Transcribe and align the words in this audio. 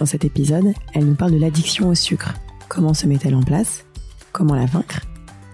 Dans 0.00 0.06
cet 0.06 0.24
épisode, 0.24 0.74
elle 0.92 1.04
nous 1.04 1.14
parle 1.14 1.32
de 1.32 1.38
l'addiction 1.38 1.88
au 1.88 1.94
sucre. 1.94 2.34
Comment 2.68 2.94
se 2.94 3.06
met-elle 3.06 3.36
en 3.36 3.42
place? 3.42 3.84
Comment 4.32 4.56
la 4.56 4.66
vaincre? 4.66 5.00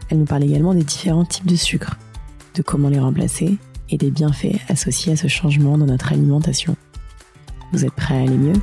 Elle 0.09 0.19
nous 0.19 0.25
parle 0.25 0.45
également 0.45 0.73
des 0.73 0.83
différents 0.83 1.27
types 1.27 1.47
de 1.47 1.57
sucre, 1.57 1.99
de 2.55 2.63
comment 2.63 2.89
les 2.89 2.99
remplacer 2.99 3.59
et 3.91 3.99
des 3.99 4.11
bienfaits 4.11 4.57
associés 4.69 5.13
à 5.13 5.17
ce 5.17 5.29
changement 5.29 5.77
dans 5.77 5.85
notre 5.85 6.13
alimentation. 6.13 6.75
Vous 7.73 7.85
êtes 7.85 7.93
prêts 7.93 8.17
à 8.17 8.23
aller 8.23 8.39
mieux? 8.39 8.55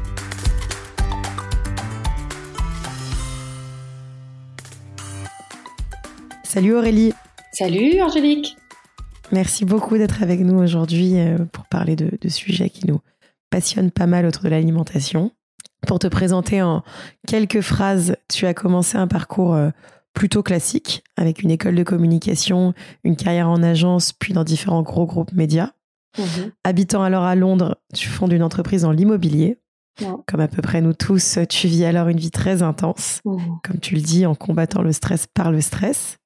Salut 6.43 6.75
Aurélie 6.75 7.13
Salut 7.53 8.01
Angélique 8.01 8.57
Merci 9.31 9.63
beaucoup 9.63 9.97
d'être 9.99 10.23
avec 10.23 10.39
nous 10.39 10.57
aujourd'hui 10.57 11.19
euh, 11.19 11.37
pour 11.51 11.65
parler 11.65 11.95
de, 11.95 12.17
de 12.19 12.29
sujets 12.29 12.71
qui 12.71 12.87
nous 12.87 12.99
passionnent 13.51 13.91
pas 13.91 14.07
mal 14.07 14.25
autour 14.25 14.43
de 14.43 14.49
l'alimentation. 14.49 15.31
Pour 15.85 15.99
te 15.99 16.07
présenter 16.07 16.61
en 16.61 16.83
quelques 17.27 17.61
phrases, 17.61 18.15
tu 18.29 18.45
as 18.45 18.53
commencé 18.53 18.97
un 18.97 19.07
parcours 19.07 19.53
euh, 19.53 19.69
plutôt 20.13 20.41
classique 20.41 21.03
avec 21.15 21.43
une 21.43 21.51
école 21.51 21.75
de 21.75 21.83
communication, 21.83 22.73
une 23.03 23.15
carrière 23.15 23.49
en 23.49 23.61
agence, 23.61 24.13
puis 24.13 24.33
dans 24.33 24.43
différents 24.43 24.81
gros 24.81 25.05
groupes 25.05 25.33
médias. 25.33 25.71
Mhm. 26.17 26.51
Habitant 26.63 27.03
alors 27.03 27.23
à 27.23 27.35
Londres, 27.35 27.77
tu 27.93 28.07
fondes 28.07 28.33
une 28.33 28.43
entreprise 28.43 28.85
en 28.85 28.91
l'immobilier. 28.91 29.59
Comme 30.27 30.41
à 30.41 30.47
peu 30.47 30.61
près 30.61 30.81
nous 30.81 30.93
tous, 30.93 31.39
tu 31.49 31.67
vis 31.67 31.83
alors 31.83 32.07
une 32.07 32.19
vie 32.19 32.29
très 32.29 32.61
intense, 32.61 33.19
mhm. 33.25 33.57
comme 33.63 33.79
tu 33.79 33.95
le 33.95 34.01
dis, 34.01 34.27
en 34.27 34.35
combattant 34.35 34.83
le 34.83 34.91
stress 34.91 35.25
par 35.25 35.51
le 35.51 35.59
stress. 35.59 36.17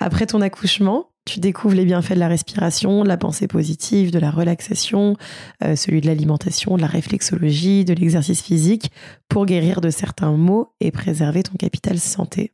Après 0.00 0.26
ton 0.26 0.40
accouchement, 0.42 1.11
tu 1.24 1.40
découvres 1.40 1.74
les 1.74 1.84
bienfaits 1.84 2.14
de 2.14 2.18
la 2.18 2.28
respiration, 2.28 3.04
de 3.04 3.08
la 3.08 3.16
pensée 3.16 3.46
positive, 3.46 4.10
de 4.10 4.18
la 4.18 4.30
relaxation, 4.30 5.16
euh, 5.62 5.76
celui 5.76 6.00
de 6.00 6.06
l'alimentation, 6.06 6.76
de 6.76 6.80
la 6.80 6.88
réflexologie, 6.88 7.84
de 7.84 7.94
l'exercice 7.94 8.42
physique 8.42 8.90
pour 9.28 9.46
guérir 9.46 9.80
de 9.80 9.90
certains 9.90 10.32
maux 10.32 10.74
et 10.80 10.90
préserver 10.90 11.42
ton 11.42 11.54
capital 11.54 11.98
santé. 11.98 12.52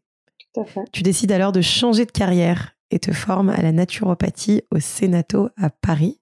Tout 0.54 0.60
à 0.60 0.64
fait. 0.64 0.80
Tu 0.92 1.02
décides 1.02 1.32
alors 1.32 1.52
de 1.52 1.62
changer 1.62 2.04
de 2.04 2.10
carrière 2.10 2.76
et 2.90 2.98
te 2.98 3.12
formes 3.12 3.50
à 3.50 3.62
la 3.62 3.72
naturopathie 3.72 4.62
au 4.70 4.80
Sénato 4.80 5.48
à 5.56 5.70
Paris. 5.70 6.20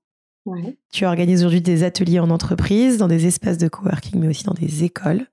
Tu 0.92 1.04
organises 1.04 1.40
aujourd'hui 1.40 1.60
des 1.60 1.82
ateliers 1.82 2.20
en 2.20 2.30
entreprise, 2.30 2.98
dans 2.98 3.08
des 3.08 3.26
espaces 3.26 3.58
de 3.58 3.66
coworking, 3.66 4.20
mais 4.20 4.28
aussi 4.28 4.44
dans 4.44 4.54
des 4.54 4.84
écoles. 4.84 5.26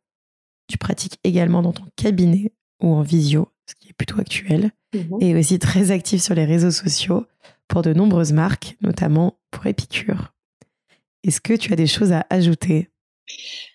Tu 0.67 0.79
pratiques 0.79 1.19
également 1.23 1.61
dans 1.61 1.73
ton 1.73 1.85
cabinet 1.95 2.51
ou 2.81 2.93
en 2.93 3.03
visio, 3.03 3.49
ce 3.69 3.75
qui 3.75 3.89
est 3.89 3.93
plutôt 3.93 4.19
actuel. 4.19 4.71
Mhm. 4.93 5.17
et 5.21 5.35
aussi 5.35 5.59
très 5.59 5.91
actif 5.91 6.21
sur 6.21 6.35
les 6.35 6.45
réseaux 6.45 6.71
sociaux 6.71 7.25
pour 7.67 7.81
de 7.81 7.93
nombreuses 7.93 8.33
marques, 8.33 8.77
notamment 8.81 9.39
pour 9.51 9.65
Épicure. 9.65 10.33
Est-ce 11.23 11.41
que 11.41 11.53
tu 11.53 11.73
as 11.73 11.75
des 11.75 11.87
choses 11.87 12.11
à 12.11 12.25
ajouter? 12.29 12.89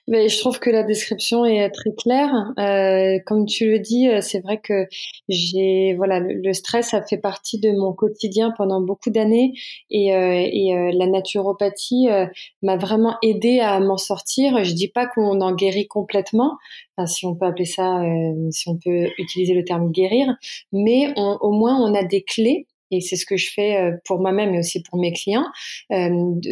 Mais 0.09 0.28
je 0.28 0.39
trouve 0.39 0.59
que 0.59 0.70
la 0.70 0.83
description 0.83 1.45
est 1.45 1.70
très 1.70 1.92
claire. 1.92 2.33
Euh, 2.59 3.19
comme 3.27 3.45
tu 3.47 3.70
le 3.70 3.78
dis, 3.78 4.09
euh, 4.09 4.20
c'est 4.20 4.41
vrai 4.41 4.59
que 4.59 4.87
j'ai 5.28 5.95
voilà 5.97 6.19
le, 6.20 6.53
stress 6.55 6.94
a 6.94 7.03
fait 7.03 7.19
partie 7.19 7.60
de 7.60 7.71
mon 7.72 7.93
quotidien 7.93 8.53
pendant 8.56 8.81
beaucoup 8.81 9.10
d'années 9.10 9.53
et, 9.91 10.15
euh, 10.15 10.49
et 10.50 10.75
euh, 10.75 10.91
la 10.94 11.06
naturopathie 11.06 12.09
euh, 12.09 12.27
m'a 12.62 12.77
vraiment 12.77 13.16
aidé 13.22 13.60
à 13.60 13.78
m'en 13.81 13.99
sortir. 13.99 14.65
Je 14.65 14.72
dis 14.72 14.88
pas 14.88 15.06
qu'on 15.06 15.41
en 15.41 15.55
guérit 15.55 15.87
complètement, 15.87 16.56
enfin, 16.97 17.06
si 17.06 17.27
on 17.27 17.34
peut 17.34 17.47
appeler 17.47 17.66
ça, 17.66 18.03
si 18.50 18.69
on 18.69 18.78
peut 18.78 19.09
utiliser 19.19 19.55
le 19.55 19.65
terme 19.65 19.91
guérir, 19.91 20.34
mais 20.72 21.12
au 21.16 21.50
moins 21.53 21.77
on 21.81 21.94
a 21.94 22.03
des 22.03 22.22
clés 22.22 22.66
et 22.91 23.00
c'est 23.00 23.16
ce 23.16 23.26
que 23.26 23.37
je 23.37 23.50
fais 23.50 23.76
euh, 23.76 23.97
pour 24.04 24.21
moi-même 24.21 24.54
et 24.54 24.59
aussi 24.59 24.82
pour 24.82 24.99
mes 24.99 25.12
clients, 25.12 25.47
euh, 25.93 26.09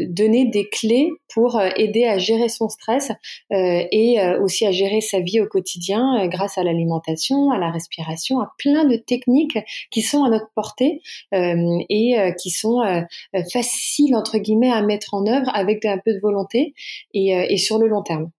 donner 0.09 0.47
des 0.47 0.69
clés 0.69 1.11
pour 1.33 1.57
euh, 1.57 1.71
aider 1.77 2.05
à 2.05 2.19
gérer 2.19 2.49
son 2.49 2.69
stress 2.69 3.13
et 3.51 4.19
aussi 4.41 4.67
à 4.67 4.73
gérer 4.73 5.01
sa 5.01 5.21
vie 5.21 5.41
au 5.41 5.47
quotidien 5.47 6.27
grâce 6.29 6.59
à 6.59 6.63
l'alimentation, 6.63 7.51
à 7.51 7.59
la 7.59 7.71
respiration, 7.71 8.41
à 8.41 8.53
plein 8.59 8.85
de 8.85 8.97
techniques 8.97 9.59
qui 9.91 10.03
sont 10.03 10.25
à 10.25 10.31
notre 10.31 10.51
portée 10.55 11.01
et 11.33 12.17
qui 12.41 12.51
sont 12.51 12.83
faciles 13.53 14.15
entre 14.17 14.39
guillemets 14.39 14.71
à 14.71 14.83
mettre 14.83 15.15
en 15.15 15.27
œuvre 15.27 15.51
avec 15.55 15.85
un 15.85 15.99
peu 15.99 16.15
de 16.15 16.21
volonté 16.21 16.75
et, 17.15 17.31
et 17.31 17.57
sur 17.57 17.79
le 17.79 17.89
long 17.89 18.03
terme. 18.03 18.31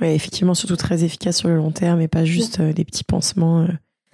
Oui, 0.00 0.08
effectivement, 0.08 0.54
surtout 0.54 0.76
très 0.76 1.04
efficace 1.04 1.38
sur 1.38 1.48
le 1.48 1.56
long 1.56 1.70
terme 1.70 2.00
et 2.00 2.08
pas 2.08 2.24
juste 2.24 2.60
des 2.60 2.84
petits 2.84 3.04
pansements 3.04 3.66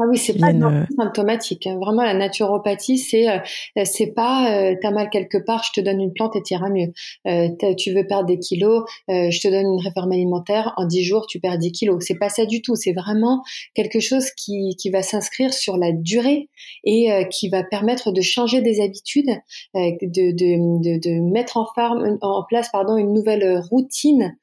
ah 0.03 0.07
oui, 0.09 0.19
c'est 0.19 0.39
pas 0.39 0.53
euh, 0.53 0.85
symptomatique. 0.97 1.67
Hein. 1.67 1.79
Vraiment, 1.79 2.03
la 2.03 2.15
naturopathie, 2.15 2.99
c'est 2.99 3.29
euh, 3.29 3.39
c'est 3.85 4.09
pas 4.09 4.53
euh, 4.53 4.75
t'as 4.83 4.91
mal 4.91 5.11
quelque 5.11 5.39
part, 5.39 5.63
je 5.63 5.81
te 5.81 5.85
donne 5.85 6.01
une 6.01 6.13
plante 6.13 6.35
et 6.35 6.43
t'iras 6.43 6.71
mieux. 6.71 6.93
Euh, 7.29 7.49
tu 7.77 7.93
veux 7.93 8.05
perdre 8.07 8.27
des 8.27 8.39
kilos, 8.39 8.85
je 9.09 9.41
te 9.41 9.49
donne 9.49 9.67
une 9.67 9.81
réforme 9.81 10.13
alimentaire, 10.13 10.75
en 10.77 10.87
10 10.87 11.05
jours 11.05 11.27
tu 11.29 11.39
perds 11.39 11.59
10 11.59 11.73
kilos. 11.73 12.05
C'est 12.05 12.19
pas 12.19 12.31
ça 12.31 12.47
du 12.47 12.63
tout. 12.63 12.75
C'est 12.75 12.93
vraiment 12.93 13.43
quelque 13.75 14.01
chose 14.01 14.31
qui 14.37 14.75
qui 14.77 14.91
va 14.91 15.03
s'inscrire 15.03 15.55
sur 15.55 15.77
la 15.77 15.93
durée 15.93 16.49
et 16.85 17.09
qui 17.31 17.49
va 17.49 17.63
permettre 17.63 18.11
de 18.11 18.21
changer 18.21 18.61
des 18.61 18.81
habitudes, 18.81 19.31
de, 19.75 20.01
de, 20.03 20.83
de, 20.83 20.99
de 20.99 21.33
mettre 21.33 21.57
en, 21.57 21.67
farm, 21.75 22.19
en 22.23 22.45
place 22.49 22.71
pardon 22.73 22.97
une 22.97 23.13
nouvelle 23.13 23.63
routine 23.71 24.37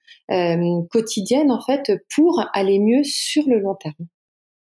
quotidienne 0.90 1.52
en 1.52 1.62
fait 1.62 1.92
pour 2.16 2.42
aller 2.54 2.80
mieux 2.80 3.04
sur 3.04 3.44
le 3.48 3.60
long 3.60 3.76
terme. 3.76 4.08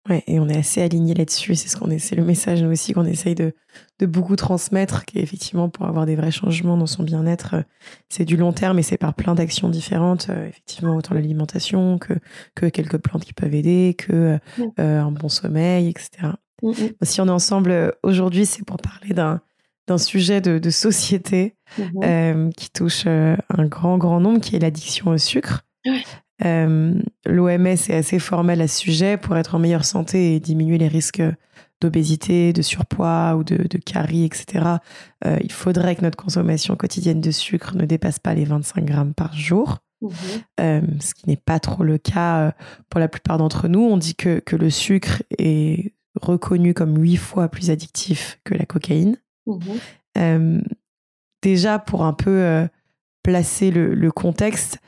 Ouais, 0.08 0.24
et 0.26 0.40
on 0.40 0.48
est 0.48 0.56
assez 0.56 0.80
aligné 0.80 1.12
là-dessus. 1.12 1.54
C'est 1.54 1.68
ce 1.68 1.76
qu'on 1.76 1.90
c'est 1.98 2.16
le 2.16 2.24
message 2.24 2.62
nous 2.62 2.70
aussi 2.70 2.94
qu'on 2.94 3.04
essaye 3.04 3.34
de, 3.34 3.52
de 3.98 4.06
beaucoup 4.06 4.34
transmettre, 4.34 5.04
qu'effectivement 5.04 5.68
pour 5.68 5.86
avoir 5.86 6.06
des 6.06 6.16
vrais 6.16 6.30
changements 6.30 6.78
dans 6.78 6.86
son 6.86 7.02
bien-être, 7.02 7.54
euh, 7.54 7.62
c'est 8.08 8.24
du 8.24 8.38
long 8.38 8.52
terme 8.52 8.78
et 8.78 8.82
c'est 8.82 8.96
par 8.96 9.12
plein 9.12 9.34
d'actions 9.34 9.68
différentes. 9.68 10.28
Euh, 10.30 10.48
effectivement, 10.48 10.96
autant 10.96 11.14
l'alimentation 11.14 11.98
que 11.98 12.14
que 12.54 12.66
quelques 12.66 12.96
plantes 12.96 13.24
qui 13.24 13.34
peuvent 13.34 13.54
aider, 13.54 13.94
que 13.96 14.38
euh, 14.58 15.00
un 15.00 15.12
bon 15.12 15.28
sommeil, 15.28 15.88
etc. 15.88 16.32
Mm, 16.62 16.70
mm. 16.70 16.74
Si 17.02 17.20
on 17.20 17.26
est 17.26 17.30
ensemble 17.30 17.94
aujourd'hui, 18.02 18.46
c'est 18.46 18.64
pour 18.64 18.78
parler 18.78 19.12
d'un 19.12 19.42
d'un 19.86 19.98
sujet 19.98 20.40
de, 20.40 20.58
de 20.58 20.70
société 20.70 21.56
mm-hmm. 21.78 22.52
qui 22.54 22.70
touche 22.70 23.06
un 23.06 23.64
grand 23.66 23.98
grand 23.98 24.20
nombre, 24.20 24.40
qui 24.40 24.56
est 24.56 24.60
l'addiction 24.60 25.10
au 25.10 25.18
sucre. 25.18 25.66
Euh, 26.44 26.94
L'OMS 27.26 27.66
est 27.66 27.94
assez 27.94 28.18
formelle 28.18 28.60
à 28.60 28.68
ce 28.68 28.78
sujet. 28.78 29.16
Pour 29.16 29.36
être 29.36 29.54
en 29.54 29.58
meilleure 29.58 29.84
santé 29.84 30.34
et 30.34 30.40
diminuer 30.40 30.78
les 30.78 30.88
risques 30.88 31.22
d'obésité, 31.80 32.52
de 32.52 32.62
surpoids 32.62 33.36
ou 33.36 33.44
de, 33.44 33.56
de 33.56 33.78
caries, 33.78 34.24
etc., 34.24 34.76
euh, 35.24 35.38
il 35.42 35.52
faudrait 35.52 35.96
que 35.96 36.02
notre 36.02 36.16
consommation 36.16 36.76
quotidienne 36.76 37.20
de 37.20 37.30
sucre 37.30 37.76
ne 37.76 37.86
dépasse 37.86 38.18
pas 38.18 38.34
les 38.34 38.44
25 38.44 38.84
grammes 38.84 39.14
par 39.14 39.34
jour. 39.34 39.78
Mhm. 40.02 40.10
Euh, 40.60 40.80
ce 41.00 41.14
qui 41.14 41.28
n'est 41.28 41.36
pas 41.36 41.60
trop 41.60 41.84
le 41.84 41.98
cas 41.98 42.54
pour 42.88 43.00
la 43.00 43.08
plupart 43.08 43.38
d'entre 43.38 43.68
nous. 43.68 43.82
On 43.82 43.98
dit 43.98 44.14
que, 44.14 44.40
que, 44.40 44.56
le 44.56 44.70
sucre 44.70 45.22
est 45.38 45.94
reconnu 46.20 46.72
comme 46.72 46.96
huit 46.98 47.16
fois 47.16 47.48
plus 47.48 47.70
addictif 47.70 48.40
que 48.44 48.54
la 48.54 48.64
cocaïne. 48.66 49.16
Mhm. 49.46 50.62
déjà, 51.42 51.78
pour 51.78 52.04
un 52.04 52.12
peu 52.12 52.68
placer 53.22 53.70
le, 53.70 53.94
le 53.94 54.12
contexte, 54.12 54.78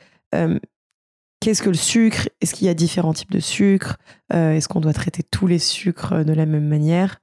Qu'est-ce 1.43 1.61
que 1.61 1.67
le 1.67 1.75
sucre? 1.75 2.29
Est-ce 2.39 2.53
qu'il 2.53 2.67
y 2.67 2.69
a 2.69 2.73
différents 2.73 3.11
types 3.11 3.31
de 3.33 3.41
sucre? 3.41 3.97
Euh, 4.31 4.53
Est-ce 4.53 4.69
qu'on 4.69 4.79
doit 4.79 4.93
traiter 4.93 5.23
tous 5.23 5.45
les 5.45 5.59
sucres 5.59 6.23
de 6.23 6.31
la 6.31 6.45
même 6.45 6.69
manière? 6.69 7.19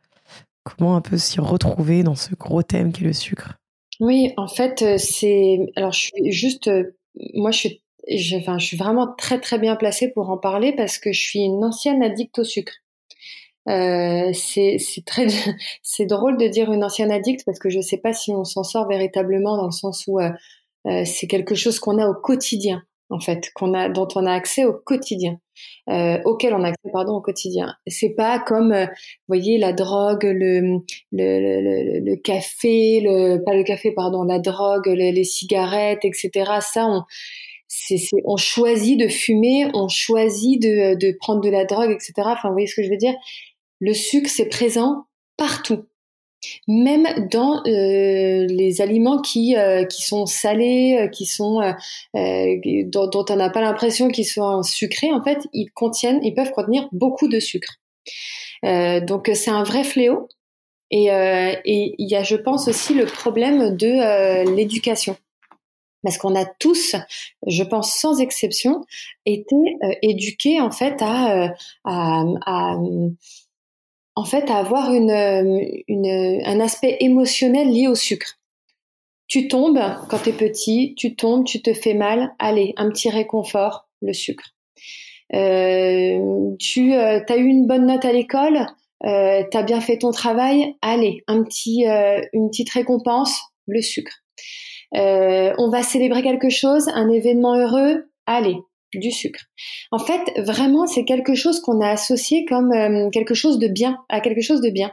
Comment 0.63 0.95
un 0.95 1.01
peu 1.01 1.17
s'y 1.17 1.41
retrouver 1.41 2.03
dans 2.03 2.15
ce 2.15 2.35
gros 2.35 2.63
thème 2.63 2.93
qui 2.93 3.03
est 3.03 3.07
le 3.07 3.15
sucre? 3.15 3.55
Oui, 3.99 4.35
en 4.37 4.47
fait, 4.47 4.83
euh, 4.83 4.99
c'est. 4.99 5.61
Alors, 5.75 5.93
je 5.93 6.01
suis 6.01 6.33
juste. 6.33 6.69
Euh, 6.69 6.95
moi, 7.33 7.51
je 7.51 7.59
suis. 7.61 7.83
Je, 8.09 8.37
enfin, 8.37 8.59
je 8.59 8.67
suis 8.67 8.77
vraiment 8.77 9.07
très 9.07 9.41
très 9.41 9.59
bien 9.59 9.75
placée 9.75 10.11
pour 10.11 10.29
en 10.29 10.37
parler 10.37 10.75
parce 10.77 10.99
que 10.99 11.13
je 11.13 11.21
suis 11.23 11.41
une 11.41 11.65
ancienne 11.65 12.03
addict 12.03 12.41
au 12.41 12.45
sucre. 12.45 12.75
Euh, 13.71 14.33
c'est 14.35 14.77
très 15.07 15.29
c'est 15.83 16.05
drôle 16.05 16.37
de 16.37 16.47
dire 16.47 16.71
une 16.71 16.85
ancienne 16.85 17.11
addict 17.11 17.47
parce 17.47 17.59
que 17.59 17.71
je 17.71 17.81
sais 17.81 17.97
pas 17.97 18.13
si 18.13 18.33
on 18.33 18.45
s'en 18.45 18.65
sort 18.65 18.87
véritablement 18.87 19.57
dans 19.57 19.67
le 19.67 19.71
sens 19.71 20.05
où 20.09 20.21
euh, 20.21 20.31
c'est 21.07 21.27
quelque 21.27 21.55
chose 21.55 21.79
qu'on 21.79 21.97
a 21.97 22.07
au 22.07 22.15
quotidien 22.15 22.83
en 23.11 23.21
fait, 23.21 23.51
qu'on 23.55 23.75
a, 23.75 23.89
dont 23.89 24.09
on 24.15 24.27
a 24.27 24.33
accès 24.33 24.65
au 24.65 24.73
quotidien, 24.73 25.39
euh, 25.89 26.19
auquel 26.25 26.55
on 26.55 26.63
a 26.63 26.69
accès, 26.69 26.91
pardon, 26.93 27.17
au 27.17 27.21
quotidien. 27.21 27.75
C'est 27.87 28.15
pas 28.15 28.39
comme, 28.39 28.73
euh, 28.73 28.87
voyez, 29.29 29.59
la 29.59 29.73
drogue, 29.73 30.25
le, 30.25 30.61
le, 30.61 30.81
le, 31.13 32.01
le, 32.01 32.17
café, 32.17 33.01
le, 33.01 33.43
pas 33.45 33.55
le 33.55 33.65
café, 33.65 33.93
pardon, 33.93 34.23
la 34.25 34.39
drogue, 34.39 34.87
les 34.87 35.25
cigarettes, 35.25 36.05
etc. 36.05 36.31
Ça, 36.61 36.87
on, 36.87 37.03
c'est, 37.67 37.99
on 38.25 38.37
choisit 38.37 38.99
de 38.99 39.09
fumer, 39.09 39.67
on 39.75 39.89
choisit 39.89 40.61
de, 40.61 40.95
de 40.97 41.17
prendre 41.19 41.41
de 41.41 41.51
la 41.51 41.65
drogue, 41.65 41.91
etc. 41.91 42.13
Enfin, 42.19 42.49
vous 42.49 42.55
voyez 42.55 42.67
ce 42.67 42.77
que 42.77 42.83
je 42.83 42.91
veux 42.91 42.97
dire? 42.97 43.15
Le 43.81 43.95
sucre, 43.95 44.31
c'est 44.31 44.49
présent 44.49 45.07
partout 45.37 45.85
même 46.69 47.29
dans 47.31 47.63
euh, 47.67 48.47
les 48.47 48.81
aliments 48.81 49.21
qui 49.21 49.57
euh, 49.57 49.85
qui 49.85 50.03
sont 50.03 50.27
salés, 50.27 50.99
euh, 51.01 51.09
qui 51.09 51.27
sont 51.27 51.61
dont, 52.15 53.07
dont, 53.09 53.25
on 53.29 53.37
n'a 53.37 53.51
pas 53.51 53.61
l'impression 53.61 54.09
qu'ils 54.09 54.27
sont 54.27 54.63
sucrés, 54.63 55.13
en 55.13 55.23
fait, 55.23 55.47
ils 55.53 55.71
contiennent, 55.71 56.21
ils 56.23 56.35
peuvent 56.35 56.53
contenir 56.53 56.89
beaucoup 56.93 57.29
de 57.29 57.41
sucre. 57.41 57.77
donc 58.63 59.31
c'est 59.35 59.51
un 59.51 59.63
vrai 59.63 59.85
fléau. 59.85 60.29
Et 60.93 61.05
il 61.65 62.09
y 62.09 62.17
a, 62.17 62.23
je 62.25 62.37
pense 62.37 62.67
aussi, 62.69 62.95
le 62.95 63.07
problème 63.07 63.77
de 63.77 64.55
l'éducation 64.57 65.17
parce 66.03 66.17
qu'on 66.17 66.35
a 66.35 66.47
tous, 66.47 66.97
je 67.47 67.63
pense 67.63 67.93
sans 67.93 68.21
exception, 68.21 68.87
été 69.27 69.57
éduqués 70.03 70.59
en 70.59 70.71
fait 70.71 70.97
à, 71.03 71.53
à, 71.85 72.25
à 72.47 72.77
en 74.15 74.25
fait 74.25 74.51
à 74.51 74.59
avoir 74.59 74.93
une, 74.93 75.11
un 75.11 76.61
aspect 76.61 76.97
émotionnel 77.01 77.69
lié 77.69 77.89
au 77.89 77.95
sucre. 77.95 78.39
Tu 79.27 79.47
tombes 79.49 79.81
quand 80.09 80.19
tu 80.19 80.31
es 80.31 80.33
petit, 80.33 80.95
tu 80.97 81.15
tombes, 81.15 81.45
tu 81.45 81.63
te 81.63 81.73
fais 81.73 81.95
mal, 81.95 82.35
allez, 82.39 82.75
un 82.77 82.89
petit 82.89 83.09
réconfort, 83.09 83.89
le 84.03 84.13
sucre. 84.13 84.45
Euh, 85.35 86.57
tu 86.59 86.95
euh, 86.95 87.21
as 87.29 87.37
eu 87.37 87.47
une 87.47 87.67
bonne 87.67 87.87
note 87.87 88.05
à 88.05 88.13
l'école, 88.13 88.67
euh, 89.07 89.45
tu 89.51 89.65
bien 89.65 89.81
fait 89.81 89.99
ton 89.99 90.11
travail, 90.11 90.75
allez, 90.83 91.23
un 91.29 91.43
petit, 91.45 91.85
une 92.33 92.51
petite 92.51 92.71
récompense, 92.71 93.39
le 93.67 93.81
sucre. 93.81 94.23
on 94.93 95.71
va 95.71 95.83
célébrer 95.83 96.23
quelque 96.23 96.51
chose, 96.51 96.89
un 96.89 97.09
événement 97.09 97.55
heureux, 97.55 98.11
allez, 98.27 98.57
du 98.95 99.11
sucre. 99.11 99.41
En 99.91 99.99
fait, 99.99 100.21
vraiment, 100.39 100.87
c'est 100.87 101.05
quelque 101.05 101.35
chose 101.35 101.61
qu'on 101.61 101.81
a 101.81 101.89
associé 101.89 102.45
comme 102.45 102.73
euh, 102.73 103.11
quelque 103.11 103.35
chose 103.35 103.59
de 103.59 103.69
bien, 103.69 103.99
à 104.09 104.21
quelque 104.21 104.43
chose 104.43 104.61
de 104.61 104.71
bien. 104.71 104.93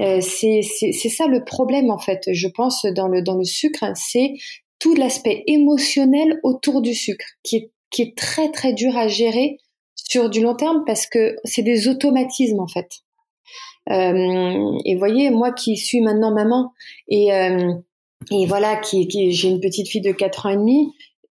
Euh, 0.00 0.20
c'est 0.20 0.62
ça 0.62 1.26
le 1.26 1.44
problème, 1.44 1.90
en 1.90 1.98
fait, 1.98 2.22
je 2.32 2.48
pense, 2.48 2.84
dans 2.86 3.08
le, 3.08 3.22
dans 3.22 3.36
le 3.36 3.44
sucre, 3.44 3.84
c'est 3.94 4.32
tout 4.78 4.94
l'aspect 4.94 5.44
émotionnel 5.46 6.40
autour 6.42 6.80
du 6.80 6.94
sucre, 6.94 7.26
qui 7.42 7.56
est, 7.56 7.70
qui 7.90 8.02
est 8.02 8.16
très, 8.16 8.50
très 8.50 8.72
dur 8.72 8.96
à 8.96 9.08
gérer 9.08 9.58
sur 9.94 10.30
du 10.30 10.40
long 10.40 10.54
terme 10.54 10.82
parce 10.86 11.06
que 11.06 11.36
c'est 11.44 11.62
des 11.62 11.88
automatismes, 11.88 12.60
en 12.60 12.66
fait. 12.66 12.88
Euh, 13.90 14.78
et 14.84 14.96
voyez, 14.96 15.30
moi 15.30 15.52
qui 15.52 15.76
suis 15.76 16.00
maintenant 16.00 16.32
maman 16.32 16.72
et, 17.08 17.32
euh, 17.32 17.72
et 18.30 18.46
voilà, 18.46 18.76
qui, 18.76 19.08
qui 19.08 19.32
j'ai 19.32 19.48
une 19.48 19.60
petite 19.60 19.88
fille 19.88 20.02
de 20.02 20.12
4 20.12 20.46
ans 20.46 20.50
et 20.50 20.56
demi, 20.56 20.92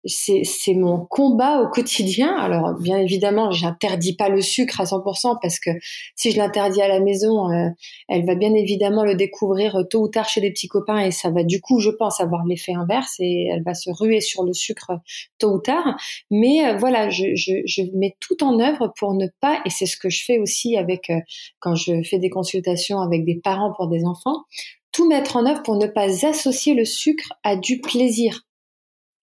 c'est 0.06 0.75
mon 0.75 1.06
combat 1.06 1.61
au 1.61 1.69
quotidien. 1.69 2.35
Alors 2.37 2.75
bien 2.75 2.99
évidemment, 2.99 3.51
j'interdis 3.51 4.17
pas 4.17 4.29
le 4.29 4.43
sucre 4.43 4.81
à 4.81 4.85
100% 4.85 5.39
parce 5.41 5.59
que 5.59 5.71
si 6.15 6.31
je 6.31 6.39
l'interdis 6.39 6.83
à 6.83 6.89
la 6.89 7.01
maison, 7.01 7.51
euh, 7.51 7.69
elle 8.09 8.27
va 8.27 8.35
bien 8.35 8.55
évidemment 8.55 9.05
le 9.05 9.15
découvrir 9.15 9.85
tôt 9.89 10.03
ou 10.03 10.09
tard 10.09 10.29
chez 10.29 10.41
des 10.41 10.51
petits 10.51 10.69
copains 10.69 10.99
et 10.99 11.11
ça 11.11 11.31
va 11.31 11.43
du 11.43 11.61
coup, 11.61 11.81
je 11.81 11.91
pense, 11.91 12.21
avoir 12.21 12.45
l'effet 12.45 12.75
inverse 12.75 13.17
et 13.19 13.49
elle 13.53 13.62
va 13.62 13.75
se 13.75 13.91
ruer 13.91 14.21
sur 14.21 14.45
le 14.45 14.53
sucre 14.53 14.93
tôt 15.39 15.55
ou 15.55 15.59
tard. 15.59 15.97
Mais 16.31 16.67
euh, 16.67 16.77
voilà, 16.77 17.09
je, 17.11 17.35
je, 17.35 17.62
je, 17.65 17.83
mets 17.95 18.17
tout 18.21 18.43
en 18.45 18.61
œuvre 18.61 18.93
pour 18.99 19.15
ne 19.15 19.27
pas, 19.41 19.61
et 19.65 19.71
c'est 19.71 19.87
ce 19.87 19.97
que 19.97 20.11
je 20.11 20.25
fais 20.25 20.39
aussi 20.39 20.77
avec 20.77 21.11
euh, 21.11 21.21
quand 21.61 21.75
je 21.75 22.03
fais 22.03 22.19
des 22.19 22.31
consultations 22.31 23.01
avec 23.01 23.25
des 23.25 23.37
parents 23.37 23.73
pour 23.77 23.89
des 23.89 24.05
enfants, 24.05 24.45
tout 24.93 25.09
mettre 25.09 25.37
en 25.37 25.47
œuvre 25.47 25.62
pour 25.62 25.77
ne 25.77 25.87
pas 25.87 26.27
associer 26.27 26.75
le 26.75 26.85
sucre 26.85 27.33
à 27.43 27.56
du 27.56 27.81
plaisir 27.81 28.43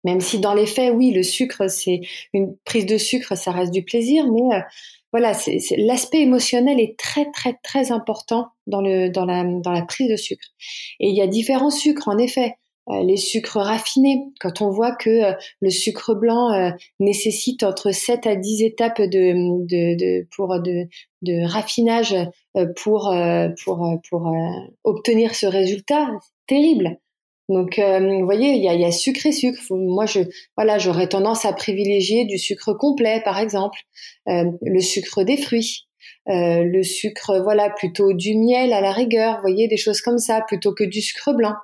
même 0.05 0.21
si 0.21 0.39
dans 0.39 0.55
les 0.55 0.67
faits, 0.67 0.93
oui, 0.95 1.11
le 1.13 1.23
sucre, 1.23 1.69
c'est 1.69 2.01
une 2.33 2.57
prise 2.65 2.87
de 2.87 2.99
sucre, 2.99 3.37
ça 3.37 3.53
reste 3.53 3.73
du 3.73 3.85
plaisir, 3.85 4.27
mais 4.33 4.57
euh, 4.57 4.61
voilà, 5.13 5.35
c'est, 5.35 5.61
l'aspect 5.77 6.21
émotionnel 6.21 6.81
est 6.81 6.99
très 6.99 7.31
très 7.33 7.55
très 7.63 7.93
important 7.93 8.49
dans 8.67 8.81
le 8.81 9.11
dans 9.11 9.25
la 9.25 9.45
dans 9.45 9.73
la 9.73 9.83
prise 9.83 10.09
de 10.11 10.17
sucre. 10.17 10.47
Et 11.01 11.09
il 11.09 11.17
y 11.17 11.23
a 11.23 11.27
différents 11.27 11.71
sucres, 11.71 12.09
en 12.09 12.19
effet. 12.19 12.55
Euh, 12.89 13.03
les 13.03 13.19
sucres 13.19 13.59
raffinés, 13.59 14.23
quand 14.41 14.63
on 14.63 14.71
voit 14.71 14.95
que 14.97 15.11
euh, 15.11 15.33
le 15.61 15.71
sucre 15.71 16.15
blanc 16.15 16.73
nécessite 16.99 17.63
entre 17.63 17.93
7 17.93 18.27
à 18.27 18.37
10 18.37 18.63
étapes 18.63 19.03
de, 19.03 19.67
de, 19.67 19.97
de 19.97 20.27
pour 20.35 20.61
de, 20.61 20.87
de 21.23 21.47
raffinage 21.47 22.17
pour 22.77 23.15
pour 23.65 24.01
pour 24.09 24.33
obtenir 24.85 25.35
ce 25.35 25.47
résultat, 25.47 26.09
terrible. 26.47 26.99
Donc, 27.51 27.81
euh, 27.81 27.99
vous 27.99 28.25
voyez, 28.25 28.53
il 28.53 28.63
y 28.63 28.85
a, 28.85 28.93
sucre 28.93 29.27
et 29.27 29.33
sucre. 29.33 29.61
Moi, 29.71 30.07
je, 30.07 30.21
voilà, 30.57 30.79
j'aurais 30.79 31.09
tendance 31.09 31.45
à 31.45 31.53
privilégier 31.53 32.25
du 32.25 32.39
sucre 32.39 32.75
complet, 32.75 33.21
par 33.25 33.41
exemple, 33.41 33.81
euh, 34.29 34.45
le 34.63 34.81
sucre 34.81 35.25
des 35.25 35.37
fruits, 35.37 35.89
euh, 36.29 36.63
le 36.63 36.83
sucre, 36.85 37.41
voilà, 37.43 37.69
plutôt 37.71 38.13
du 38.13 38.37
miel 38.37 38.73
à 38.73 38.81
la 38.81 38.93
rigueur. 38.93 39.35
Vous 39.35 39.41
voyez, 39.43 39.67
des 39.67 39.77
choses 39.77 40.01
comme 40.01 40.19
ça, 40.19 40.43
plutôt 40.47 40.73
que 40.73 40.85
du 40.85 41.03
sucre 41.03 41.33
blanc. 41.33 41.55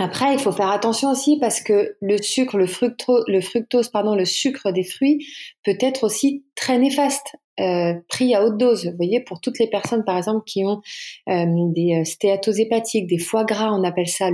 Après, 0.00 0.32
il 0.32 0.38
faut 0.38 0.52
faire 0.52 0.70
attention 0.70 1.10
aussi 1.10 1.38
parce 1.38 1.60
que 1.60 1.96
le 2.00 2.16
sucre, 2.16 2.56
le, 2.56 2.66
fructose, 2.66 3.24
le 3.28 3.40
fructose, 3.40 3.90
pardon, 3.90 4.14
le 4.14 4.24
sucre 4.24 4.72
des 4.72 4.84
fruits 4.84 5.26
peut 5.64 5.76
être 5.80 6.04
aussi 6.04 6.44
très 6.54 6.78
néfaste. 6.78 7.36
Euh, 7.60 7.92
pris 8.08 8.34
à 8.34 8.42
haute 8.42 8.56
dose. 8.56 8.86
Vous 8.86 8.96
voyez, 8.96 9.20
pour 9.20 9.40
toutes 9.40 9.58
les 9.58 9.66
personnes, 9.66 10.02
par 10.02 10.16
exemple, 10.16 10.44
qui 10.46 10.64
ont 10.64 10.80
euh, 11.28 11.44
des 11.74 12.00
euh, 12.00 12.04
stéatoses 12.04 12.58
hépatiques, 12.58 13.06
des 13.06 13.18
foie 13.18 13.44
gras, 13.44 13.70
on 13.72 13.84
appelle 13.84 14.08
ça 14.08 14.30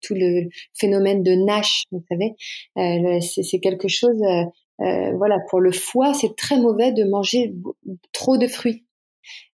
tout 0.00 0.14
le 0.14 0.48
phénomène 0.72 1.22
de 1.22 1.32
Nash, 1.32 1.84
vous 1.92 2.02
savez, 2.08 2.34
c'est 3.20 3.60
quelque 3.60 3.88
chose, 3.88 4.18
voilà, 4.78 5.36
pour 5.50 5.60
le 5.60 5.72
foie, 5.72 6.14
c'est 6.14 6.34
très 6.34 6.58
mauvais 6.58 6.92
de 6.92 7.04
manger 7.04 7.52
trop 8.12 8.38
de 8.38 8.46
fruits. 8.46 8.84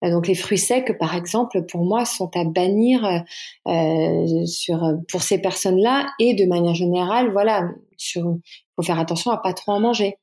Donc 0.02 0.26
les 0.26 0.34
fruits 0.34 0.58
secs, 0.58 0.96
par 0.98 1.14
exemple, 1.14 1.64
pour 1.64 1.84
moi, 1.84 2.04
sont 2.04 2.30
à 2.36 2.44
bannir 2.44 3.24
euh, 3.66 4.46
sur 4.46 4.80
pour 5.10 5.22
ces 5.22 5.40
personnes-là 5.40 6.06
et 6.18 6.34
de 6.34 6.44
manière 6.46 6.74
générale, 6.74 7.30
voilà, 7.32 7.68
il 7.92 8.22
faut 8.22 8.82
faire 8.82 8.98
attention 8.98 9.30
à 9.30 9.38
pas 9.38 9.52
trop 9.52 9.72
en 9.72 9.80
manger. 9.80 10.16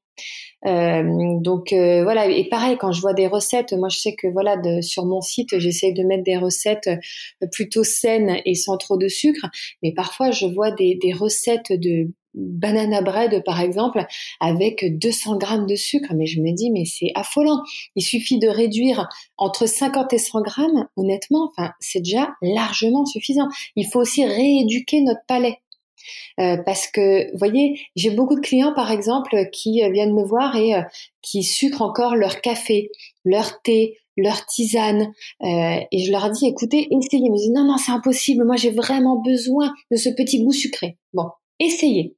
Euh, 0.66 1.04
donc 1.40 1.74
euh, 1.74 2.04
voilà 2.04 2.28
et 2.28 2.48
pareil 2.50 2.78
quand 2.78 2.92
je 2.92 3.02
vois 3.02 3.14
des 3.14 3.28
recettes 3.28 3.74
moi 3.74 3.90
je 3.90 4.00
sais 4.00 4.16
que 4.16 4.28
voilà 4.28 4.56
sur 4.82 5.06
mon 5.06 5.22
site 5.22 5.60
j'essaie 5.60 5.92
de 5.92 6.04
mettre 6.04 6.24
des 6.24 6.38
recettes 6.38 6.88
euh, 6.88 7.48
plutôt 7.52 7.84
saines 7.84 8.38
et 8.46 8.56
sans 8.56 8.78
trop 8.78 8.98
de 8.98 9.08
sucre 9.08 9.46
mais 9.84 9.94
parfois 9.94 10.32
je 10.32 10.48
vois 10.48 10.72
des 10.72 11.14
recettes 11.14 11.72
de 11.72 12.10
banana 12.36 13.02
bread 13.02 13.44
par 13.44 13.62
exemple 13.62 14.06
avec 14.40 14.98
200 15.00 15.38
grammes 15.38 15.66
de 15.66 15.76
sucre 15.76 16.14
mais 16.14 16.26
je 16.26 16.42
me 16.42 16.52
dis 16.54 16.72
mais 16.72 16.86
c'est 16.86 17.12
affolant 17.16 17.62
il 17.96 18.04
suffit 18.04 18.40
de 18.40 18.48
réduire 18.48 19.08
entre 19.38 19.66
50 19.66 20.14
et 20.14 20.18
100 20.18 20.42
grammes 20.42 20.88
honnêtement 20.96 21.50
enfin 21.50 21.72
c'est 21.80 22.00
déjà 22.02 22.34
largement 22.42 23.06
suffisant 23.06 23.48
il 23.76 23.88
faut 23.88 24.00
aussi 24.00 24.26
rééduquer 24.26 25.02
notre 25.02 25.22
palais 25.28 25.60
euh, 26.40 26.58
parce 26.66 26.88
que, 26.88 27.32
vous 27.32 27.38
voyez, 27.38 27.80
j'ai 27.96 28.12
beaucoup 28.12 28.36
de 28.36 28.42
clients, 28.42 28.74
par 28.74 28.92
exemple, 28.92 29.50
qui 29.52 29.84
euh, 29.84 29.90
viennent 29.90 30.14
me 30.14 30.24
voir 30.24 30.56
et 30.56 30.76
euh, 30.76 30.82
qui 31.22 31.44
sucrent 31.44 31.82
encore 31.82 32.16
leur 32.16 32.42
café, 32.42 32.90
leur 33.24 33.62
thé, 33.62 33.98
leur 34.18 34.46
tisane. 34.46 35.12
et 35.42 36.06
je 36.06 36.12
leur 36.12 36.30
dis, 36.32 36.48
écoutez, 36.48 36.88
essayez. 36.90 37.26
Ils 37.26 37.32
me 37.32 37.38
disent, 37.38 37.52
non, 37.52 37.66
non, 37.66 37.78
c'est 37.78 37.92
impossible. 37.92 38.46
Moi, 38.46 38.56
j'ai 38.56 38.72
vraiment 38.72 39.22
besoin 39.22 39.74
de 39.92 39.98
ce 39.98 40.10
petit 40.10 40.44
goût 40.44 40.54
sucré. 40.54 40.98
Bon, 41.14 41.26
essayez. 41.60 42.16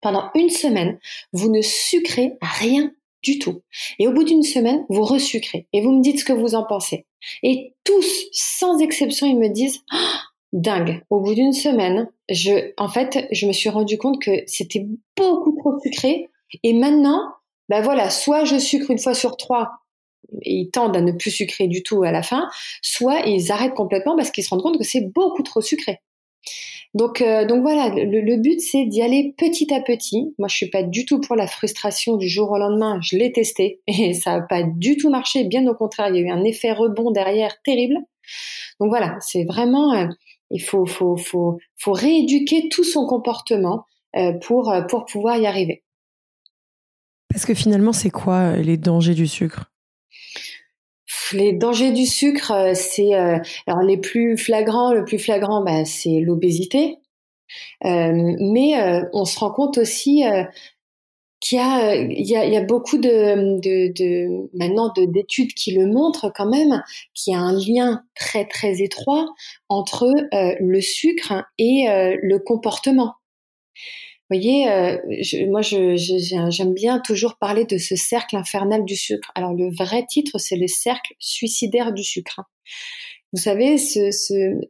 Pendant 0.00 0.30
une 0.34 0.50
semaine, 0.50 0.98
vous 1.32 1.50
ne 1.50 1.62
sucrez 1.62 2.34
rien 2.40 2.92
du 3.22 3.38
tout. 3.38 3.62
Et 3.98 4.06
au 4.06 4.12
bout 4.12 4.24
d'une 4.24 4.42
semaine, 4.42 4.84
vous 4.88 5.02
resucrez 5.02 5.66
et 5.72 5.80
vous 5.80 5.92
me 5.92 6.02
dites 6.02 6.20
ce 6.20 6.24
que 6.24 6.32
vous 6.32 6.54
en 6.54 6.64
pensez. 6.64 7.06
Et 7.42 7.74
tous, 7.84 8.26
sans 8.32 8.78
exception, 8.78 9.26
ils 9.26 9.38
me 9.38 9.48
disent, 9.48 9.80
ah, 9.90 10.20
dingue. 10.52 11.02
Au 11.10 11.20
bout 11.20 11.34
d'une 11.34 11.52
semaine, 11.52 12.08
je, 12.28 12.72
en 12.76 12.88
fait, 12.88 13.26
je 13.32 13.46
me 13.46 13.52
suis 13.52 13.68
rendu 13.68 13.98
compte 13.98 14.22
que 14.22 14.42
c'était 14.46 14.86
beaucoup 15.16 15.56
trop 15.58 15.78
sucré. 15.80 16.28
Et 16.62 16.72
maintenant, 16.72 17.20
ben 17.68 17.82
voilà, 17.82 18.10
soit 18.10 18.44
je 18.44 18.58
sucre 18.58 18.90
une 18.90 18.98
fois 18.98 19.14
sur 19.14 19.36
trois, 19.36 19.70
et 20.42 20.54
ils 20.54 20.70
tendent 20.70 20.96
à 20.96 21.00
ne 21.00 21.12
plus 21.12 21.30
sucrer 21.30 21.68
du 21.68 21.82
tout 21.82 22.02
à 22.02 22.12
la 22.12 22.22
fin, 22.22 22.48
soit 22.82 23.20
ils 23.26 23.50
arrêtent 23.52 23.74
complètement 23.74 24.16
parce 24.16 24.30
qu'ils 24.30 24.44
se 24.44 24.50
rendent 24.50 24.62
compte 24.62 24.78
que 24.78 24.84
c'est 24.84 25.12
beaucoup 25.12 25.42
trop 25.42 25.60
sucré. 25.60 26.00
Donc, 26.94 27.20
euh, 27.20 27.44
donc 27.44 27.62
voilà, 27.62 27.90
le, 27.90 28.36
but 28.36 28.60
c'est 28.60 28.86
d'y 28.86 29.02
aller 29.02 29.34
petit 29.36 29.72
à 29.72 29.80
petit. 29.80 30.34
Moi, 30.38 30.48
je 30.48 30.56
suis 30.56 30.70
pas 30.70 30.82
du 30.82 31.04
tout 31.04 31.20
pour 31.20 31.36
la 31.36 31.46
frustration 31.46 32.16
du 32.16 32.28
jour 32.28 32.50
au 32.50 32.58
lendemain. 32.58 32.98
Je 33.02 33.16
l'ai 33.16 33.30
testé 33.30 33.80
et 33.86 34.14
ça 34.14 34.38
n'a 34.38 34.42
pas 34.42 34.62
du 34.62 34.96
tout 34.96 35.10
marché. 35.10 35.44
Bien 35.44 35.66
au 35.66 35.74
contraire, 35.74 36.08
il 36.08 36.16
y 36.16 36.18
a 36.18 36.22
eu 36.22 36.30
un 36.30 36.44
effet 36.44 36.72
rebond 36.72 37.10
derrière 37.10 37.60
terrible. 37.62 37.96
Donc 38.80 38.88
voilà, 38.88 39.16
c'est 39.20 39.44
vraiment 39.44 39.94
euh, 39.94 40.06
il 40.50 40.62
faut, 40.62 40.86
faut, 40.86 41.16
faut, 41.16 41.58
faut 41.76 41.92
rééduquer 41.92 42.68
tout 42.70 42.84
son 42.84 43.06
comportement 43.06 43.84
euh, 44.16 44.32
pour, 44.32 44.70
euh, 44.70 44.82
pour 44.82 45.04
pouvoir 45.04 45.36
y 45.36 45.46
arriver. 45.46 45.82
Parce 47.28 47.44
que 47.44 47.54
finalement, 47.54 47.92
c'est 47.92 48.10
quoi 48.10 48.56
les 48.56 48.78
dangers 48.78 49.14
du 49.14 49.26
sucre? 49.26 49.70
Les 51.32 51.52
dangers 51.52 51.92
du 51.92 52.06
sucre, 52.06 52.72
c'est 52.74 53.14
alors 53.14 53.82
les 53.82 53.98
plus 53.98 54.36
flagrants. 54.36 54.92
Le 54.92 55.04
plus 55.04 55.18
flagrant, 55.18 55.62
bah, 55.62 55.84
c'est 55.84 56.20
l'obésité. 56.20 56.98
mais 57.82 59.02
on 59.12 59.24
se 59.24 59.38
rend 59.38 59.50
compte 59.50 59.78
aussi 59.78 60.24
qu'il 61.40 61.58
y 61.58 62.56
a, 62.56 62.60
beaucoup 62.62 62.98
de 62.98 64.56
maintenant 64.58 64.92
d'études 64.96 65.54
qui 65.54 65.72
le 65.72 65.86
montrent 65.86 66.32
quand 66.34 66.48
même, 66.48 66.82
qu'il 67.14 67.32
y 67.32 67.36
a 67.36 67.40
un 67.40 67.52
lien 67.52 68.02
très 68.14 68.44
très 68.46 68.82
étroit 68.82 69.26
entre 69.68 70.12
le 70.32 70.80
sucre 70.80 71.44
et 71.58 71.86
le 71.86 72.38
comportement. 72.38 73.14
Vous 74.30 74.36
voyez, 74.36 74.70
euh, 74.70 74.98
je, 75.22 75.46
moi, 75.46 75.62
j'aime 75.62 75.96
je, 75.96 76.72
bien 76.74 77.00
toujours 77.00 77.36
parler 77.38 77.64
de 77.64 77.78
ce 77.78 77.96
cercle 77.96 78.36
infernal 78.36 78.84
du 78.84 78.94
sucre. 78.94 79.30
Alors, 79.34 79.54
le 79.54 79.70
vrai 79.74 80.04
titre, 80.06 80.36
c'est 80.36 80.56
le 80.56 80.66
cercle 80.66 81.14
suicidaire 81.18 81.94
du 81.94 82.04
sucre. 82.04 82.40
Hein. 82.40 82.44
Vous 83.32 83.40
savez, 83.40 83.78
ce, 83.78 84.10
ce, 84.10 84.60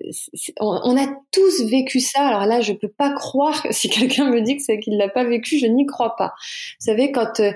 on, 0.60 0.96
a 0.96 1.08
tous 1.32 1.64
vécu 1.64 1.98
ça. 1.98 2.28
Alors 2.28 2.46
là, 2.46 2.60
je 2.60 2.72
peux 2.72 2.88
pas 2.88 3.12
croire 3.12 3.66
si 3.72 3.88
quelqu'un 3.88 4.30
me 4.30 4.40
dit 4.42 4.56
que 4.56 4.62
c'est 4.62 4.78
qu'il 4.78 4.96
l'a 4.96 5.08
pas 5.08 5.24
vécu, 5.24 5.58
je 5.58 5.66
n'y 5.66 5.86
crois 5.86 6.14
pas. 6.16 6.34
Vous 6.80 6.86
savez, 6.86 7.10
quand 7.10 7.40
euh, 7.40 7.50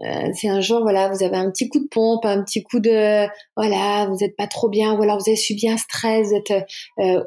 euh, 0.00 0.30
c'est 0.34 0.48
un 0.48 0.62
jour, 0.62 0.80
voilà, 0.80 1.10
vous 1.10 1.22
avez 1.22 1.36
un 1.36 1.50
petit 1.50 1.68
coup 1.68 1.80
de 1.80 1.88
pompe, 1.88 2.24
un 2.24 2.42
petit 2.42 2.62
coup 2.62 2.80
de, 2.80 3.26
voilà, 3.58 4.06
vous 4.06 4.16
n'êtes 4.16 4.36
pas 4.36 4.46
trop 4.46 4.70
bien, 4.70 4.94
ou 4.94 5.02
alors 5.02 5.18
vous 5.18 5.28
avez 5.28 5.36
subi 5.36 5.68
un 5.68 5.76
stress, 5.76 6.28
vous 6.28 6.34
êtes 6.34 6.52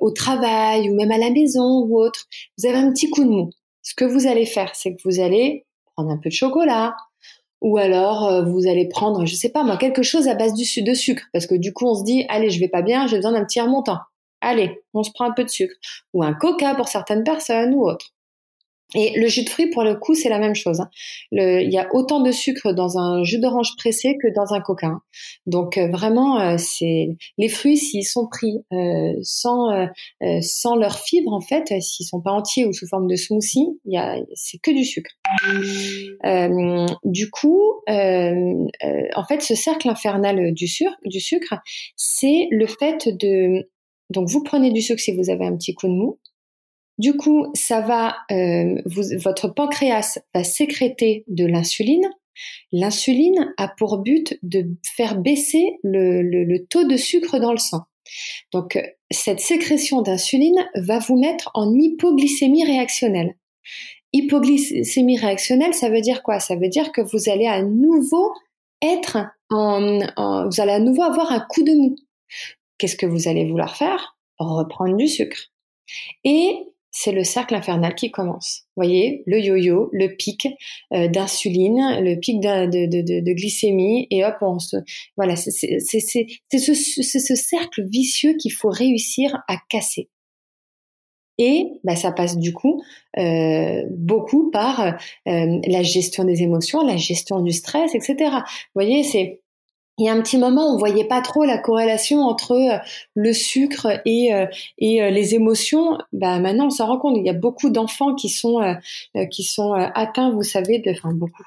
au 0.01 0.09
travail 0.09 0.89
ou 0.89 0.95
même 0.95 1.11
à 1.11 1.19
la 1.19 1.29
maison 1.29 1.83
ou 1.83 1.99
autre, 1.99 2.25
vous 2.57 2.67
avez 2.67 2.77
un 2.77 2.91
petit 2.91 3.11
coup 3.11 3.23
de 3.23 3.29
mou 3.29 3.51
ce 3.85 3.93
que 3.93 4.03
vous 4.03 4.25
allez 4.27 4.47
faire, 4.47 4.75
c'est 4.75 4.95
que 4.95 5.01
vous 5.05 5.21
allez 5.21 5.67
prendre 5.95 6.09
un 6.09 6.17
peu 6.17 6.29
de 6.29 6.33
chocolat, 6.33 6.97
ou 7.61 7.77
alors 7.77 8.25
euh, 8.25 8.43
vous 8.43 8.67
allez 8.67 8.89
prendre, 8.89 9.25
je 9.27 9.35
sais 9.35 9.49
pas 9.49 9.63
moi, 9.63 9.77
quelque 9.77 10.01
chose 10.01 10.27
à 10.27 10.33
base 10.33 10.53
de 10.55 10.93
sucre, 10.95 11.23
parce 11.31 11.45
que 11.45 11.53
du 11.53 11.71
coup 11.71 11.85
on 11.85 11.93
se 11.93 12.03
dit, 12.03 12.25
allez, 12.27 12.49
je 12.49 12.59
vais 12.59 12.67
pas 12.67 12.81
bien, 12.81 13.05
j'ai 13.05 13.17
besoin 13.17 13.33
d'un 13.33 13.45
petit 13.45 13.61
remontant. 13.61 13.99
Allez, 14.41 14.83
on 14.95 15.03
se 15.03 15.11
prend 15.11 15.25
un 15.25 15.33
peu 15.33 15.43
de 15.43 15.49
sucre, 15.49 15.75
ou 16.13 16.23
un 16.23 16.33
coca 16.33 16.73
pour 16.73 16.87
certaines 16.87 17.23
personnes 17.23 17.75
ou 17.75 17.87
autre. 17.87 18.14
Et 18.93 19.19
le 19.19 19.27
jus 19.27 19.43
de 19.43 19.49
fruits, 19.49 19.69
pour 19.71 19.83
le 19.83 19.95
coup, 19.95 20.13
c'est 20.13 20.29
la 20.29 20.37
même 20.37 20.53
chose. 20.53 20.79
Hein. 20.79 20.89
il 21.31 21.71
y 21.71 21.77
a 21.77 21.87
autant 21.93 22.21
de 22.21 22.31
sucre 22.31 22.73
dans 22.73 22.97
un 22.97 23.23
jus 23.23 23.39
d'orange 23.39 23.75
pressé 23.77 24.15
que 24.21 24.27
dans 24.33 24.53
un 24.53 24.61
coca. 24.61 24.87
Hein. 24.87 25.01
Donc 25.47 25.77
euh, 25.77 25.87
vraiment, 25.87 26.39
euh, 26.39 26.55
c'est 26.57 27.07
les 27.37 27.49
fruits 27.49 27.77
s'ils 27.77 28.05
sont 28.05 28.27
pris 28.27 28.63
euh, 28.71 29.13
sans 29.23 29.87
sans 30.41 30.75
leur 30.75 30.99
fibre 30.99 31.33
en 31.33 31.41
fait, 31.41 31.73
s'ils 31.81 32.05
sont 32.05 32.21
pas 32.21 32.31
entiers 32.31 32.65
ou 32.65 32.73
sous 32.73 32.87
forme 32.87 33.07
de 33.07 33.15
smoothie, 33.15 33.67
y 33.85 33.97
a 33.97 34.17
c'est 34.33 34.59
que 34.59 34.71
du 34.71 34.85
sucre. 34.85 35.11
du 37.03 37.29
coup, 37.31 37.81
en 37.87 39.25
fait, 39.27 39.41
ce 39.41 39.55
cercle 39.55 39.89
infernal 39.89 40.53
du 40.53 40.67
sucre, 40.67 40.95
du 41.05 41.19
sucre, 41.19 41.55
c'est 41.95 42.47
le 42.51 42.67
fait 42.67 43.09
de 43.09 43.67
donc 44.11 44.29
vous 44.29 44.43
prenez 44.43 44.71
du 44.71 44.81
sucre 44.81 45.01
si 45.01 45.15
vous 45.15 45.29
avez 45.29 45.45
un 45.45 45.57
petit 45.57 45.73
coup 45.73 45.87
de 45.87 45.93
mou, 45.93 46.19
du 46.97 47.17
coup, 47.17 47.47
ça 47.53 47.81
va, 47.81 48.17
euh, 48.31 48.81
votre 49.17 49.49
pancréas 49.49 50.19
va 50.33 50.43
sécréter 50.43 51.25
de 51.27 51.45
l'insuline. 51.45 52.09
L'insuline 52.71 53.53
a 53.57 53.67
pour 53.67 53.99
but 53.99 54.37
de 54.43 54.65
faire 54.95 55.17
baisser 55.17 55.77
le, 55.83 56.57
taux 56.69 56.85
de 56.85 56.97
sucre 56.97 57.39
dans 57.39 57.51
le 57.51 57.57
sang. 57.57 57.83
Donc, 58.53 58.79
cette 59.11 59.39
sécrétion 59.39 60.01
d'insuline 60.01 60.69
va 60.75 60.99
vous 60.99 61.17
mettre 61.17 61.49
en 61.53 61.73
hypoglycémie 61.73 62.63
réactionnelle. 62.63 63.35
Hypoglycémie 64.13 65.17
réactionnelle, 65.17 65.73
ça 65.73 65.89
veut 65.89 66.01
dire 66.01 66.23
quoi? 66.23 66.39
Ça 66.39 66.55
veut 66.55 66.69
dire 66.69 66.91
que 66.91 67.01
vous 67.01 67.29
allez 67.29 67.47
à 67.47 67.61
nouveau 67.61 68.31
être 68.81 69.17
en, 69.49 69.99
vous 70.45 70.61
allez 70.61 70.71
à 70.71 70.79
nouveau 70.79 71.03
avoir 71.03 71.31
un 71.31 71.41
coup 71.41 71.63
de 71.63 71.73
mou. 71.73 71.95
Qu'est-ce 72.77 72.95
que 72.95 73.05
vous 73.05 73.27
allez 73.27 73.49
vouloir 73.49 73.75
faire? 73.75 74.17
Reprendre 74.37 74.95
du 74.95 75.07
sucre. 75.07 75.51
Et 76.23 76.59
c'est 76.97 77.11
le 77.11 77.25
cercle 77.25 77.55
infernal 77.55 77.93
qui 77.93 78.09
commence. 78.09 78.63
Vous 78.75 78.83
voyez, 78.83 79.21
le 79.25 79.37
yo-yo, 79.37 79.89
le 79.91 80.15
pic 80.15 80.47
euh, 80.93 81.09
d'insuline, 81.09 81.99
le 81.99 82.15
pic 82.15 82.39
de, 82.39 82.65
de, 82.65 83.33
glycémie, 83.33 84.07
et 84.11 84.23
hop, 84.23 84.37
on 84.39 84.59
se... 84.59 84.77
Voilà, 85.17 85.35
c'est 85.35 85.51
ce, 85.51 86.73
ce, 86.73 87.35
cercle 87.35 87.85
vicieux 87.89 88.35
qu'il 88.37 88.53
faut 88.53 88.69
réussir 88.69 89.43
à 89.49 89.57
casser. 89.69 90.09
Et 91.37 91.65
bah, 91.83 91.97
ça 91.97 92.13
passe 92.13 92.37
du 92.37 92.53
coup 92.53 92.81
euh, 93.17 93.83
beaucoup 93.91 94.49
par 94.49 94.79
euh, 94.79 94.93
la 95.25 95.83
gestion 95.83 96.23
des 96.23 96.43
émotions, 96.43 96.81
la 96.81 96.95
gestion 96.95 97.41
du 97.41 97.51
stress, 97.51 97.93
etc. 97.93 98.15
Vous 98.31 98.71
voyez, 98.73 99.03
c'est 99.03 99.41
il 99.97 100.05
y 100.05 100.09
a 100.09 100.13
un 100.13 100.21
petit 100.21 100.37
moment, 100.37 100.73
on 100.73 100.77
voyait 100.77 101.05
pas 101.05 101.21
trop 101.21 101.45
la 101.45 101.57
corrélation 101.57 102.21
entre 102.21 102.51
euh, 102.51 102.77
le 103.15 103.31
sucre 103.31 104.01
et, 104.05 104.33
euh, 104.33 104.45
et 104.77 105.01
euh, 105.01 105.09
les 105.09 105.35
émotions. 105.35 105.97
Bah 106.11 106.39
maintenant, 106.39 106.67
on 106.67 106.69
s'en 106.69 106.87
rend 106.87 106.97
compte. 106.97 107.15
Il 107.17 107.25
y 107.25 107.29
a 107.29 107.33
beaucoup 107.33 107.69
d'enfants 107.69 108.13
qui 108.13 108.29
sont 108.29 108.75
qui 109.31 109.43
sont 109.43 109.73
atteints, 109.73 110.31
vous 110.31 110.43
savez, 110.43 110.79
de, 110.79 110.91
enfin 110.91 111.13
beaucoup. 111.13 111.43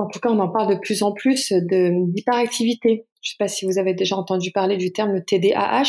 En 0.00 0.08
tout 0.08 0.20
cas, 0.20 0.30
on 0.30 0.38
en 0.38 0.48
parle 0.48 0.74
de 0.74 0.80
plus 0.80 1.02
en 1.02 1.12
plus 1.12 1.52
d'hyperactivité. 1.52 3.06
Je 3.22 3.28
ne 3.28 3.30
sais 3.32 3.36
pas 3.38 3.48
si 3.48 3.66
vous 3.66 3.78
avez 3.78 3.92
déjà 3.92 4.16
entendu 4.16 4.50
parler 4.50 4.78
du 4.78 4.92
terme 4.92 5.22
TDAH, 5.22 5.82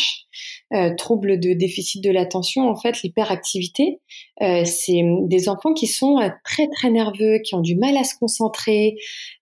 euh, 0.73 0.93
trouble 0.97 1.39
de 1.39 1.53
déficit 1.53 2.03
de 2.03 2.11
l'attention. 2.11 2.67
En 2.67 2.75
fait, 2.75 3.01
l'hyperactivité, 3.03 4.01
euh, 4.41 4.65
c'est 4.65 5.01
des 5.27 5.47
enfants 5.47 5.73
qui 5.73 5.87
sont 5.87 6.19
euh, 6.19 6.27
très 6.43 6.67
très 6.67 6.89
nerveux, 6.89 7.39
qui 7.39 7.55
ont 7.55 7.61
du 7.61 7.77
mal 7.77 7.95
à 7.95 8.03
se 8.03 8.15
concentrer. 8.19 8.97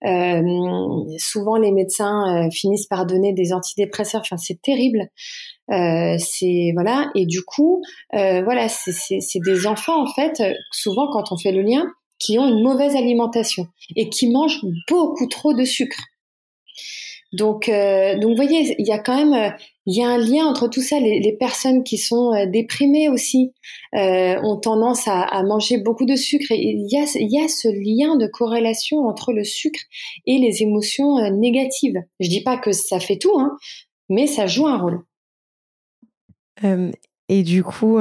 Euh, 0.06 0.42
souvent, 1.18 1.56
les 1.56 1.72
médecins 1.72 2.46
euh, 2.46 2.52
finissent 2.52 2.86
par 2.86 3.08
donner 3.08 3.34
des 3.34 3.54
antidépresseurs. 3.54 4.22
Enfin, 4.22 4.38
c'est 4.38 4.62
terrible. 4.62 5.10
c'est 5.68 6.72
voilà. 6.76 7.10
Et 7.16 7.26
du 7.26 7.42
coup, 7.42 7.82
voilà, 8.14 8.70
c'est 8.70 9.40
des 9.44 9.66
enfants 9.66 10.04
en 10.04 10.14
fait. 10.14 10.44
Souvent, 10.72 11.10
quand 11.12 11.32
on 11.32 11.38
fait 11.38 11.52
le 11.52 11.64
lien, 11.64 11.88
qui 12.20 12.38
ont 12.38 12.48
une 12.48 12.62
mauvaise 12.62 12.96
alimentation 12.96 13.68
et 13.96 14.10
qui 14.10 14.30
mangent 14.30 14.62
beaucoup 14.88 15.28
trop 15.28 15.54
de 15.54 15.64
sucre. 15.64 16.00
Donc, 17.32 17.70
euh, 17.70 18.18
donc, 18.18 18.32
vous 18.32 18.36
voyez, 18.36 18.76
il 18.80 18.88
y 18.88 18.92
a 18.92 18.98
quand 18.98 19.16
même, 19.16 19.34
euh, 19.34 19.56
il 19.86 19.96
y 19.96 20.04
a 20.04 20.08
un 20.08 20.18
lien 20.18 20.46
entre 20.46 20.68
tout 20.68 20.82
ça. 20.82 21.00
Les, 21.00 21.36
personnes 21.40 21.84
qui 21.84 21.98
sont 21.98 22.34
euh, 22.34 22.48
déprimées 22.48 23.08
aussi 23.08 23.54
euh, 23.96 24.40
ont 24.42 24.58
tendance 24.58 25.08
à, 25.08 25.22
à, 25.22 25.44
manger 25.44 25.78
beaucoup 25.78 26.06
de 26.06 26.16
sucre. 26.16 26.52
Et 26.52 26.72
il 26.72 26.88
y 26.92 26.98
a, 26.98 27.06
il 27.16 27.32
y 27.32 27.40
a 27.40 27.48
ce 27.48 27.68
lien 27.68 28.16
de 28.18 28.26
corrélation 28.26 29.06
entre 29.08 29.32
le 29.32 29.44
sucre 29.44 29.80
et 30.26 30.40
les 30.40 30.64
émotions 30.64 31.30
négatives. 31.32 32.02
Je 32.20 32.30
dis 32.30 32.42
pas 32.42 32.58
que 32.58 32.72
ça 32.72 33.00
fait 33.00 33.18
tout, 33.18 33.38
hein, 33.38 33.56
mais 34.10 34.26
ça 34.26 34.48
joue 34.48 34.66
un 34.66 34.78
rôle. 34.78 35.04
et 37.30 37.44
du 37.44 37.64
coup, 37.64 38.00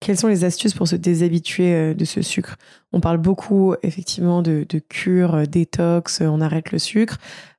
quelles 0.00 0.16
sont 0.16 0.28
les 0.28 0.44
astuces 0.44 0.74
pour 0.74 0.86
se 0.86 0.96
déshabituer 0.96 1.94
de 1.94 2.04
ce 2.04 2.22
sucre? 2.22 2.56
On 2.92 3.00
parle 3.00 3.18
beaucoup 3.18 3.74
effectivement 3.82 4.42
de, 4.42 4.64
de 4.68 4.78
cure, 4.78 5.46
détox, 5.46 6.20
on 6.20 6.40
arrête 6.40 6.72
le 6.72 6.78
sucre 6.78 7.18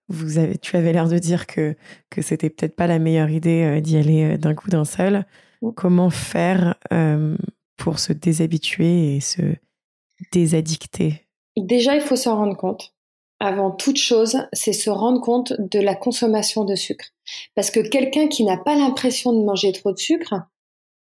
vous 0.09 0.39
avez, 0.39 0.57
tu 0.57 0.75
avais 0.75 0.91
l'air 0.91 1.07
de 1.07 1.17
dire 1.17 1.47
que, 1.47 1.75
que 2.09 2.21
c'était 2.21 2.49
peut-être 2.49 2.75
pas 2.75 2.87
la 2.87 2.99
meilleure 2.99 3.29
idée 3.29 3.63
euh, 3.63 3.79
d'y 3.79 3.97
aller 3.97 4.23
euh, 4.23 4.37
d'un 4.37 4.55
coup 4.55 4.69
d'un 4.69 4.85
seul. 4.85 5.25
Comment 5.75 6.09
faire 6.09 6.75
euh, 6.93 7.35
pour 7.77 7.99
se 7.99 8.13
déshabituer 8.13 9.15
et 9.15 9.19
se 9.19 9.41
désaddicter? 10.31 11.27
Déjà, 11.57 11.95
il 11.95 12.01
faut 12.01 12.15
s'en 12.15 12.37
rendre 12.37 12.55
compte. 12.55 12.95
Avant 13.41 13.71
toute 13.71 13.97
chose, 13.97 14.47
c'est 14.53 14.73
se 14.73 14.89
rendre 14.89 15.21
compte 15.21 15.53
de 15.59 15.79
la 15.79 15.95
consommation 15.95 16.63
de 16.63 16.75
sucre. 16.75 17.07
Parce 17.55 17.71
que 17.71 17.81
quelqu'un 17.81 18.27
qui 18.27 18.45
n'a 18.45 18.57
pas 18.57 18.75
l'impression 18.75 19.33
de 19.33 19.43
manger 19.43 19.73
trop 19.73 19.91
de 19.91 19.97
sucre, 19.97 20.33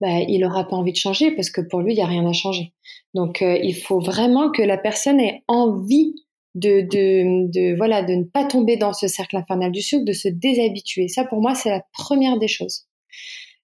bah, 0.01 0.19
il 0.27 0.39
n'aura 0.41 0.67
pas 0.67 0.75
envie 0.75 0.91
de 0.91 0.97
changer 0.97 1.31
parce 1.31 1.49
que 1.49 1.61
pour 1.61 1.79
lui, 1.81 1.93
il 1.93 1.97
n'y 1.97 2.03
a 2.03 2.07
rien 2.07 2.27
à 2.27 2.33
changer. 2.33 2.73
Donc, 3.13 3.41
il 3.41 3.75
faut 3.75 3.99
vraiment 3.99 4.51
que 4.51 4.61
la 4.61 4.77
personne 4.77 5.19
ait 5.19 5.43
envie 5.47 6.15
de, 6.55 6.81
de, 6.81 7.51
de, 7.51 7.75
voilà, 7.77 8.03
de 8.03 8.13
ne 8.13 8.23
pas 8.23 8.45
tomber 8.45 8.77
dans 8.77 8.93
ce 8.93 9.07
cercle 9.07 9.37
infernal 9.37 9.71
du 9.71 9.81
sucre, 9.81 10.05
de 10.05 10.13
se 10.13 10.27
déshabituer. 10.27 11.07
Ça, 11.07 11.23
pour 11.23 11.41
moi, 11.41 11.55
c'est 11.55 11.69
la 11.69 11.83
première 11.93 12.37
des 12.37 12.47
choses. 12.47 12.87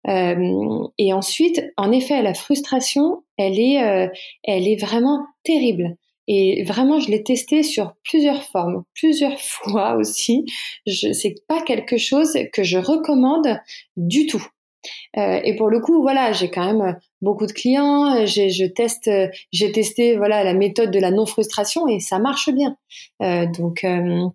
Euh, 0.08 0.88
et 0.98 1.12
ensuite, 1.12 1.62
en 1.76 1.92
effet, 1.92 2.22
la 2.22 2.34
frustration, 2.34 3.24
elle 3.38 3.60
est, 3.60 3.84
euh, 3.84 4.08
elle 4.44 4.68
est 4.68 4.80
vraiment 4.80 5.26
terrible. 5.44 5.98
Et 6.30 6.64
vraiment, 6.64 7.00
je 7.00 7.10
l'ai 7.10 7.24
testé 7.24 7.64
sur 7.64 7.94
plusieurs 8.04 8.44
formes, 8.44 8.84
plusieurs 8.96 9.40
fois 9.40 9.96
aussi. 9.96 10.46
Je, 10.86 11.12
c'est 11.14 11.36
pas 11.48 11.62
quelque 11.62 11.98
chose 11.98 12.38
que 12.54 12.64
je 12.64 12.78
recommande 12.78 13.60
du 13.98 14.28
tout. 14.28 14.46
Euh, 15.18 15.40
et 15.44 15.56
pour 15.56 15.70
le 15.70 15.80
coup, 15.80 16.02
voilà, 16.02 16.32
j'ai 16.32 16.50
quand 16.50 16.66
même 16.66 16.98
beaucoup 17.22 17.46
de 17.46 17.52
clients. 17.52 18.26
J'ai, 18.26 18.50
je 18.50 18.66
teste, 18.66 19.10
j'ai 19.52 19.72
testé 19.72 20.18
voilà 20.18 20.44
la 20.44 20.54
méthode 20.54 20.92
de 20.92 21.00
la 21.00 21.12
non 21.12 21.26
frustration 21.26 21.88
et 21.88 22.00
ça 22.00 22.20
marche 22.20 22.50
bien. 22.50 22.78
Euh, 23.22 23.46
donc 23.58 23.84
euh, 23.84 24.26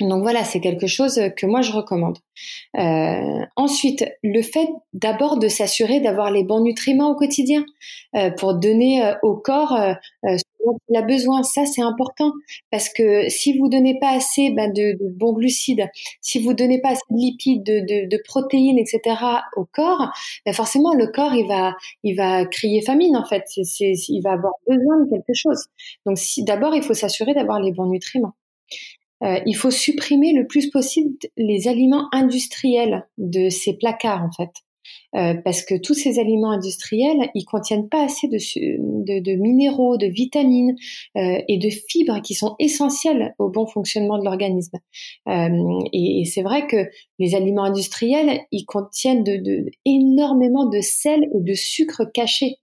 donc 0.00 0.22
voilà, 0.22 0.44
c'est 0.44 0.60
quelque 0.60 0.86
chose 0.86 1.18
que 1.38 1.46
moi 1.46 1.62
je 1.62 1.72
recommande. 1.72 2.18
ensuite, 3.56 4.04
le 4.22 4.42
fait 4.42 4.68
d'abord 4.92 5.38
de 5.38 5.48
s'assurer 5.48 6.00
d'avoir 6.00 6.30
les 6.30 6.44
bons 6.44 6.60
nutriments 6.60 7.10
au 7.10 7.14
quotidien 7.14 7.64
pour 8.36 8.54
donner 8.54 9.14
au 9.22 9.36
corps 9.36 9.74
il 10.88 10.96
a 10.96 11.02
besoin. 11.02 11.42
Ça, 11.42 11.66
c'est 11.66 11.82
important 11.82 12.32
parce 12.70 12.88
que 12.88 13.28
si 13.28 13.58
vous 13.58 13.68
donnez 13.68 13.98
pas 13.98 14.10
assez 14.10 14.50
ben, 14.50 14.72
de, 14.72 14.96
bons 15.00 15.32
glucides, 15.32 15.88
si 16.20 16.42
vous 16.42 16.54
donnez 16.54 16.80
pas 16.80 16.90
assez 16.90 17.02
de 17.10 17.16
lipides, 17.16 17.64
de, 17.64 18.08
de, 18.08 18.22
protéines, 18.24 18.78
etc. 18.78 19.16
au 19.56 19.64
corps, 19.64 20.10
ben 20.44 20.54
forcément 20.54 20.92
le 20.94 21.06
corps 21.06 21.34
il 21.34 21.46
va 21.46 21.74
il 22.02 22.16
va 22.16 22.44
crier 22.46 22.82
famine 22.82 23.16
en 23.16 23.24
fait. 23.24 23.44
C'est, 23.46 23.92
il 24.08 24.20
va 24.22 24.32
avoir 24.32 24.54
besoin 24.66 25.04
de 25.04 25.10
quelque 25.10 25.34
chose. 25.34 25.66
Donc 26.04 26.18
si, 26.18 26.44
d'abord 26.44 26.74
il 26.74 26.82
faut 26.82 26.94
s'assurer 26.94 27.34
d'avoir 27.34 27.60
les 27.60 27.72
bons 27.72 27.86
nutriments. 27.86 28.34
Euh, 29.22 29.40
il 29.46 29.56
faut 29.56 29.70
supprimer 29.70 30.32
le 30.34 30.46
plus 30.46 30.68
possible 30.70 31.16
les 31.38 31.68
aliments 31.68 32.08
industriels 32.12 33.06
de 33.16 33.48
ces 33.48 33.74
placards 33.74 34.22
en 34.22 34.30
fait. 34.30 34.50
Euh, 35.14 35.34
parce 35.44 35.62
que 35.62 35.74
tous 35.74 35.94
ces 35.94 36.18
aliments 36.18 36.50
industriels, 36.50 37.30
ils 37.34 37.44
contiennent 37.44 37.88
pas 37.88 38.04
assez 38.04 38.28
de, 38.28 39.36
minéraux, 39.36 39.96
de 39.96 40.06
vitamines 40.06 40.74
euh, 41.16 41.38
et 41.48 41.58
de 41.58 41.70
fibres 41.70 42.20
qui 42.22 42.34
sont 42.34 42.56
essentielles 42.58 43.34
au 43.38 43.48
bon 43.48 43.66
fonctionnement 43.66 44.18
de 44.18 44.24
l'organisme. 44.24 44.78
Euh, 45.28 45.48
et, 45.92 46.24
c'est 46.26 46.42
vrai 46.42 46.66
que 46.66 46.88
les 47.18 47.34
aliments 47.34 47.64
industriels, 47.64 48.40
ils 48.50 48.64
contiennent 48.64 49.24
énormément 49.84 50.66
de 50.66 50.80
sel 50.80 51.20
et 51.22 51.40
de 51.40 51.54
sucre 51.54 52.02
cachés. 52.12 52.56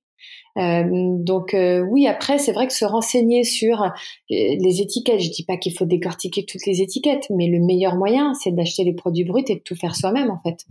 Euh, 0.60 0.84
donc 1.18 1.56
oui, 1.90 2.06
après 2.06 2.38
c'est 2.38 2.52
vrai 2.52 2.68
que 2.68 2.74
se 2.74 2.86
renseigner 2.86 3.44
sur 3.44 3.90
les 4.30 4.82
étiquettes, 4.82 5.20
je 5.20 5.32
dis 5.32 5.46
pas 5.46 5.58
qu'il 5.58 5.76
faut 5.76 5.86
décortiquer 5.86 6.46
toutes 6.46 6.68
les 6.68 6.82
étiquettes, 6.82 7.26
mais 7.32 7.48
le 7.48 7.60
meilleur 7.60 7.96
moyen 7.96 8.36
c'est 8.36 8.52
d'acheter 8.52 8.84
les 8.84 8.94
produits 8.94 9.24
bruts 9.24 9.46
et 9.48 9.56
de 9.56 9.62
tout 9.62 9.76
faire 9.76 9.96
soi-même 9.96 10.30
en 10.30 10.38
fait. 10.38 10.66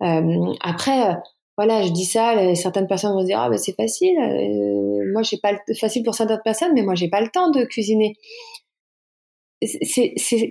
Après 0.00 1.16
voilà, 1.56 1.82
je 1.82 1.90
dis 1.90 2.04
ça, 2.04 2.54
certaines 2.54 2.86
personnes 2.86 3.12
vont 3.12 3.22
se 3.22 3.26
dire 3.26 3.40
ah 3.40 3.50
ben 3.50 3.58
c'est 3.58 3.74
facile, 3.74 4.16
moi 5.12 5.22
j'ai 5.22 5.38
pas 5.38 5.52
le, 5.52 5.74
facile 5.74 6.04
pour 6.04 6.14
certaines 6.14 6.40
personnes, 6.44 6.72
mais 6.74 6.82
moi 6.82 6.94
j'ai 6.94 7.08
pas 7.08 7.20
le 7.20 7.28
temps 7.28 7.50
de 7.50 7.64
cuisiner. 7.64 8.14
C'est, 9.60 10.12
c'est, 10.16 10.48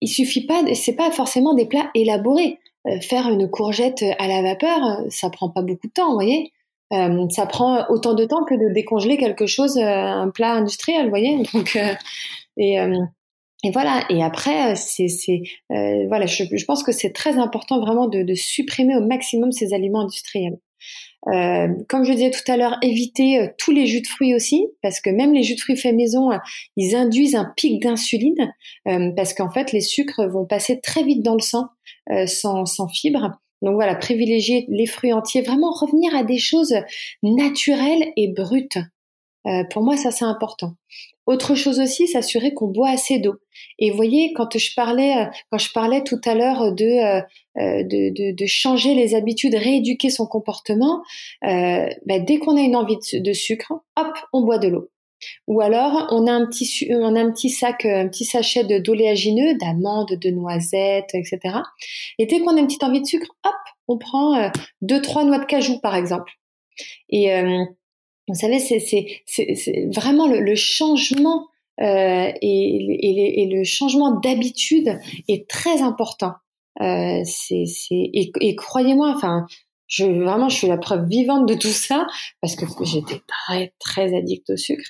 il 0.00 0.08
suffit 0.08 0.44
pas, 0.44 0.64
c'est 0.74 0.96
pas 0.96 1.12
forcément 1.12 1.54
des 1.54 1.66
plats 1.66 1.90
élaborés. 1.94 2.58
faire 3.02 3.28
une 3.28 3.48
courgette 3.48 4.04
à 4.18 4.26
la 4.26 4.42
vapeur, 4.42 5.04
ça 5.10 5.30
prend 5.30 5.48
pas 5.48 5.62
beaucoup 5.62 5.86
de 5.86 5.92
temps, 5.92 6.08
vous 6.08 6.14
voyez. 6.14 6.52
Euh, 6.92 7.28
ça 7.28 7.46
prend 7.46 7.86
autant 7.90 8.14
de 8.14 8.24
temps 8.24 8.44
que 8.44 8.54
de 8.54 8.72
décongeler 8.72 9.18
quelque 9.18 9.46
chose, 9.46 9.76
euh, 9.76 9.82
un 9.84 10.30
plat 10.30 10.54
industriel, 10.54 11.04
vous 11.04 11.10
voyez. 11.10 11.42
Donc, 11.52 11.76
euh, 11.76 11.94
et, 12.56 12.78
et 13.64 13.70
voilà. 13.70 14.04
Et 14.10 14.22
après, 14.22 14.76
c'est, 14.76 15.08
c'est 15.08 15.42
voilà, 15.68 16.26
je, 16.26 16.44
je, 16.52 16.64
pense 16.64 16.82
que 16.82 16.92
c'est 16.92 17.12
très 17.12 17.38
important 17.38 17.80
vraiment 17.80 18.06
de, 18.06 18.22
de, 18.22 18.34
supprimer 18.34 18.96
au 18.96 19.00
maximum 19.00 19.52
ces 19.52 19.74
aliments 19.74 20.00
industriels. 20.00 20.58
Euh, 21.26 21.68
comme 21.88 22.04
je 22.04 22.12
disais 22.12 22.30
tout 22.30 22.50
à 22.50 22.56
l'heure, 22.56 22.78
éviter 22.82 23.48
tous 23.58 23.72
les 23.72 23.86
jus 23.86 24.00
de 24.00 24.06
fruits 24.06 24.34
aussi, 24.34 24.68
parce 24.82 25.00
que 25.00 25.10
même 25.10 25.34
les 25.34 25.42
jus 25.42 25.56
de 25.56 25.60
fruits 25.60 25.76
faits 25.76 25.94
maison, 25.94 26.30
ils 26.76 26.94
induisent 26.94 27.34
un 27.34 27.52
pic 27.56 27.82
d'insuline, 27.82 28.52
euh, 28.86 29.10
parce 29.16 29.34
qu'en 29.34 29.50
fait, 29.50 29.72
les 29.72 29.80
sucres 29.80 30.28
vont 30.28 30.46
passer 30.46 30.80
très 30.80 31.02
vite 31.02 31.24
dans 31.24 31.34
le 31.34 31.40
sang 31.40 31.66
sans, 32.26 32.64
sans 32.64 32.88
fibres. 32.88 33.38
Donc 33.62 33.74
voilà, 33.74 33.94
privilégier 33.96 34.66
les 34.68 34.86
fruits 34.86 35.12
entiers, 35.12 35.42
vraiment 35.42 35.72
revenir 35.72 36.14
à 36.14 36.22
des 36.22 36.38
choses 36.38 36.74
naturelles 37.22 38.12
et 38.16 38.28
brutes. 38.28 38.78
Euh, 39.46 39.64
pour 39.70 39.82
moi, 39.82 39.96
ça 39.96 40.10
c'est 40.10 40.24
important. 40.24 40.74
Autre 41.28 41.54
chose 41.54 41.78
aussi, 41.78 42.08
s'assurer 42.08 42.54
qu'on 42.54 42.68
boit 42.68 42.90
assez 42.90 43.18
d'eau. 43.18 43.36
Et 43.78 43.90
vous 43.90 43.96
voyez, 43.96 44.32
quand 44.32 44.58
je 44.58 44.74
parlais, 44.74 45.16
euh, 45.16 45.24
quand 45.50 45.58
je 45.58 45.72
parlais 45.72 46.02
tout 46.02 46.20
à 46.24 46.34
l'heure 46.34 46.72
de, 46.72 46.84
euh, 46.84 47.22
de, 47.56 48.32
de, 48.32 48.46
changer 48.46 48.94
les 48.94 49.14
habitudes, 49.14 49.54
rééduquer 49.54 50.10
son 50.10 50.26
comportement, 50.26 51.02
bah, 51.42 52.18
dès 52.18 52.38
qu'on 52.38 52.56
a 52.56 52.60
une 52.60 52.76
envie 52.76 52.98
de 53.12 53.32
sucre, 53.32 53.72
hop, 53.96 54.18
on 54.32 54.42
boit 54.42 54.58
de 54.58 54.68
l'eau. 54.68 54.90
Ou 55.46 55.60
alors, 55.60 56.06
on 56.10 56.26
a 56.26 56.32
un 56.32 56.46
petit, 56.46 56.88
on 56.90 57.14
a 57.16 57.20
un 57.20 57.30
petit 57.32 57.50
sac, 57.50 57.84
euh, 57.84 58.02
un 58.02 58.08
petit 58.08 58.24
sachet 58.24 58.64
de 58.64 58.78
d'oléagineux, 58.78 59.56
d'amandes, 59.58 60.12
de 60.12 60.30
noisettes, 60.30 61.14
etc. 61.14 61.56
Et 62.18 62.26
dès 62.26 62.40
qu'on 62.40 62.56
a 62.56 62.60
une 62.60 62.66
petite 62.66 62.84
envie 62.84 63.00
de 63.00 63.06
sucre, 63.06 63.28
hop, 63.44 63.54
on 63.88 63.98
prend 63.98 64.36
euh, 64.36 64.48
deux, 64.82 65.00
trois 65.02 65.24
noix 65.24 65.38
de 65.38 65.46
cajou, 65.46 65.80
par 65.80 65.94
exemple. 65.96 66.32
Et 67.08 67.32
euh, 67.32 67.64
vous 68.28 68.34
savez, 68.34 68.58
c'est 68.58 69.88
vraiment 69.94 70.28
le, 70.28 70.54
changement 70.54 71.46
et, 71.80 72.32
et, 72.42 73.46
le 73.46 73.64
changement 73.64 74.18
d'habitude 74.20 74.98
est 75.28 75.48
très 75.48 75.82
important. 75.82 76.34
c'est 76.78 77.64
et, 77.90 78.32
et 78.40 78.56
croyez-moi, 78.56 79.12
enfin, 79.16 79.46
je, 79.88 80.04
vraiment, 80.04 80.48
je 80.48 80.56
suis 80.56 80.68
la 80.68 80.76
preuve 80.76 81.08
vivante 81.08 81.48
de 81.48 81.54
tout 81.54 81.68
ça 81.68 82.06
parce 82.40 82.54
que 82.54 82.66
j'étais 82.84 83.22
très, 83.26 83.72
très 83.80 84.14
addict 84.14 84.50
au 84.50 84.56
sucre. 84.56 84.84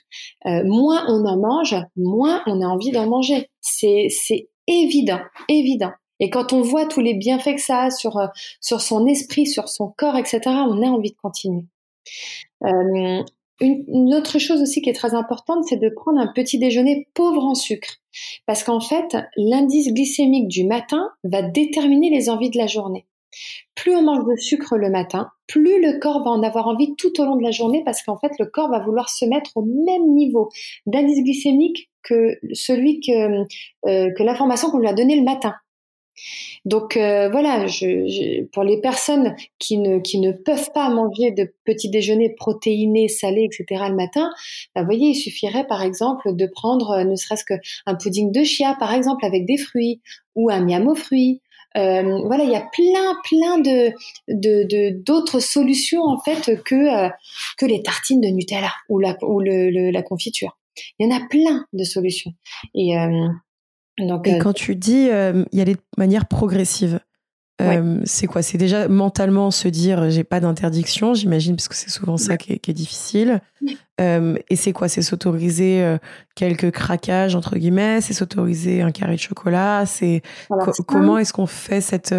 Euh, 0.46 0.64
moins 0.64 1.05
on 1.09 1.24
en 1.24 1.38
mange, 1.38 1.77
moins 1.96 2.42
on 2.46 2.61
a 2.61 2.66
envie 2.66 2.90
d'en 2.90 3.09
manger. 3.09 3.48
C'est, 3.61 4.09
c'est 4.11 4.51
évident, 4.66 5.20
évident. 5.48 5.92
Et 6.20 6.31
quand 6.31 6.53
on 6.53 6.62
voit 6.62 6.87
tous 6.87 7.01
les 7.01 7.14
bienfaits 7.14 7.55
que 7.55 7.61
ça 7.61 7.85
a 7.85 7.90
sur, 7.90 8.18
euh, 8.18 8.27
sur 8.61 8.81
son 8.81 9.07
esprit, 9.07 9.46
sur 9.46 9.68
son 9.68 9.94
corps, 9.96 10.16
etc., 10.16 10.40
on 10.46 10.83
a 10.83 10.87
envie 10.87 11.12
de 11.12 11.16
continuer. 11.16 11.64
Euh, 12.64 13.23
une, 13.61 14.14
autre 14.14 14.38
chose 14.38 14.62
aussi 14.62 14.83
qui 14.83 14.90
est 14.90 14.94
très 14.94 15.14
importante, 15.14 15.64
c'est 15.64 15.77
de 15.79 15.88
prendre 15.88 16.21
un 16.21 16.33
petit 16.33 16.59
déjeuner 16.59 17.09
pauvre 17.14 17.44
en 17.44 17.55
sucre. 17.55 17.97
Parce 18.47 18.62
qu'en 18.62 18.81
fait, 18.81 19.16
l'indice 19.37 19.92
glycémique 19.92 20.49
du 20.49 20.64
matin 20.64 21.11
va 21.25 21.42
déterminer 21.42 22.11
les 22.11 22.31
envies 22.31 22.51
de 22.51 22.59
la 22.59 22.66
journée. 22.66 23.07
Plus 23.75 23.94
on 23.94 24.03
mange 24.03 24.25
de 24.25 24.37
sucre 24.37 24.77
le 24.77 24.90
matin, 24.90 25.29
plus 25.47 25.83
le 25.83 25.99
corps 25.99 26.23
va 26.25 26.31
en 26.31 26.42
avoir 26.42 26.66
envie 26.66 26.94
tout 26.97 27.21
au 27.21 27.25
long 27.25 27.37
de 27.37 27.42
la 27.42 27.51
journée 27.51 27.83
parce 27.85 28.03
qu'en 28.03 28.18
fait 28.18 28.33
le 28.38 28.47
corps 28.47 28.71
va 28.71 28.79
vouloir 28.79 29.11
se 29.11 29.27
mettre 29.27 29.51
au 29.57 29.62
même 29.62 30.14
niveau 30.14 30.49
d'indice 30.87 31.23
glycémique 31.23 31.90
que 32.03 32.38
celui 32.53 33.01
que, 33.01 33.42
euh, 33.87 34.11
que 34.16 34.23
l'information 34.23 34.71
qu'on 34.71 34.79
lui 34.79 34.88
a 34.88 34.94
donnée 34.94 35.16
le 35.16 35.25
matin. 35.25 35.55
Donc 36.64 36.96
euh, 36.96 37.28
voilà, 37.31 37.66
pour 38.52 38.62
les 38.62 38.81
personnes 38.81 39.35
qui 39.59 39.78
ne, 39.78 39.98
qui 39.98 40.18
ne 40.18 40.33
peuvent 40.33 40.70
pas 40.72 40.90
manger 40.90 41.31
de 41.31 41.52
petit 41.64 41.88
déjeuner 41.88 42.31
protéiné, 42.31 43.09
salé, 43.09 43.44
etc. 43.44 43.85
le 43.88 43.96
matin, 43.96 44.31
bah, 44.74 44.83
vous 44.83 44.87
voyez, 44.87 45.09
il 45.09 45.14
suffirait 45.14 45.66
par 45.66 45.83
exemple 45.83 46.35
de 46.35 46.46
prendre 46.46 46.90
euh, 46.90 47.04
ne 47.04 47.16
serait-ce 47.16 47.44
qu'un 47.44 47.94
pudding 47.94 48.33
de 48.33 48.44
chia, 48.44 48.76
par 48.78 48.92
exemple, 48.92 49.24
avec 49.24 49.46
des 49.46 49.57
fruits, 49.57 50.00
ou 50.35 50.50
un 50.50 50.61
miam 50.61 50.87
aux 50.88 50.94
fruits, 50.94 51.40
euh, 51.76 52.18
voilà, 52.24 52.44
il 52.44 52.50
y 52.50 52.57
a 52.57 52.66
plein, 52.72 53.14
plein 53.24 53.59
de 53.59 55.02
d'autres 55.02 55.40
solutions 55.40 56.02
en 56.02 56.18
fait 56.18 56.62
que 56.62 57.09
que 57.57 57.66
les 57.66 57.83
tartines 57.83 58.20
de 58.20 58.28
Nutella 58.28 58.72
ou 58.88 58.98
la 58.98 59.16
ou 59.22 59.40
le, 59.40 59.90
la 59.90 60.02
confiture. 60.02 60.57
Il 60.98 61.07
y 61.07 61.12
en 61.12 61.16
a 61.16 61.26
plein 61.28 61.66
de 61.72 61.85
solutions. 61.85 62.33
Donc, 63.99 64.29
et 64.29 64.39
quand 64.39 64.53
tu 64.53 64.77
dis, 64.77 65.09
il 65.09 65.47
y 65.53 65.61
a 65.61 65.65
les 65.65 65.77
manières 65.97 66.27
progressives. 66.27 67.01
Euh, 67.61 68.01
c'est 68.05 68.27
quoi? 68.27 68.43
C'est 68.43 68.59
déjà 68.59 68.87
mentalement 68.87 69.51
se 69.51 69.67
dire 69.67 70.11
j'ai 70.11 70.23
pas 70.23 70.39
d'interdiction, 70.41 71.15
j'imagine, 71.15 71.57
parce 71.57 71.69
que 71.69 71.75
c'est 71.75 71.91
souvent 71.91 72.17
ça 72.17 72.37
qui 72.37 72.53
est, 72.53 72.73
difficile. 72.73 73.41
Euh, 74.01 74.37
et 74.49 74.57
c'est 74.57 74.73
quoi? 74.73 74.89
C'est 74.89 75.03
s'autoriser 75.03 75.83
euh, 75.83 75.99
quelques 76.37 76.71
craquages 76.71 77.35
entre 77.35 77.57
guillemets, 77.57 78.01
c'est 78.01 78.13
s'autoriser 78.13 78.83
un 78.83 78.93
carré 78.93 79.17
de 79.17 79.21
chocolat? 79.21 79.85
C'est 79.87 80.23
comment 80.87 81.19
est-ce 81.19 81.33
qu'on 81.33 81.47
fait 81.47 81.81
cette 81.81 82.15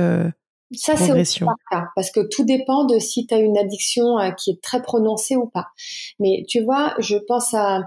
ça, 0.71 0.93
progression? 0.95 1.47
Ça, 1.71 1.85
parce 1.95 2.11
que 2.11 2.19
tout 2.19 2.43
dépend 2.43 2.85
de 2.85 2.99
si 2.99 3.25
tu 3.25 3.33
as 3.33 3.37
une 3.37 3.57
addiction 3.57 4.17
qui 4.37 4.51
est 4.51 4.61
très 4.61 4.81
prononcée 4.81 5.37
ou 5.37 5.47
pas. 5.47 5.67
Mais 6.19 6.43
tu 6.49 6.61
vois, 6.61 6.95
je 6.99 7.15
pense 7.15 7.53
à 7.53 7.83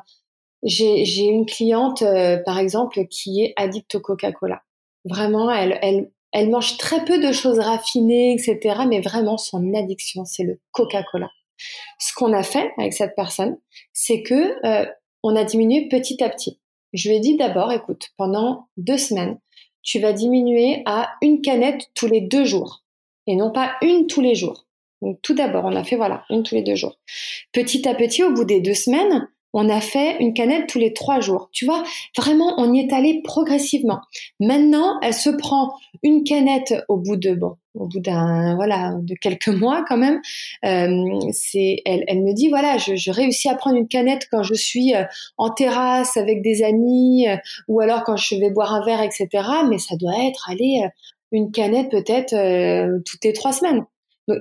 j'ai 0.63 1.25
une 1.25 1.47
cliente 1.47 2.05
par 2.45 2.59
exemple 2.59 3.07
qui 3.09 3.43
est 3.43 3.53
addict 3.57 3.95
au 3.95 4.01
Coca-Cola. 4.01 4.63
Vraiment, 5.05 5.51
elle, 5.51 5.79
elle, 5.83 6.11
elle 6.33 6.51
mange 6.51 6.79
très 6.79 7.05
peu 7.05 7.19
de 7.19 7.33
choses 7.33 7.59
raffinées, 7.59 8.33
etc. 8.33 8.83
Mais 8.89 9.01
vraiment, 9.01 9.37
son 9.37 9.75
addiction, 9.75 10.25
c'est 10.25 10.45
le 10.45 10.61
Coca-Cola. 10.73 11.31
Ce 11.99 12.13
qu'on 12.15 12.33
a 12.33 12.43
fait 12.43 12.73
avec 12.79 12.93
cette 12.93 13.15
personne, 13.15 13.59
c'est 13.93 14.23
que 14.23 14.67
euh, 14.67 14.87
on 15.23 15.37
a 15.37 15.45
diminué 15.45 15.89
petit 15.89 16.23
à 16.25 16.29
petit. 16.29 16.59
Je 16.93 17.09
lui 17.09 17.17
ai 17.17 17.21
dit 17.21 17.37
d'abord, 17.37 17.71
écoute, 17.73 18.09
pendant 18.17 18.69
deux 18.77 18.99
semaines, 18.99 19.39
tu 19.83 20.01
vas 20.01 20.13
diminuer 20.13 20.83
à 20.87 21.11
une 21.23 21.41
canette 21.41 21.91
tous 21.95 22.07
les 22.07 22.21
deux 22.21 22.45
jours 22.45 22.83
et 23.27 23.37
non 23.37 23.53
pas 23.53 23.77
une 23.83 24.07
tous 24.07 24.21
les 24.21 24.35
jours. 24.35 24.67
Donc 25.01 25.21
tout 25.23 25.35
d'abord, 25.35 25.65
on 25.65 25.75
a 25.75 25.85
fait 25.85 25.97
voilà 25.97 26.25
une 26.31 26.43
tous 26.43 26.55
les 26.55 26.63
deux 26.63 26.77
jours. 26.77 26.99
Petit 27.53 27.89
à 27.89 27.95
petit, 27.95 28.23
au 28.23 28.33
bout 28.33 28.45
des 28.45 28.61
deux 28.61 28.75
semaines, 28.75 29.29
on 29.53 29.69
a 29.69 29.81
fait 29.81 30.17
une 30.21 30.35
canette 30.35 30.69
tous 30.69 30.79
les 30.79 30.93
trois 30.93 31.21
jours. 31.21 31.49
Tu 31.53 31.65
vois, 31.65 31.83
vraiment, 32.17 32.55
on 32.59 32.73
y 32.73 32.81
est 32.81 32.93
allé 32.93 33.21
progressivement. 33.23 34.01
Maintenant, 34.41 34.99
elle 35.03 35.15
se 35.15 35.31
prend 35.31 35.73
une 36.03 36.25
canette 36.25 36.75
au 36.89 36.97
bout 36.97 37.17
de 37.17 37.35
bon, 37.35 37.57
au 37.75 37.87
bout 37.87 38.01
d'un 38.01 38.55
voilà 38.57 38.95
de 39.01 39.15
quelques 39.15 39.49
mois 39.49 39.85
quand 39.87 39.97
même. 39.97 40.21
Euh, 40.65 41.21
c'est, 41.33 41.77
elle, 41.85 42.05
elle 42.07 42.23
me 42.23 42.33
dit 42.33 42.49
voilà, 42.49 42.79
je, 42.79 42.97
je, 42.97 43.11
réussis 43.11 43.49
à 43.49 43.55
prendre 43.55 43.77
une 43.77 43.89
canette 43.89 44.29
quand 44.31 44.43
je 44.43 44.55
suis 44.55 44.95
euh, 44.95 45.05
en 45.37 45.51
terrasse 45.51 46.17
avec 46.17 46.43
des 46.43 46.63
amis 46.63 47.29
euh, 47.29 47.37
ou 47.69 47.81
alors 47.81 48.05
quand 48.05 48.17
je 48.17 48.37
vais 48.37 48.51
boire 48.51 48.75
un 48.75 48.85
verre, 48.85 49.03
etc. 49.03 49.29
Mais 49.69 49.79
ça 49.79 49.97
doit 49.97 50.19
être 50.27 50.49
aller 50.51 50.83
une 51.31 51.51
canette 51.51 51.91
peut-être 51.91 52.35
toutes 53.05 53.25
les 53.25 53.33
trois 53.33 53.53
semaines. 53.53 53.85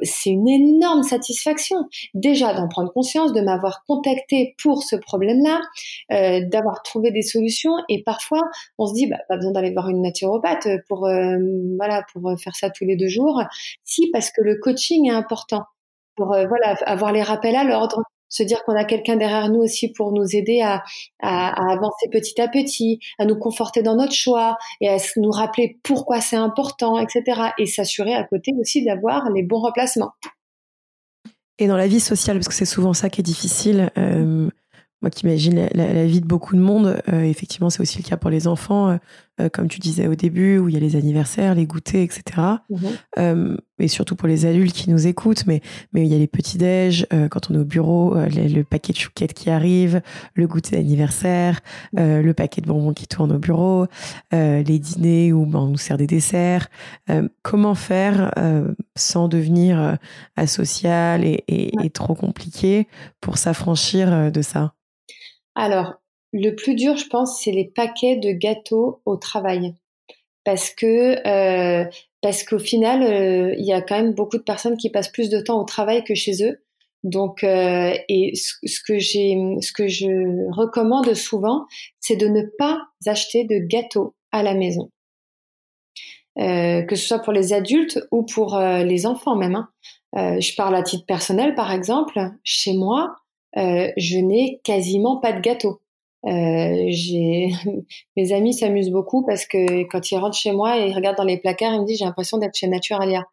C'est 0.04 0.30
une 0.30 0.48
énorme 0.48 1.04
satisfaction 1.04 1.78
déjà 2.13 2.54
d'en 2.54 2.67
prendre 2.67 2.91
conscience, 2.91 3.34
de 3.34 3.41
m'avoir 3.41 3.84
contacté 3.88 4.56
pour 4.62 4.84
ce 4.84 4.96
problème-là, 4.96 5.60
euh, 6.12 6.41
d'avoir 6.48 6.84
trouvé 6.84 7.12
des 7.12 7.24
solutions. 7.24 7.74
Et 7.89 8.04
parfois, 8.04 8.44
on 8.78 8.86
se 8.86 8.94
dit, 8.94 9.08
bah, 9.08 9.17
pas 9.28 9.38
besoin 9.38 9.52
d'aller 9.52 9.72
voir 9.72 9.89
une 9.89 10.02
naturopathe 10.02 10.67
pour 10.88 11.08
euh, 11.08 11.38
voilà 11.78 12.04
pour 12.13 12.39
faire 12.39 12.56
ça 12.56 12.70
tous 12.70 12.86
les 12.86 12.96
deux 12.96 13.08
jours. 13.08 13.41
Si 13.84 14.10
parce 14.12 14.32
que 14.32 14.41
le 14.41 14.58
coaching 14.58 15.10
est 15.10 15.13
important 15.13 15.63
pour 16.15 16.34
euh, 16.34 16.46
voilà 16.48 16.76
avoir 16.86 17.12
les 17.12 17.24
rappels 17.24 17.56
à 17.56 17.63
l'ordre, 17.63 18.04
se 18.32 18.41
dire 18.41 18.63
qu'on 18.63 18.76
a 18.76 18.86
quelqu'un 18.86 19.17
derrière 19.17 19.50
nous 19.50 19.60
aussi 19.60 19.91
pour 19.91 20.12
nous 20.12 20.36
aider 20.36 20.62
à, 20.62 20.84
à, 21.22 21.72
avancer 21.72 22.08
petit 22.12 22.41
à 22.41 22.48
petit, 22.48 23.00
à 23.20 23.26
nous 23.26 23.38
conforter 23.38 23.84
dans 23.84 23.96
notre 23.96 24.13
choix 24.13 24.58
et 24.80 24.89
à 24.89 24.98
nous 25.17 25.30
rappeler 25.30 25.78
pourquoi 25.84 26.22
c'est 26.22 26.38
important, 26.38 26.98
etc. 26.98 27.50
Et 27.60 27.67
s'assurer 27.67 28.15
à 28.15 28.24
côté 28.24 28.54
aussi 28.60 28.84
d'avoir 28.84 29.30
les 29.30 29.44
bons 29.44 29.60
remplacements. 29.60 30.13
Et 31.60 31.67
dans 31.67 31.78
la 31.78 31.88
vie 31.88 32.00
sociale, 32.00 32.38
parce 32.38 32.48
que 32.48 32.56
c'est 32.56 32.65
souvent 32.65 32.94
ça 32.94 33.10
qui 33.10 33.22
est 33.22 33.24
difficile, 33.24 33.91
euh, 33.98 34.50
moi 35.02 35.10
qui 35.12 35.26
imagine 35.26 35.70
la, 35.74 36.06
vie 36.06 36.22
de 36.22 36.26
beaucoup 36.26 36.56
de 36.56 36.62
monde, 36.62 37.02
euh, 37.12 37.22
effectivement, 37.22 37.70
c'est 37.70 37.82
aussi 37.82 38.02
le 38.02 38.08
cas 38.08 38.17
pour 38.17 38.30
les 38.30 38.48
enfants, 38.48 38.89
euh, 38.89 38.98
euh, 39.41 39.49
comme 39.49 39.67
tu 39.67 39.80
disais 39.80 40.08
au 40.08 40.15
début, 40.15 40.58
où 40.58 40.69
il 40.69 40.75
y 40.75 40.77
a 40.77 40.80
les 40.80 40.95
anniversaires, 40.95 41.56
les 41.56 41.65
goûters, 41.65 42.01
etc. 42.04 42.41
Mhm. 42.69 43.58
et 43.80 43.88
surtout 43.88 44.15
pour 44.15 44.27
les 44.27 44.45
adultes 44.45 44.75
qui 44.75 44.89
nous 44.89 45.08
écoutent, 45.08 45.45
mais, 45.47 45.62
mais 45.91 46.06
il 46.06 46.12
y 46.12 46.15
a 46.15 46.17
les 46.17 46.27
petits-déj, 46.27 47.08
quand 47.32 47.49
on 47.49 47.56
est 47.56 47.58
au 47.58 47.65
bureau, 47.65 48.15
le 48.15 48.62
paquet 48.62 48.93
de 48.93 48.97
chouquettes 48.97 49.34
qui 49.34 49.49
arrive, 49.49 50.01
le 50.36 50.47
goûter 50.47 50.75
d'anniversaire, 50.75 51.62
le 51.93 52.32
paquet 52.34 52.62
de 52.62 52.67
bonbons 52.67 52.93
qui 52.93 53.08
tourne 53.08 53.32
au 53.32 53.39
bureau, 53.39 53.88
les 54.32 54.80
dîners 54.80 55.34
où 55.34 55.47
ben, 55.47 55.60
on 55.60 55.67
nous 55.67 55.77
sert 55.77 55.97
des 55.97 56.06
desserts. 56.06 56.67
comment 57.41 57.73
faire 57.73 58.32
sans 58.95 59.27
devenir 59.27 59.97
asocial 60.36 61.25
et, 61.25 61.43
et 61.47 61.89
trop 61.89 62.13
compliqué 62.13 62.88
pour 63.19 63.39
s'affranchir 63.39 64.32
de 64.32 64.41
ça? 64.43 64.75
Alors, 65.56 66.01
le 66.34 66.52
plus 66.52 66.76
dur, 66.76 66.98
je 66.98 67.08
pense, 67.08 67.41
c'est 67.41 67.52
les 67.52 67.65
paquets 67.65 68.15
de 68.15 68.32
gâteaux 68.32 69.02
au 69.06 69.17
travail. 69.17 69.76
Parce 70.44 70.72
que 70.72 71.28
euh, 71.28 71.86
parce 72.22 72.44
qu'au 72.44 72.60
final, 72.60 73.04
euh, 73.04 73.54
il 73.58 73.65
y 73.65 73.74
a 73.74 73.82
quand 73.82 73.96
même 73.96 74.13
beaucoup 74.13 74.38
de 74.38 74.44
personnes 74.44 74.78
qui 74.78 74.89
passent 74.89 75.12
plus 75.12 75.30
de 75.30 75.39
temps 75.39 75.60
au 75.62 75.65
travail 75.65 76.04
que 76.04 76.15
chez 76.15 76.44
eux. 76.44 76.63
Donc, 77.04 77.44
euh, 77.44 77.94
et 78.10 78.34
ce, 78.36 78.80
que 78.86 79.00
j'ai, 79.00 79.36
ce 79.62 79.72
que 79.72 79.88
je 79.88 80.52
recommande 80.52 81.13
souvent, 81.15 81.65
c'est 82.00 82.15
de 82.15 82.28
ne 82.28 82.44
pas 82.58 82.82
acheter 83.08 83.44
de 83.44 83.58
gâteaux 83.58 84.15
à 84.32 84.44
la 84.44 84.54
maison, 84.54 84.91
que 86.38 86.96
ce 86.96 87.08
soit 87.08 87.20
pour 87.20 87.34
les 87.34 87.54
adultes 87.54 88.00
ou 88.12 88.24
pour 88.24 88.58
les 88.60 89.06
enfants 89.08 89.36
même. 89.36 89.56
Hein. 90.13 90.39
je 90.39 90.56
parle 90.56 90.76
à 90.76 90.84
titre 90.84 91.06
personnel, 91.06 91.56
par 91.56 91.72
exemple, 91.72 92.20
chez 92.44 92.74
moi, 92.74 93.15
je 93.56 94.17
n'ai 94.20 94.62
quasiment 94.63 95.17
pas 95.17 95.34
de 95.34 95.41
gâteau. 95.41 95.82
Euh, 96.27 96.86
j'ai 96.89 97.49
mes 98.15 98.34
amis 98.34 98.53
s'amusent 98.53 98.91
beaucoup 98.91 99.25
parce 99.25 99.45
que 99.45 99.84
quand 99.84 100.12
ils 100.12 100.17
rentrent 100.17 100.38
chez 100.38 100.51
moi 100.51 100.77
et 100.77 100.89
ils 100.89 100.95
regardent 100.95 101.17
dans 101.17 101.23
les 101.23 101.38
placards, 101.38 101.73
ils 101.73 101.81
me 101.81 101.86
disent 101.86 101.99
j'ai 101.99 102.05
l'impression 102.05 102.38
d'être 102.38 102.55
chez 102.55 102.67
Naturalia. 102.67 103.25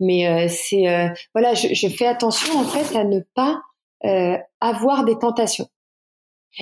Mais 0.00 0.28
euh, 0.28 0.46
c'est 0.48 0.88
euh, 0.88 1.08
voilà, 1.34 1.54
je, 1.54 1.74
je, 1.74 1.88
fais 1.88 2.06
attention 2.06 2.58
en 2.58 2.64
fait 2.64 2.96
à 2.96 3.04
ne 3.04 3.20
pas 3.34 3.60
euh, 4.04 4.36
avoir 4.60 5.04
des 5.04 5.18
tentations 5.18 5.68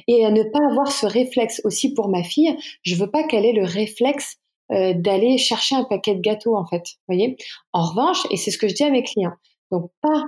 et 0.09 0.25
à 0.25 0.31
ne 0.31 0.43
pas 0.43 0.67
avoir 0.71 0.91
ce 0.91 1.07
réflexe 1.07 1.61
aussi 1.65 1.93
pour 1.93 2.09
ma 2.09 2.23
fille. 2.23 2.57
Je 2.83 2.97
veux 2.97 3.11
pas 3.11 3.25
qu'elle 3.25 3.45
ait 3.45 3.53
le 3.53 3.65
réflexe 3.65 4.39
d'aller 4.71 5.37
chercher 5.37 5.77
un 5.77 5.85
paquet 5.85 6.15
de 6.15 6.21
gâteaux 6.21 6.57
en 6.57 6.65
fait. 6.65 6.83
Voyez. 7.07 7.37
En 7.75 7.85
revanche, 7.85 8.27
et 8.31 8.39
c'est 8.39 8.51
ce 8.51 8.57
que 8.57 8.67
je 8.67 8.75
dis 8.75 8.83
à 8.83 8.91
mes 8.91 9.03
clients, 9.03 9.35
donc 9.71 9.91
pas, 10.01 10.25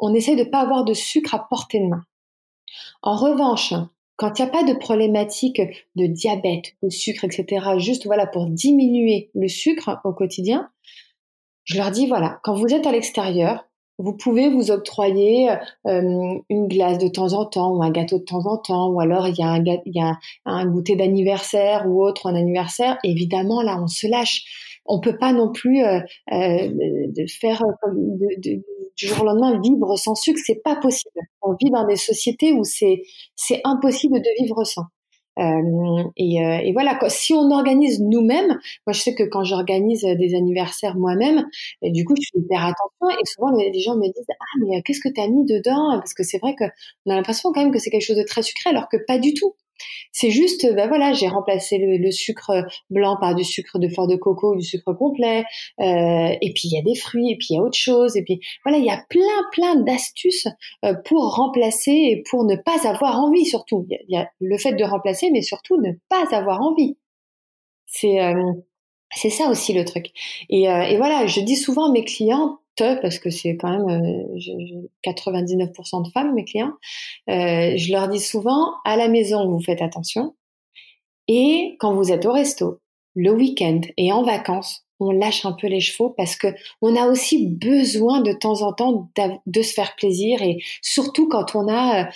on 0.00 0.12
essaie 0.12 0.34
de 0.34 0.42
pas 0.42 0.58
avoir 0.58 0.84
de 0.84 0.92
sucre 0.92 1.34
à 1.34 1.46
portée 1.48 1.78
de 1.78 1.86
main. 1.86 2.02
En 3.00 3.16
revanche, 3.16 3.72
quand 4.16 4.38
il 4.38 4.42
n'y 4.42 4.48
a 4.48 4.52
pas 4.52 4.64
de 4.64 4.72
problématique 4.72 5.60
de 5.94 6.06
diabète, 6.06 6.74
de 6.82 6.88
sucre, 6.88 7.24
etc., 7.24 7.78
juste 7.78 8.06
voilà 8.06 8.26
pour 8.26 8.46
diminuer 8.46 9.30
le 9.34 9.48
sucre 9.48 10.00
au 10.04 10.12
quotidien, 10.12 10.70
je 11.64 11.76
leur 11.76 11.90
dis 11.90 12.06
voilà, 12.06 12.40
quand 12.42 12.54
vous 12.54 12.72
êtes 12.72 12.86
à 12.86 12.92
l'extérieur, 12.92 13.66
vous 13.98 14.12
pouvez 14.12 14.50
vous 14.50 14.70
octroyer 14.70 15.50
euh, 15.86 16.38
une 16.50 16.68
glace 16.68 16.98
de 16.98 17.08
temps 17.08 17.32
en 17.32 17.46
temps 17.46 17.74
ou 17.74 17.82
un 17.82 17.90
gâteau 17.90 18.18
de 18.18 18.24
temps 18.24 18.46
en 18.46 18.58
temps, 18.58 18.88
ou 18.90 19.00
alors 19.00 19.26
il 19.26 19.36
y 19.36 19.42
a 19.42 19.48
un, 19.48 19.64
y 19.64 20.00
a 20.00 20.18
un 20.44 20.66
goûter 20.66 20.96
d'anniversaire 20.96 21.86
ou 21.86 22.04
autre 22.04 22.26
un 22.26 22.34
anniversaire. 22.34 22.98
Évidemment, 23.04 23.62
là, 23.62 23.80
on 23.82 23.86
se 23.86 24.06
lâche 24.06 24.44
on 24.88 25.00
peut 25.00 25.16
pas 25.16 25.32
non 25.32 25.50
plus 25.52 25.82
euh, 25.82 26.00
euh 26.32 26.68
de 26.68 27.26
faire 27.26 27.62
comme 27.82 28.18
du 28.96 29.06
jour 29.06 29.22
au 29.22 29.24
lendemain 29.24 29.60
vivre 29.60 29.96
sans 29.96 30.14
sucre, 30.14 30.40
c'est 30.44 30.62
pas 30.62 30.76
possible. 30.76 31.20
On 31.42 31.54
vit 31.54 31.70
dans 31.70 31.86
des 31.86 31.96
sociétés 31.96 32.52
où 32.52 32.64
c'est 32.64 33.02
c'est 33.36 33.60
impossible 33.64 34.20
de 34.20 34.42
vivre 34.42 34.64
sans. 34.64 34.84
Euh, 35.38 36.02
et, 36.16 36.42
euh, 36.42 36.60
et, 36.64 36.72
voilà, 36.72 36.98
si 37.08 37.34
on 37.34 37.50
organise 37.50 38.00
nous-mêmes, 38.00 38.58
moi 38.86 38.92
je 38.92 39.00
sais 39.00 39.14
que 39.14 39.22
quand 39.24 39.44
j'organise 39.44 40.00
des 40.02 40.34
anniversaires 40.34 40.96
moi-même, 40.96 41.44
du 41.82 42.04
coup 42.06 42.14
je 42.16 42.28
fais 42.32 42.38
hyper 42.40 42.64
attention 42.64 43.20
et 43.20 43.26
souvent 43.26 43.50
les 43.50 43.78
gens 43.80 43.96
me 43.96 44.06
disent 44.06 44.26
ah 44.30 44.44
mais 44.66 44.82
qu'est-ce 44.82 45.00
que 45.00 45.12
tu 45.12 45.20
as 45.20 45.28
mis 45.28 45.44
dedans? 45.44 45.98
Parce 45.98 46.14
que 46.14 46.22
c'est 46.22 46.38
vrai 46.38 46.54
que 46.54 46.64
on 47.04 47.12
a 47.12 47.16
l'impression 47.16 47.52
quand 47.52 47.60
même 47.62 47.72
que 47.72 47.78
c'est 47.78 47.90
quelque 47.90 48.06
chose 48.06 48.16
de 48.16 48.22
très 48.24 48.42
sucré 48.42 48.70
alors 48.70 48.88
que 48.88 48.96
pas 49.06 49.18
du 49.18 49.34
tout. 49.34 49.54
C'est 50.12 50.30
juste, 50.30 50.66
ben 50.74 50.88
voilà, 50.88 51.12
j'ai 51.12 51.28
remplacé 51.28 51.78
le, 51.78 52.10
sucre 52.10 52.64
blanc 52.90 53.16
par 53.20 53.34
du 53.34 53.44
sucre 53.44 53.78
de 53.78 53.88
fleur 53.88 54.06
de 54.06 54.16
coco 54.16 54.56
du 54.56 54.62
sucre 54.62 54.92
complet. 54.92 55.44
Euh, 55.80 56.34
et 56.40 56.52
puis 56.54 56.68
il 56.68 56.72
y 56.74 56.78
a 56.78 56.82
des 56.82 56.94
fruits, 56.94 57.30
et 57.30 57.36
puis 57.36 57.48
il 57.50 57.56
y 57.56 57.58
a 57.58 57.62
autre 57.62 57.76
chose. 57.76 58.16
Et 58.16 58.22
puis 58.22 58.40
voilà, 58.64 58.78
il 58.78 58.84
y 58.84 58.90
a 58.90 59.04
plein, 59.08 59.42
plein 59.52 59.76
d'astuces 59.76 60.48
euh, 60.84 60.94
pour 61.04 61.34
remplacer 61.34 61.92
et 61.92 62.22
pour 62.30 62.44
ne 62.44 62.56
pas 62.56 62.88
avoir 62.88 63.20
envie 63.20 63.44
surtout. 63.44 63.86
Il 63.90 64.14
y, 64.14 64.16
a 64.16 64.28
le 64.40 64.58
fait 64.58 64.72
de 64.72 64.84
remplacer, 64.84 65.30
mais 65.30 65.42
surtout 65.42 65.76
ne 65.80 65.92
pas 66.08 66.24
avoir 66.34 66.60
envie. 66.62 66.96
C'est 67.86 68.20
euh, 68.20 68.52
c'est 69.14 69.30
ça 69.30 69.48
aussi 69.48 69.72
le 69.72 69.84
truc. 69.84 70.08
Et, 70.50 70.64
et 70.64 70.96
voilà, 70.96 71.26
je 71.26 71.40
dis 71.40 71.56
souvent 71.56 71.88
à 71.88 71.92
mes 71.92 72.04
clients, 72.04 72.58
parce 72.76 73.18
que 73.18 73.30
c'est 73.30 73.56
quand 73.56 73.70
même 73.70 74.36
99% 75.04 76.00
euh, 76.00 76.02
de 76.02 76.10
femmes, 76.10 76.34
mes 76.34 76.44
clients. 76.44 76.74
Euh, 77.28 77.76
je 77.76 77.92
leur 77.92 78.08
dis 78.08 78.20
souvent, 78.20 78.74
à 78.84 78.96
la 78.96 79.08
maison, 79.08 79.48
vous 79.48 79.60
faites 79.60 79.82
attention. 79.82 80.34
Et 81.28 81.76
quand 81.80 81.94
vous 81.94 82.12
êtes 82.12 82.26
au 82.26 82.32
resto, 82.32 82.80
le 83.14 83.32
week-end 83.32 83.80
et 83.96 84.12
en 84.12 84.22
vacances, 84.22 84.82
on 84.98 85.10
lâche 85.10 85.44
un 85.44 85.52
peu 85.52 85.66
les 85.66 85.80
chevaux 85.80 86.08
parce 86.08 86.36
que 86.36 86.48
on 86.80 86.96
a 86.96 87.06
aussi 87.06 87.48
besoin 87.48 88.22
de 88.22 88.32
temps 88.32 88.62
en 88.62 88.72
temps 88.72 89.10
de 89.44 89.62
se 89.62 89.74
faire 89.74 89.94
plaisir 89.96 90.40
et 90.40 90.58
surtout 90.80 91.28
quand 91.28 91.54
on 91.54 91.68
a 91.68 92.08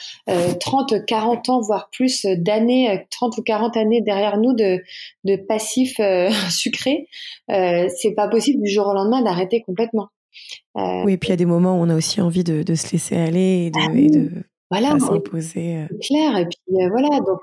30, 0.61 0.92
euh, 0.92 1.01
40 1.07 1.49
ans 1.51 1.61
voire 1.61 1.90
plus 1.90 2.25
d'années, 2.25 3.07
30 3.11 3.37
ou 3.37 3.42
40 3.42 3.77
années 3.77 4.01
derrière 4.01 4.38
nous 4.38 4.55
de, 4.55 4.83
de 5.25 5.37
passif 5.37 6.01
sucré, 6.51 7.07
c'est 7.49 8.14
pas 8.16 8.29
possible 8.29 8.62
du 8.62 8.70
jour 8.70 8.87
au 8.87 8.94
lendemain 8.94 9.20
d'arrêter 9.20 9.61
complètement. 9.61 10.09
Euh, 10.77 11.03
oui, 11.05 11.14
et 11.14 11.16
puis 11.19 11.29
il 11.29 11.31
y 11.31 11.35
a 11.35 11.37
des 11.37 11.47
moments 11.47 11.79
où 11.79 11.83
on 11.83 11.88
a 11.90 11.97
aussi 11.97 12.21
envie 12.21 12.45
de, 12.45 12.62
de 12.62 12.75
se 12.75 12.93
laisser 12.93 13.16
aller 13.16 13.66
et 13.66 13.71
de, 13.71 13.79
ah 13.81 13.93
et 13.95 14.11
de 14.11 14.31
voilà, 14.71 14.97
s'imposer. 15.01 15.79
Euh. 15.79 15.87
Clair. 16.01 16.37
Et 16.38 16.47
puis 16.47 16.81
euh, 16.81 16.88
voilà. 16.90 17.21
Donc, 17.21 17.40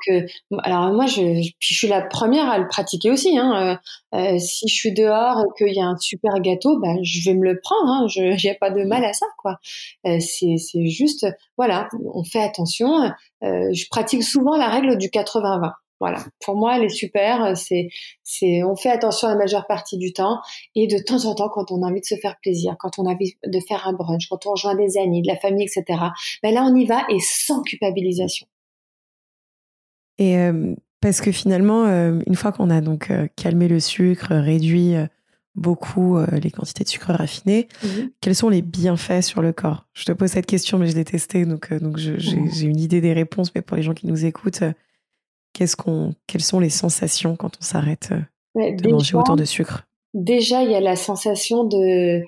alors 0.64 0.94
moi, 0.94 1.08
je, 1.08 1.22
puis 1.60 1.74
je 1.74 1.78
suis 1.78 1.88
la 1.88 2.02
première 2.02 2.50
à 2.50 2.58
le 2.58 2.68
pratiquer 2.68 3.12
aussi. 3.12 3.38
Hein. 3.38 3.80
si 4.40 4.68
je 4.70 4.74
suis 4.74 4.94
dehors 4.94 5.42
et 5.42 5.58
qu'il 5.58 5.76
y 5.76 5.82
a 5.82 5.86
un 5.86 5.98
super 5.98 6.40
gâteau, 6.40 6.80
bah, 6.80 6.96
je 7.04 7.30
vais 7.30 7.36
me 7.36 7.44
le 7.44 7.60
prendre. 7.62 7.92
Hein. 7.92 8.08
Je 8.08 8.50
a 8.50 8.56
pas 8.56 8.72
de 8.72 8.84
mal 8.86 9.04
à 9.04 9.12
ça, 9.12 9.26
quoi. 9.38 9.60
c'est, 10.06 10.56
c'est 10.58 10.88
juste, 10.88 11.28
voilà, 11.58 11.90
on 12.14 12.24
fait 12.24 12.42
attention. 12.42 13.12
je 13.42 13.90
pratique 13.90 14.24
souvent 14.24 14.56
la 14.56 14.70
règle 14.70 14.98
du 14.98 15.08
80-20. 15.08 15.74
Voilà. 16.00 16.20
Pour 16.46 16.56
moi, 16.56 16.78
elle 16.78 16.84
est 16.84 16.90
super. 16.90 17.56
C'est, 17.58 17.90
c'est, 18.24 18.64
on 18.64 18.76
fait 18.76 18.90
attention 18.90 19.28
la 19.28 19.36
majeure 19.36 19.68
partie 19.68 19.98
du 19.98 20.14
temps 20.14 20.40
et 20.76 20.88
de 20.88 20.98
temps 20.98 21.26
en 21.26 21.36
temps, 21.36 21.50
quand 21.50 21.72
on 21.72 21.84
a 21.84 21.88
envie 21.88 22.02
de 22.02 22.06
se 22.06 22.16
faire 22.16 22.38
plaisir, 22.42 22.76
quand 22.80 23.00
on 23.00 23.06
a 23.06 23.14
envie 23.14 23.38
de 23.46 23.60
faire 23.68 23.88
un 23.88 23.94
brunch, 23.94 24.28
quand 24.30 24.46
on 24.46 24.52
rejoint 24.52 24.76
des 24.76 24.98
amis, 24.98 25.22
de 25.22 25.28
la 25.28 25.38
famille, 25.38 25.66
etc. 25.66 26.00
Ben 26.44 26.54
là, 26.54 26.64
on 26.64 26.76
y 26.76 26.86
va 26.86 27.04
et 27.10 27.20
sans 27.20 27.62
culpabilisation. 27.62 28.48
Et 30.18 30.38
euh, 30.38 30.76
parce 31.02 31.22
que 31.22 31.32
finalement, 31.32 31.86
euh, 31.86 32.20
une 32.26 32.36
fois 32.36 32.52
qu'on 32.52 32.70
a 32.70 32.82
donc 32.82 33.12
euh, 33.12 33.28
calmé 33.36 33.68
le 33.68 33.80
sucre, 33.80 34.34
réduit 34.34 34.96
beaucoup 35.56 36.20
les 36.40 36.52
quantités 36.52 36.84
de 36.84 36.90
sucre 36.90 37.12
raffiné, 37.12 37.68
mmh 37.84 37.88
quels 38.22 38.36
sont 38.36 38.50
les 38.50 38.62
bienfaits 38.62 39.22
sur 39.22 39.42
le 39.42 39.54
corps? 39.54 39.88
Je 39.94 40.06
te 40.06 40.12
pose 40.12 40.30
cette 40.30 40.46
question, 40.46 40.78
mais 40.78 40.88
je 40.88 40.96
l'ai 40.96 41.06
testé, 41.06 41.46
donc, 41.46 41.74
donc 41.74 41.98
mmh. 41.98 42.20
j'ai 42.20 42.68
une 42.68 42.80
idée 42.80 43.02
des 43.02 43.14
réponses. 43.14 43.54
Mais 43.56 43.62
pour 43.62 43.76
les 43.76 43.84
gens 43.84 43.96
qui 43.96 44.06
nous 44.06 44.26
écoutent, 44.26 44.64
qu'est-ce 45.58 45.76
qu'on, 45.76 46.14
quelles 46.28 46.44
sont 46.44 46.60
les 46.60 46.70
sensations 46.70 47.36
quand 47.36 47.58
on 47.60 47.64
s'arrête 47.64 48.10
euh, 48.12 48.72
de 48.72 48.92
manger 48.92 49.18
autant 49.18 49.36
de 49.36 49.46
sucre? 49.46 49.88
Déjà, 50.14 50.64
il 50.64 50.72
y 50.72 50.76
a 50.76 50.80
la 50.80 50.96
sensation 50.96 51.64
de, 51.64 52.22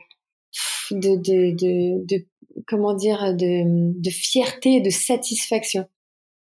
de, 0.92 1.16
de, 1.16 2.06
de, 2.06 2.26
comment 2.68 2.96
dire, 2.96 3.36
de, 3.36 4.10
fierté 4.10 4.76
et 4.76 4.82
de 4.82 4.90
satisfaction. 4.90 5.86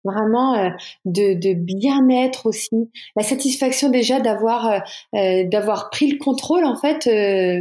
vraiment 0.05 0.71
de, 1.05 1.35
de 1.35 1.55
bien-être 1.55 2.47
aussi, 2.47 2.91
la 3.17 3.23
satisfaction 3.25 3.91
déjà 3.91 4.21
d'avoir 4.21 4.83
d'avoir 5.13 5.91
pris 5.91 6.11
le 6.11 6.19
contrôle 6.19 6.65
en 6.65 6.77
fait. 6.77 7.07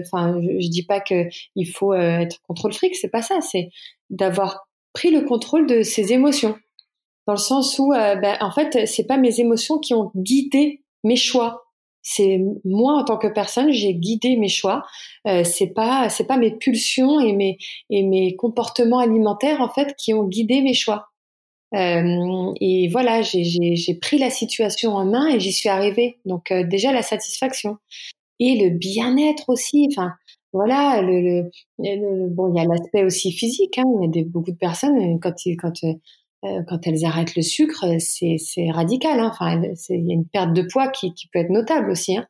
Enfin, 0.05 0.39
je, 0.39 0.59
je, 0.59 0.69
dis 0.69 0.85
pas 0.85 1.01
que 1.01 1.27
il 1.55 1.65
faut 1.65 1.93
être 1.93 2.41
contrôle 2.47 2.73
fric, 2.73 2.95
c'est 2.95 3.09
pas 3.09 3.23
ça, 3.23 3.41
c'est 3.41 3.69
d'avoir 4.09 4.67
pris 4.93 5.11
le 5.11 5.21
contrôle 5.21 5.67
de 5.67 5.81
ses 5.83 6.13
émotions, 6.13 6.55
dans 7.27 7.33
le 7.33 7.39
sens 7.39 7.77
où 7.79 7.91
ben, 7.91 8.37
en 8.41 8.51
fait 8.51 8.87
c'est 8.87 9.05
pas 9.05 9.17
mes 9.17 9.39
émotions 9.39 9.79
qui 9.79 9.93
ont 9.93 10.11
guidé 10.15 10.83
mes 11.03 11.15
choix 11.15 11.63
c'est 12.01 12.41
moi 12.65 12.93
en 12.93 13.03
tant 13.03 13.17
que 13.17 13.27
personne, 13.27 13.71
j'ai 13.71 13.93
guidé 13.93 14.37
mes 14.37 14.47
choix. 14.47 14.83
Euh, 15.27 15.43
c'est 15.43 15.67
pas 15.67 16.09
c'est 16.09 16.25
pas 16.25 16.37
mes 16.37 16.51
pulsions 16.51 17.19
et 17.19 17.33
mes 17.33 17.57
et 17.89 18.03
mes 18.03 18.35
comportements 18.35 18.99
alimentaires 18.99 19.61
en 19.61 19.69
fait 19.69 19.95
qui 19.97 20.13
ont 20.13 20.23
guidé 20.23 20.61
mes 20.61 20.73
choix. 20.73 21.09
Euh, 21.75 22.53
et 22.61 22.87
voilà, 22.89 23.21
j'ai 23.21 23.93
pris 24.01 24.17
la 24.17 24.31
situation 24.31 24.95
en 24.95 25.05
main 25.05 25.27
et 25.27 25.39
j'y 25.39 25.51
suis 25.51 25.69
arrivée. 25.69 26.17
Donc 26.25 26.51
euh, 26.51 26.63
déjà 26.63 26.91
la 26.91 27.03
satisfaction 27.03 27.77
et 28.39 28.55
le 28.55 28.69
bien-être 28.71 29.49
aussi. 29.49 29.87
Enfin 29.91 30.13
voilà, 30.53 31.01
le, 31.03 31.51
le, 31.77 32.29
bon 32.29 32.51
il 32.53 32.57
y 32.57 32.61
a 32.61 32.65
l'aspect 32.65 33.03
aussi 33.03 33.31
physique. 33.31 33.77
Hein. 33.77 33.83
Il 33.97 34.05
y 34.05 34.07
a 34.07 34.09
des, 34.09 34.23
beaucoup 34.23 34.51
de 34.51 34.57
personnes 34.57 35.19
quand 35.19 35.35
quand 35.61 35.83
euh, 35.83 35.93
quand 36.41 36.87
elles 36.87 37.03
arrêtent 37.03 37.35
le 37.35 37.41
sucre, 37.41 37.85
c'est, 37.99 38.37
radical. 38.71 39.19
Hein. 39.19 39.29
Enfin, 39.31 39.61
il 39.89 40.07
y 40.07 40.11
a 40.11 40.13
une 40.13 40.25
perte 40.25 40.53
de 40.53 40.61
poids 40.61 40.87
qui, 40.87 41.13
peut 41.33 41.39
être 41.39 41.49
notable 41.49 41.91
aussi. 41.91 42.17
Hein. 42.17 42.27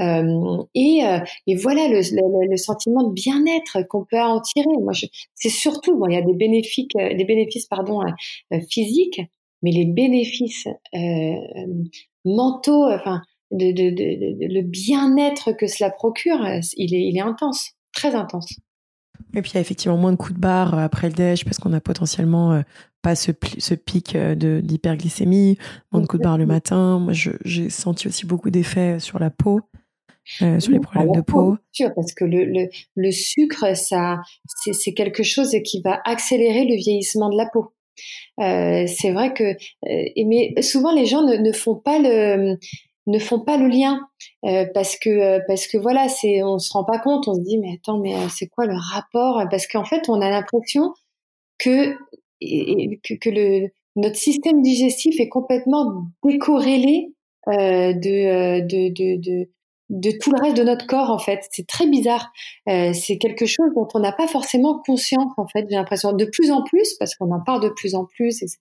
Euh, 0.00 0.64
et, 0.74 1.04
euh, 1.04 1.18
et, 1.46 1.56
voilà 1.56 1.88
le, 1.88 2.56
sentiment 2.56 3.08
de 3.08 3.12
bien-être 3.12 3.82
qu'on 3.88 4.04
peut 4.04 4.20
en 4.20 4.40
tirer. 4.40 4.66
Moi, 4.80 4.92
c'est 5.34 5.48
surtout 5.50 5.98
bon, 5.98 6.06
il 6.08 6.14
y 6.14 6.18
a 6.18 6.22
des 6.22 6.34
bénéfices, 6.34 6.86
des 6.94 7.24
bénéfices 7.24 7.66
pardon 7.66 8.00
physiques, 8.70 9.20
mais 9.62 9.70
les 9.70 9.84
bénéfices 9.84 10.66
mentaux, 12.24 12.90
enfin, 12.90 13.20
le 13.50 14.62
bien-être 14.62 15.52
que 15.52 15.66
cela 15.66 15.90
procure, 15.90 16.40
il 16.76 16.94
est, 16.94 17.02
il 17.08 17.16
est 17.18 17.22
intense, 17.22 17.72
très 17.92 18.14
intense. 18.14 18.54
Et 19.34 19.40
puis 19.40 19.52
il 19.52 19.54
y 19.54 19.58
a 19.58 19.60
effectivement 19.60 19.96
moins 19.96 20.12
de 20.12 20.16
coups 20.16 20.34
de 20.34 20.40
barre 20.40 20.78
après 20.78 21.08
le 21.08 21.14
déj 21.14 21.44
parce 21.44 21.58
qu'on 21.58 21.72
a 21.72 21.80
potentiellement 21.80 22.62
pas 23.02 23.14
ce, 23.14 23.32
ce 23.58 23.74
pic 23.74 24.14
euh, 24.14 24.34
d'hyperglycémie, 24.34 25.58
moins 25.90 26.00
de 26.00 26.06
coups 26.06 26.20
de 26.20 26.24
barre 26.24 26.38
le 26.38 26.46
matin. 26.46 26.98
Moi, 26.98 27.12
j'ai 27.12 27.70
senti 27.70 28.08
aussi 28.08 28.26
beaucoup 28.26 28.50
d'effets 28.50 28.98
sur 29.00 29.18
la 29.18 29.30
peau, 29.30 29.60
euh, 30.40 30.60
sur 30.60 30.72
les 30.72 30.80
problèmes 30.80 31.12
de 31.12 31.20
peau. 31.20 31.56
Sûr, 31.72 31.92
parce 31.94 32.14
que 32.14 32.24
le, 32.24 32.44
le, 32.44 32.68
le 32.94 33.10
sucre, 33.10 33.76
ça, 33.76 34.20
c'est 34.72 34.94
quelque 34.94 35.22
chose 35.22 35.54
qui 35.64 35.82
va 35.82 36.00
accélérer 36.04 36.64
le 36.64 36.76
vieillissement 36.76 37.28
de 37.28 37.36
la 37.36 37.46
peau. 37.46 37.74
Euh, 38.40 38.86
c'est 38.86 39.12
vrai 39.12 39.34
que, 39.34 39.44
euh, 39.44 40.24
mais 40.26 40.60
souvent 40.62 40.92
les 40.92 41.06
gens 41.06 41.22
ne, 41.22 41.36
ne, 41.36 41.52
font 41.52 41.76
pas 41.76 41.98
le 41.98 42.56
ne 43.06 43.18
font 43.18 43.40
pas 43.40 43.56
le 43.56 43.68
lien 43.68 44.00
euh, 44.44 44.64
parce 44.72 44.96
que 44.96 45.44
parce 45.46 45.66
que 45.66 45.76
voilà 45.76 46.08
c'est 46.08 46.42
on 46.42 46.58
se 46.58 46.72
rend 46.72 46.84
pas 46.84 46.98
compte 46.98 47.26
on 47.28 47.34
se 47.34 47.40
dit 47.40 47.58
mais 47.58 47.74
attends 47.74 47.98
mais 47.98 48.14
c'est 48.30 48.46
quoi 48.48 48.66
le 48.66 48.74
rapport? 48.74 49.42
Parce 49.50 49.66
qu'en 49.66 49.84
fait 49.84 50.08
on 50.08 50.20
a 50.20 50.30
l'impression 50.30 50.94
que 51.58 51.94
et, 52.42 53.00
que, 53.02 53.14
que, 53.14 53.30
le, 53.30 53.68
notre 53.96 54.16
système 54.16 54.62
digestif 54.62 55.20
est 55.20 55.28
complètement 55.28 56.04
décorrélé 56.24 57.12
euh, 57.48 57.92
de, 57.92 58.26
euh, 58.26 58.60
de, 58.60 58.88
de, 58.88 59.20
de, 59.20 59.50
de, 59.90 60.10
tout 60.20 60.30
le 60.32 60.40
reste 60.42 60.56
de 60.56 60.62
notre 60.62 60.86
corps 60.86 61.10
en 61.10 61.18
fait. 61.18 61.40
C'est 61.50 61.66
très 61.66 61.86
bizarre. 61.86 62.30
Euh, 62.68 62.92
c'est 62.92 63.18
quelque 63.18 63.46
chose 63.46 63.70
dont 63.74 63.88
on 63.94 64.00
n'a 64.00 64.12
pas 64.12 64.28
forcément 64.28 64.80
conscience 64.86 65.32
en 65.36 65.46
fait. 65.46 65.66
J'ai 65.68 65.76
l'impression 65.76 66.12
de 66.12 66.24
plus 66.24 66.50
en 66.50 66.62
plus 66.62 66.94
parce 66.98 67.14
qu'on 67.14 67.30
en 67.32 67.42
parle 67.44 67.62
de 67.62 67.68
plus 67.68 67.94
en 67.94 68.04
plus, 68.04 68.42
etc. 68.42 68.58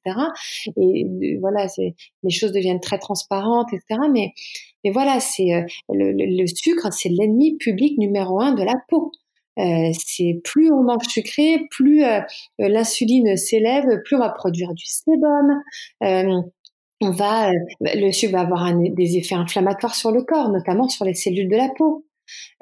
Et 0.78 1.38
voilà, 1.40 1.68
c'est 1.68 1.96
les 2.24 2.32
choses 2.32 2.52
deviennent 2.52 2.80
très 2.80 2.98
transparentes, 2.98 3.72
etc. 3.74 4.02
Mais 4.12 4.34
mais 4.84 4.92
voilà, 4.92 5.20
c'est 5.20 5.54
euh, 5.54 5.62
le, 5.90 6.12
le, 6.12 6.48
sucre, 6.48 6.88
c'est 6.92 7.10
l'ennemi 7.10 7.58
public 7.58 7.98
numéro 7.98 8.42
un 8.42 8.54
de 8.54 8.64
la 8.64 8.74
peau. 8.90 9.12
Euh, 9.60 9.92
c'est 9.94 10.40
plus 10.44 10.72
on 10.72 10.84
mange 10.84 11.08
sucré, 11.08 11.68
plus 11.70 12.04
euh, 12.04 12.22
l'insuline 12.58 13.36
s'élève, 13.36 13.86
plus 14.06 14.16
on 14.16 14.20
va 14.20 14.30
produire 14.30 14.74
du 14.74 14.86
sébum. 14.86 15.62
Euh, 16.04 16.42
on 17.02 17.12
va, 17.12 17.52
le 17.82 18.12
sucre 18.12 18.34
va 18.34 18.42
avoir 18.42 18.72
des 18.74 19.18
effets 19.18 19.36
inflammatoires 19.36 19.96
sur 19.96 20.12
le 20.12 20.22
corps, 20.22 20.50
notamment 20.50 20.88
sur 20.88 21.04
les 21.04 21.16
cellules 21.16 21.50
de 21.50 21.58
la 21.58 21.70
peau. 21.76 22.06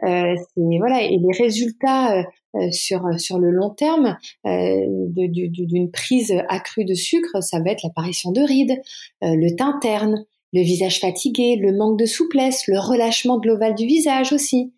voilà, 0.02 1.04
et 1.04 1.18
les 1.18 1.38
résultats 1.38 2.24
sur 2.72 3.04
sur 3.20 3.38
le 3.38 3.52
long 3.52 3.70
terme 3.70 4.18
d'une 4.46 5.92
prise 5.92 6.34
accrue 6.48 6.86
de 6.86 6.94
sucre, 6.94 7.44
ça 7.44 7.60
va 7.60 7.72
être 7.72 7.84
l'apparition 7.84 8.32
de 8.32 8.40
rides, 8.40 8.82
le 9.22 9.56
teint 9.58 9.78
terne, 9.82 10.26
le 10.54 10.62
visage 10.62 11.00
fatigué, 11.00 11.58
le 11.58 11.76
manque 11.76 12.00
de 12.00 12.06
souplesse, 12.06 12.68
le 12.68 12.80
relâchement 12.80 13.38
de 13.40 13.48
l'ovale 13.48 13.76
du 13.76 13.86
visage 13.86 14.32
aussi. 14.32 14.72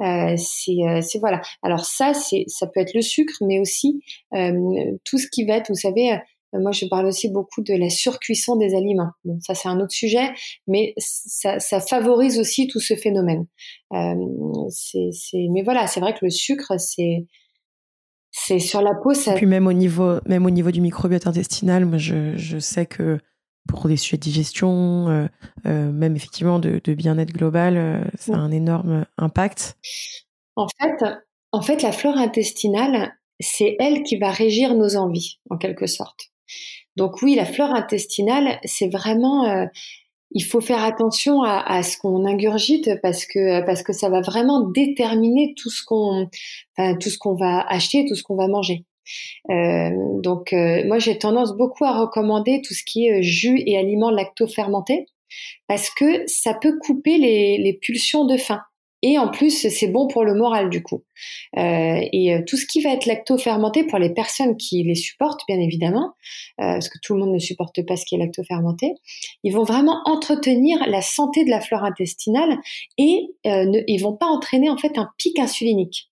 Euh, 0.00 0.34
euh, 0.34 1.00
c'est 1.02 1.18
voilà. 1.18 1.40
Alors 1.62 1.84
ça, 1.84 2.14
c'est 2.14 2.44
ça 2.48 2.66
peut 2.66 2.80
être 2.80 2.94
le 2.94 3.02
sucre, 3.02 3.34
mais 3.40 3.60
aussi 3.60 4.02
euh, 4.34 4.52
tout 5.04 5.18
ce 5.18 5.26
qui 5.28 5.44
va 5.44 5.54
être, 5.56 5.68
vous 5.68 5.74
savez. 5.74 6.18
Moi, 6.52 6.72
je 6.72 6.86
parle 6.86 7.06
aussi 7.06 7.28
beaucoup 7.28 7.60
de 7.60 7.74
la 7.74 7.90
surcuisson 7.90 8.56
des 8.56 8.74
aliments. 8.74 9.10
Bon, 9.24 9.38
ça, 9.40 9.54
c'est 9.54 9.68
un 9.68 9.78
autre 9.78 9.92
sujet, 9.92 10.30
mais 10.66 10.94
ça, 10.96 11.58
ça, 11.58 11.80
favorise 11.80 12.38
aussi 12.38 12.66
tout 12.66 12.80
ce 12.80 12.94
phénomène. 12.94 13.46
Euh, 13.92 14.14
c'est, 14.70 15.10
mais 15.50 15.62
voilà, 15.62 15.86
c'est 15.86 16.00
vrai 16.00 16.14
que 16.14 16.24
le 16.24 16.30
sucre, 16.30 16.78
c'est, 16.78 17.26
c'est 18.30 18.60
sur 18.60 18.80
la 18.80 18.94
peau. 18.94 19.12
Ça... 19.12 19.32
Et 19.32 19.34
puis 19.34 19.44
même 19.44 19.66
au 19.66 19.72
niveau, 19.72 20.18
même 20.24 20.46
au 20.46 20.50
niveau 20.50 20.70
du 20.70 20.80
microbiote 20.80 21.26
intestinal, 21.26 21.84
moi, 21.84 21.98
je, 21.98 22.36
je 22.36 22.58
sais 22.58 22.86
que 22.86 23.18
pour 23.66 23.88
des 23.88 23.96
sujets 23.96 24.16
de 24.16 24.22
digestion, 24.22 25.08
euh, 25.08 25.26
euh, 25.66 25.92
même 25.92 26.16
effectivement 26.16 26.58
de, 26.58 26.80
bien-être 26.94 27.32
global, 27.32 27.76
euh, 27.76 28.00
ça 28.16 28.34
a 28.34 28.38
un 28.38 28.50
énorme 28.50 29.06
impact. 29.18 29.76
En 30.56 30.66
fait, 30.68 31.04
en 31.52 31.62
fait, 31.62 31.82
la 31.82 31.92
flore 31.92 32.16
intestinale, 32.16 33.12
c'est 33.40 33.76
elle 33.78 34.02
qui 34.02 34.16
va 34.16 34.30
régir 34.30 34.74
nos 34.74 34.96
envies, 34.96 35.38
en 35.50 35.58
quelque 35.58 35.86
sorte. 35.86 36.30
Donc 36.96 37.20
oui, 37.22 37.34
la 37.34 37.44
flore 37.44 37.74
intestinale, 37.74 38.58
c'est 38.64 38.88
vraiment, 38.88 39.68
il 40.30 40.44
faut 40.44 40.62
faire 40.62 40.82
attention 40.82 41.42
à, 41.42 41.82
ce 41.82 41.98
qu'on 41.98 42.24
ingurgite 42.24 42.90
parce 43.02 43.26
que 43.26 43.64
parce 43.66 43.82
que 43.82 43.92
ça 43.92 44.08
va 44.08 44.22
vraiment 44.22 44.60
déterminer 44.60 45.52
tout 45.58 45.68
ce 45.68 45.82
qu'on, 45.84 46.30
tout 46.78 47.10
ce 47.10 47.18
qu'on 47.18 47.34
va 47.34 47.60
acheter, 47.68 48.06
tout 48.08 48.14
ce 48.14 48.22
qu'on 48.22 48.36
va 48.36 48.48
manger. 48.48 48.86
Euh, 49.50 49.90
donc 50.20 50.52
euh, 50.52 50.84
moi 50.86 50.98
j'ai 50.98 51.18
tendance 51.18 51.56
beaucoup 51.56 51.84
à 51.84 51.98
recommander 51.98 52.62
tout 52.62 52.74
ce 52.74 52.82
qui 52.84 53.06
est 53.06 53.18
euh, 53.18 53.22
jus 53.22 53.62
et 53.66 53.76
aliments 53.76 54.10
lacto-fermentés 54.10 55.06
parce 55.68 55.90
que 55.90 56.26
ça 56.26 56.54
peut 56.54 56.78
couper 56.78 57.18
les, 57.18 57.78
pulsions 57.82 58.24
de 58.24 58.36
faim. 58.36 58.62
Et 59.02 59.18
en 59.18 59.28
plus, 59.28 59.68
c'est 59.68 59.88
bon 59.88 60.06
pour 60.06 60.24
le 60.24 60.34
moral 60.34 60.70
du 60.70 60.82
coup. 60.82 61.04
Et 61.56 62.34
tout 62.46 62.56
ce 62.56 62.64
qui 62.64 62.80
va 62.80 62.92
être 62.92 63.06
lacto-fermenté 63.06 63.84
pour 63.84 63.98
les 63.98 64.10
personnes 64.10 64.56
qui 64.56 64.82
les 64.84 64.94
supportent, 64.94 65.42
bien 65.46 65.60
évidemment, 65.60 66.14
parce 66.56 66.88
que 66.88 66.98
tout 67.02 67.14
le 67.14 67.20
monde 67.20 67.34
ne 67.34 67.38
supporte 67.38 67.84
pas 67.84 67.96
ce 67.96 68.06
qui 68.06 68.14
est 68.14 68.18
lacto-fermenté, 68.18 68.94
ils 69.42 69.52
vont 69.52 69.64
vraiment 69.64 70.00
entretenir 70.06 70.78
la 70.88 71.02
santé 71.02 71.44
de 71.44 71.50
la 71.50 71.60
flore 71.60 71.84
intestinale 71.84 72.58
et 72.98 73.28
euh, 73.46 73.64
ne, 73.66 74.02
vont 74.02 74.16
pas 74.16 74.26
entraîner 74.26 74.70
en 74.70 74.76
fait 74.76 74.98
un 74.98 75.10
pic 75.18 75.38
insulinique. 75.38 76.10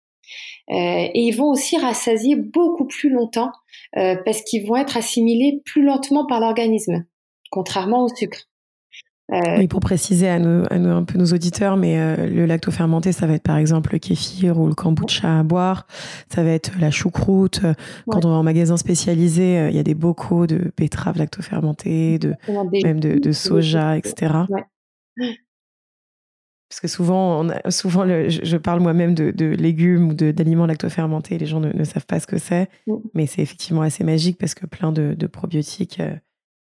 Euh, 0.71 0.75
et 1.13 1.21
ils 1.21 1.37
vont 1.37 1.51
aussi 1.51 1.77
rassasier 1.77 2.37
beaucoup 2.37 2.87
plus 2.87 3.11
longtemps 3.11 3.53
euh, 3.99 4.17
parce 4.25 4.43
qu'ils 4.43 4.67
vont 4.67 4.77
être 4.77 4.97
assimilés 4.97 5.61
plus 5.65 5.85
lentement 5.85 6.27
par 6.27 6.41
l'organisme, 6.41 7.05
contrairement 7.51 8.05
au 8.05 8.09
sucre. 8.09 8.39
Euh, 9.33 9.57
oui, 9.59 9.69
pour 9.69 9.81
préciser 9.81 10.29
à, 10.29 10.39
nos, 10.39 10.65
à 10.65 10.75
un 10.75 11.05
peu 11.05 11.19
nos 11.19 11.27
auditeurs, 11.27 11.79
mais 11.79 11.99
euh, 11.99 12.29
le 12.29 12.45
lacto-fermenté, 12.45 13.13
ça 13.13 13.27
va 13.27 13.35
être 13.35 13.43
par 13.43 13.57
exemple 13.57 13.93
le 13.93 13.99
kéfir 13.99 14.59
ou 14.59 14.67
le 14.67 14.75
kombucha 14.75 15.39
à 15.39 15.43
boire, 15.43 15.87
ça 16.29 16.43
va 16.43 16.51
être 16.51 16.73
la 16.79 16.91
choucroute. 16.91 17.61
Quand 18.07 18.25
on 18.25 18.31
va 18.31 18.35
en 18.35 18.43
magasin 18.43 18.77
spécialisé, 18.77 19.69
il 19.71 19.77
y 19.77 19.79
a 19.79 19.83
des 19.83 19.95
bocaux 19.95 20.47
de 20.47 20.73
betteraves 20.77 21.17
lacto-fermentées, 21.17 22.19
de, 22.19 22.35
même 22.83 23.01
de, 23.01 23.19
de 23.19 23.33
soja, 23.33 23.97
etc. 23.97 24.33
Ouais. 24.51 24.65
Parce 26.69 26.81
que 26.81 26.89
souvent, 26.89 27.45
on 27.45 27.71
souvent 27.71 28.05
je, 28.07 28.57
parle 28.57 28.81
moi-même 28.81 29.15
de, 29.15 29.47
légumes 29.47 30.11
ou 30.11 30.15
d'aliments 30.15 30.67
lactofermentés, 30.67 31.39
les 31.39 31.47
gens 31.47 31.61
ne, 31.61 31.85
savent 31.85 32.07
pas 32.07 32.21
ce 32.21 32.27
que 32.27 32.39
c'est, 32.39 32.69
mm. 32.87 32.95
mais 33.15 33.27
c'est 33.27 33.43
effectivement 33.43 33.83
assez 33.83 34.03
magique 34.03 34.39
parce 34.39 34.55
que 34.55 34.67
plein 34.67 34.91
de, 34.91 35.27
probiotiques 35.27 36.01
euh, 36.01 36.15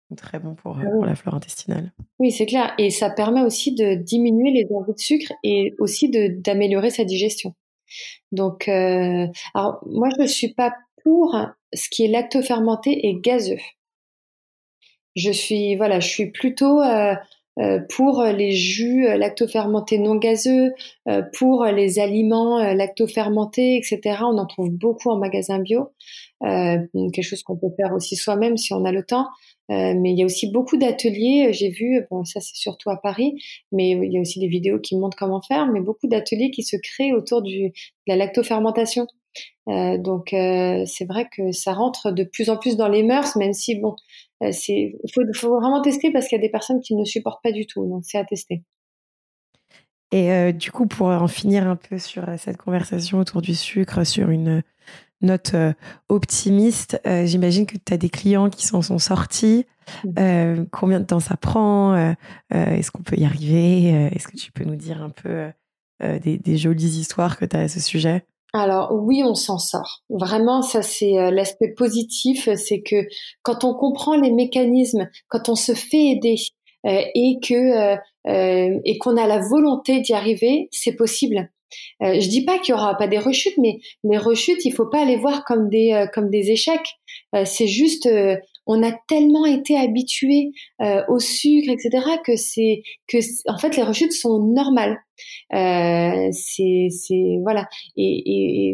sont 0.09 0.15
très 0.15 0.39
bons 0.39 0.55
pour, 0.55 0.79
ah 0.79 0.85
pour 0.91 1.05
la 1.05 1.17
flore 1.17 1.35
intestinale. 1.35 1.93
Oui, 2.19 2.31
c'est 2.31 2.47
clair. 2.47 2.75
Et 2.79 2.91
ça 2.91 3.11
permet 3.11 3.43
aussi 3.43 3.75
de 3.75 3.95
diminuer 3.95 4.53
les 4.53 4.67
envies 4.75 4.95
de 4.95 5.01
sucre 5.01 5.33
et 5.43 5.75
aussi 5.79 6.11
d'améliorer 6.11 6.91
sa 6.91 7.05
digestion. 7.05 7.55
Donc, 8.33 8.69
euh, 8.69 9.27
alors 9.55 9.81
moi, 9.87 10.09
je 10.17 10.23
ne 10.23 10.27
suis 10.27 10.53
pas 10.53 10.75
pour 11.03 11.37
ce 11.73 11.89
qui 11.91 12.05
est 12.05 12.09
lactofermenté 12.09 13.07
et 13.07 13.21
gazeux. 13.21 13.59
Je 15.17 15.31
suis, 15.31 15.77
voilà, 15.77 16.01
je 16.01 16.09
suis 16.09 16.31
plutôt 16.31 16.81
euh, 16.81 17.15
pour 17.89 18.23
les 18.25 18.53
jus 18.53 19.07
euh, 19.07 19.17
lactofermentés 19.17 19.99
non 19.99 20.17
gazeux, 20.17 20.73
euh, 21.09 21.23
pour 21.39 21.65
les 21.65 21.99
aliments 21.99 22.59
lactofermentés, 22.75 23.77
etc. 23.77 24.19
On 24.23 24.39
en 24.39 24.47
trouve 24.47 24.71
beaucoup 24.71 25.11
en 25.11 25.19
magasin 25.19 25.59
bio. 25.61 25.91
quelque 26.43 27.23
chose 27.23 27.43
qu'on 27.43 27.57
peut 27.57 27.71
faire 27.77 27.95
aussi 27.95 28.17
soi-même 28.17 28.57
si 28.57 28.73
on 28.73 28.85
a 28.85 28.93
le 28.93 29.05
temps. 29.05 29.27
mais 29.69 30.13
il 30.13 30.19
y 30.19 30.23
a 30.23 30.27
aussi 30.27 30.51
beaucoup 30.51 30.77
d'ateliers. 30.77 31.53
J'ai 31.53 31.71
vu, 31.71 32.05
bon, 32.11 32.25
ça 32.25 32.41
c'est 32.41 32.57
surtout 32.57 32.91
à 32.91 32.97
Paris, 33.01 33.35
mais 33.73 33.91
il 33.91 34.13
y 34.13 34.19
a 34.19 34.21
aussi 34.21 34.41
des 34.41 34.49
vidéos 34.49 34.79
qui 34.81 34.97
montrent 34.97 35.17
comment 35.17 35.41
faire, 35.41 35.67
mais 35.67 35.81
beaucoup 35.81 36.09
d'ateliers 36.09 36.51
qui 36.51 36.63
se 36.63 36.77
créent 36.77 37.13
autour 37.13 37.43
du, 37.43 37.69
de 37.69 37.73
la 38.09 38.17
lactofermentation. 38.17 39.07
Euh, 39.69 39.97
donc 39.99 40.29
c'est 40.31 41.07
vrai 41.09 41.29
que 41.35 41.53
ça 41.53 41.73
rentre 41.73 42.11
de 42.11 42.25
plus 42.25 42.51
en 42.51 42.57
plus 42.57 42.77
dans 42.77 42.89
les 42.89 43.03
mœurs, 43.03 43.37
même 43.37 43.53
si 43.53 43.77
bon, 43.77 43.97
c'est 44.51 44.95
faut, 45.15 45.23
faut 45.35 45.61
vraiment 45.61 45.83
tester 45.83 46.13
parce 46.13 46.29
qu'il 46.29 46.37
y 46.37 46.41
a 46.41 46.43
des 46.43 46.51
personnes 46.51 46.81
qui 46.81 46.95
ne 46.95 47.05
supportent 47.05 47.43
pas 47.43 47.53
du 47.53 47.67
tout, 47.67 47.87
donc 47.87 48.05
c'est 48.05 48.19
à 48.19 48.25
tester. 48.25 48.63
Et 50.13 50.53
du 50.53 50.71
coup, 50.71 50.87
pour 50.87 51.09
en 51.09 51.27
finir 51.27 51.67
un 51.67 51.75
peu 51.75 51.99
sur 51.99 52.25
cette 52.39 52.57
conversation 52.57 53.19
autour 53.19 53.43
du 53.43 53.55
sucre, 53.55 54.05
sur 54.05 54.31
une 54.31 54.63
note 55.23 55.57
optimiste, 56.09 57.01
j'imagine 57.05 57.67
que 57.67 57.77
tu 57.77 57.93
as 57.93 57.97
des 57.97 58.11
clients 58.11 58.49
qui 58.49 58.65
s'en 58.65 58.81
sont 58.81 58.99
sortis. 58.99 59.67
Mmh. 60.05 60.67
combien 60.71 61.01
de 61.01 61.05
temps 61.05 61.21
ça 61.21 61.37
prend 61.37 62.15
Est-ce 62.51 62.93
qu'on 62.93 63.03
peut 63.03 63.17
y 63.17 63.25
arriver 63.25 63.89
Est-ce 64.15 64.29
que 64.29 64.37
tu 64.37 64.53
peux 64.53 64.65
nous 64.65 64.77
dire 64.77 65.03
un 65.03 65.11
peu 65.11 65.51
des, 66.01 66.39
des, 66.39 66.57
jolies 66.59 67.01
histoires 67.01 67.37
que 67.37 67.45
tu 67.45 67.57
as 67.57 67.61
à 67.61 67.69
ce 67.69 67.81
sujet? 67.81 68.25
Alors 68.55 68.93
oui, 68.93 69.23
on 69.25 69.35
s'en 69.35 69.59
sort. 69.59 70.03
Vraiment, 70.09 70.63
ça 70.63 70.81
c'est 70.83 71.13
l'aspect 71.31 71.75
positif, 71.77 72.49
c'est 72.55 72.83
que 72.83 73.07
quand 73.43 73.65
on 73.65 73.75
comprend 73.75 74.17
les 74.17 74.31
mécanismes, 74.31 75.09
quand 75.29 75.49
on 75.49 75.57
se 75.57 75.75
fait 75.75 76.11
aider 76.13 76.37
et 76.85 77.39
que 77.43 77.97
euh, 78.27 78.79
et 78.85 78.99
qu'on 78.99 79.17
a 79.17 79.27
la 79.27 79.41
volonté 79.41 80.01
d'y 80.01 80.15
arriver, 80.15 80.69
c'est 80.71 80.95
possible. 80.95 81.51
Euh, 82.03 82.21
je 82.21 82.29
dis 82.29 82.45
pas 82.45 82.59
qu'il 82.59 82.75
y 82.75 82.79
aura 82.79 82.97
pas 82.97 83.09
des 83.09 83.19
rechutes, 83.19 83.59
mais 83.59 83.81
les 84.05 84.19
rechutes, 84.19 84.65
il 84.65 84.73
faut 84.73 84.87
pas 84.87 85.05
les 85.05 85.17
voir 85.17 85.45
comme 85.45 85.69
des 85.69 85.93
euh, 85.93 86.07
comme 86.07 86.31
des 86.31 86.51
échecs. 86.51 86.97
Euh, 87.35 87.45
c'est 87.45 87.67
juste, 87.67 88.09
on 88.67 88.83
a 88.83 88.93
tellement 89.09 89.47
été 89.47 89.77
habitué 89.77 90.53
au 91.09 91.19
sucre, 91.19 91.71
etc., 91.71 91.91
que 92.25 92.37
c'est 92.37 92.83
que 93.09 93.19
en 93.49 93.59
fait 93.59 93.77
les 93.77 93.83
rechutes 93.83 94.13
sont 94.13 94.39
normales. 94.39 94.99
c'est 95.51 96.89
c'est 96.91 97.39
voilà 97.43 97.69
et, 97.97 98.71
et 98.71 98.73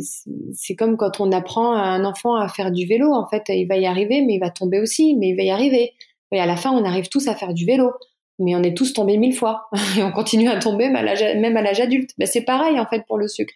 c'est 0.53 0.75
comme 0.75 0.97
quand 0.97 1.21
on 1.21 1.33
apprend 1.33 1.73
à 1.73 1.83
un 1.83 2.05
enfant 2.05 2.37
à 2.37 2.49
faire 2.49 2.71
du 2.71 2.87
vélo. 2.87 3.13
En 3.13 3.29
fait, 3.29 3.45
il 3.49 3.67
va 3.67 3.77
y 3.77 3.87
arriver, 3.87 4.23
mais 4.23 4.35
il 4.35 4.41
va 4.41 4.51
tomber 4.51 4.81
aussi, 4.81 5.17
mais 5.17 5.31
il 5.31 5.37
va 5.37 5.43
y 5.43 5.51
arriver. 5.51 5.93
Et 6.33 6.41
à 6.41 6.47
la 6.47 6.57
fin, 6.57 6.71
on 6.71 6.85
arrive 6.85 7.09
tous 7.09 7.29
à 7.29 7.35
faire 7.35 7.55
du 7.55 7.65
vélo 7.65 7.91
mais 8.41 8.57
on 8.57 8.63
est 8.63 8.77
tous 8.77 8.93
tombés 8.93 9.17
mille 9.19 9.35
fois 9.35 9.67
et 9.99 10.03
on 10.03 10.11
continue 10.11 10.49
à 10.49 10.59
tomber 10.59 10.89
même 10.89 11.57
à 11.57 11.63
l'âge 11.63 11.81
adulte. 11.81 12.11
Ben, 12.19 12.27
c'est 12.27 12.45
pareil 12.45 12.81
en 12.81 12.87
fait 12.87 13.05
pour 13.07 13.19
le 13.19 13.29
sucre. 13.29 13.55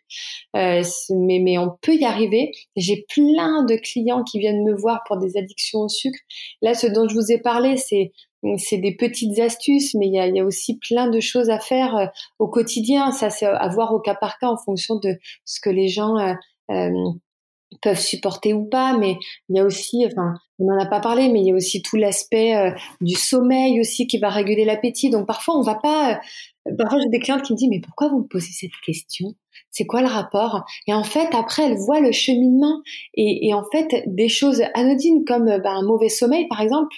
Euh, 0.57 0.83
mais, 1.11 1.41
mais 1.41 1.59
on 1.59 1.71
peut 1.83 1.95
y 1.95 2.05
arriver. 2.05 2.53
J'ai 2.77 3.05
plein 3.09 3.65
de 3.65 3.77
clients 3.77 4.23
qui 4.23 4.39
viennent 4.39 4.63
me 4.63 4.75
voir 4.75 5.03
pour 5.07 5.17
des 5.17 5.37
addictions 5.37 5.81
au 5.81 5.89
sucre. 5.89 6.19
Là, 6.63 6.75
ce 6.75 6.87
dont 6.87 7.09
je 7.09 7.15
vous 7.15 7.33
ai 7.33 7.39
parlé, 7.39 7.77
c'est 7.77 8.13
c'est 8.59 8.77
des 8.77 8.95
petites 8.95 9.39
astuces, 9.39 9.95
mais 9.95 10.07
il 10.07 10.15
y 10.15 10.21
a, 10.21 10.27
y 10.27 10.39
a, 10.39 10.45
aussi 10.45 10.79
plein 10.79 11.09
de 11.09 11.19
choses 11.19 11.49
à 11.49 11.59
faire 11.59 11.97
euh, 11.97 12.07
au 12.39 12.47
quotidien. 12.47 13.11
Ça, 13.11 13.31
c'est 13.31 13.47
à 13.47 13.69
voir 13.69 13.95
au 13.95 14.01
cas 14.01 14.15
par 14.15 14.39
cas 14.39 14.49
en 14.49 14.59
fonction 14.59 14.97
de 14.97 15.17
ce 15.47 15.61
que 15.61 15.71
les 15.71 15.89
gens 15.89 16.19
euh, 16.19 16.35
euh 16.71 16.91
peuvent 17.81 18.01
supporter 18.01 18.55
ou 18.55 18.65
pas, 18.65 18.97
mais 18.97 19.17
il 19.49 19.57
y 19.57 19.61
a 19.61 19.65
aussi, 19.65 20.07
enfin, 20.07 20.35
on 20.59 20.67
n'en 20.67 20.81
a 20.81 20.87
pas 20.87 21.01
parlé, 21.01 21.29
mais 21.29 21.41
il 21.41 21.47
y 21.47 21.53
a 21.53 21.55
aussi 21.55 21.83
tout 21.83 21.97
l'aspect 21.97 22.57
euh, 22.57 22.71
du 23.01 23.15
sommeil 23.15 23.81
aussi 23.81 24.07
qui 24.07 24.19
va 24.19 24.29
réguler 24.29 24.65
l'appétit. 24.65 25.11
Donc 25.11 25.27
parfois, 25.27 25.57
on 25.59 25.63
va 25.63 25.75
pas. 25.75 26.21
Euh, 26.69 26.77
parfois, 26.77 26.99
j'ai 27.01 27.09
des 27.09 27.19
clientes 27.19 27.43
qui 27.43 27.53
me 27.53 27.59
disent 27.59 27.69
mais 27.71 27.81
pourquoi 27.81 28.09
vous 28.09 28.19
me 28.19 28.27
posez 28.27 28.53
cette 28.53 28.71
question? 28.85 29.35
C'est 29.71 29.87
quoi 29.87 30.01
le 30.01 30.09
rapport? 30.09 30.65
Et 30.87 30.95
en 30.95 31.05
fait, 31.05 31.29
après, 31.35 31.65
elles 31.65 31.77
voient 31.77 32.01
le 32.01 32.13
cheminement 32.13 32.81
et, 33.15 33.53
en 33.55 33.65
fait, 33.73 34.05
des 34.07 34.29
choses 34.29 34.63
anodines 34.75 35.25
comme 35.25 35.49
euh, 35.49 35.59
ben, 35.59 35.73
un 35.73 35.83
mauvais 35.83 36.09
sommeil, 36.09 36.47
par 36.49 36.61
exemple, 36.61 36.97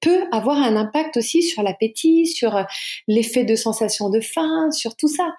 peut 0.00 0.24
avoir 0.32 0.56
un 0.56 0.74
impact 0.74 1.18
aussi 1.18 1.40
sur 1.40 1.62
l'appétit, 1.62 2.26
sur 2.26 2.64
l'effet 3.06 3.44
de 3.44 3.54
sensation 3.54 4.10
de 4.10 4.18
faim, 4.18 4.72
sur 4.72 4.96
tout 4.96 5.06
ça. 5.06 5.34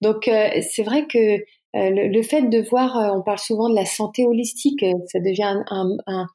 Donc 0.00 0.24
c'est 0.24 0.82
vrai 0.82 1.06
que 1.06 1.38
euh, 1.76 1.90
le, 1.90 2.22
fait 2.22 2.42
de 2.42 2.60
voir, 2.60 2.96
euh, 2.96 3.10
on 3.16 3.22
parle 3.22 3.38
souvent 3.38 3.68
de 3.68 3.74
la 3.74 3.84
santé 3.84 4.24
holistique, 4.24 4.82
euh, 4.82 4.92
ça 5.06 5.18
devient 5.18 5.62
un, 5.70 6.26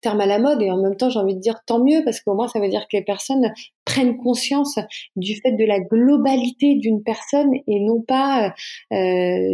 terme 0.00 0.20
à 0.20 0.26
la 0.26 0.38
mode 0.38 0.62
et 0.62 0.70
en 0.70 0.76
même 0.80 0.96
temps 0.96 1.10
j'ai 1.10 1.18
envie 1.18 1.34
de 1.34 1.40
dire 1.40 1.60
tant 1.66 1.82
mieux 1.84 2.02
parce 2.04 2.20
qu'au 2.20 2.34
moins 2.34 2.48
ça 2.48 2.60
veut 2.60 2.68
dire 2.68 2.82
que 2.82 2.96
les 2.96 3.02
personnes 3.02 3.52
prennent 3.84 4.16
conscience 4.16 4.78
du 5.16 5.34
fait 5.36 5.52
de 5.52 5.64
la 5.64 5.80
globalité 5.80 6.76
d'une 6.76 7.02
personne 7.02 7.50
et 7.66 7.80
non 7.80 8.02
pas 8.02 8.54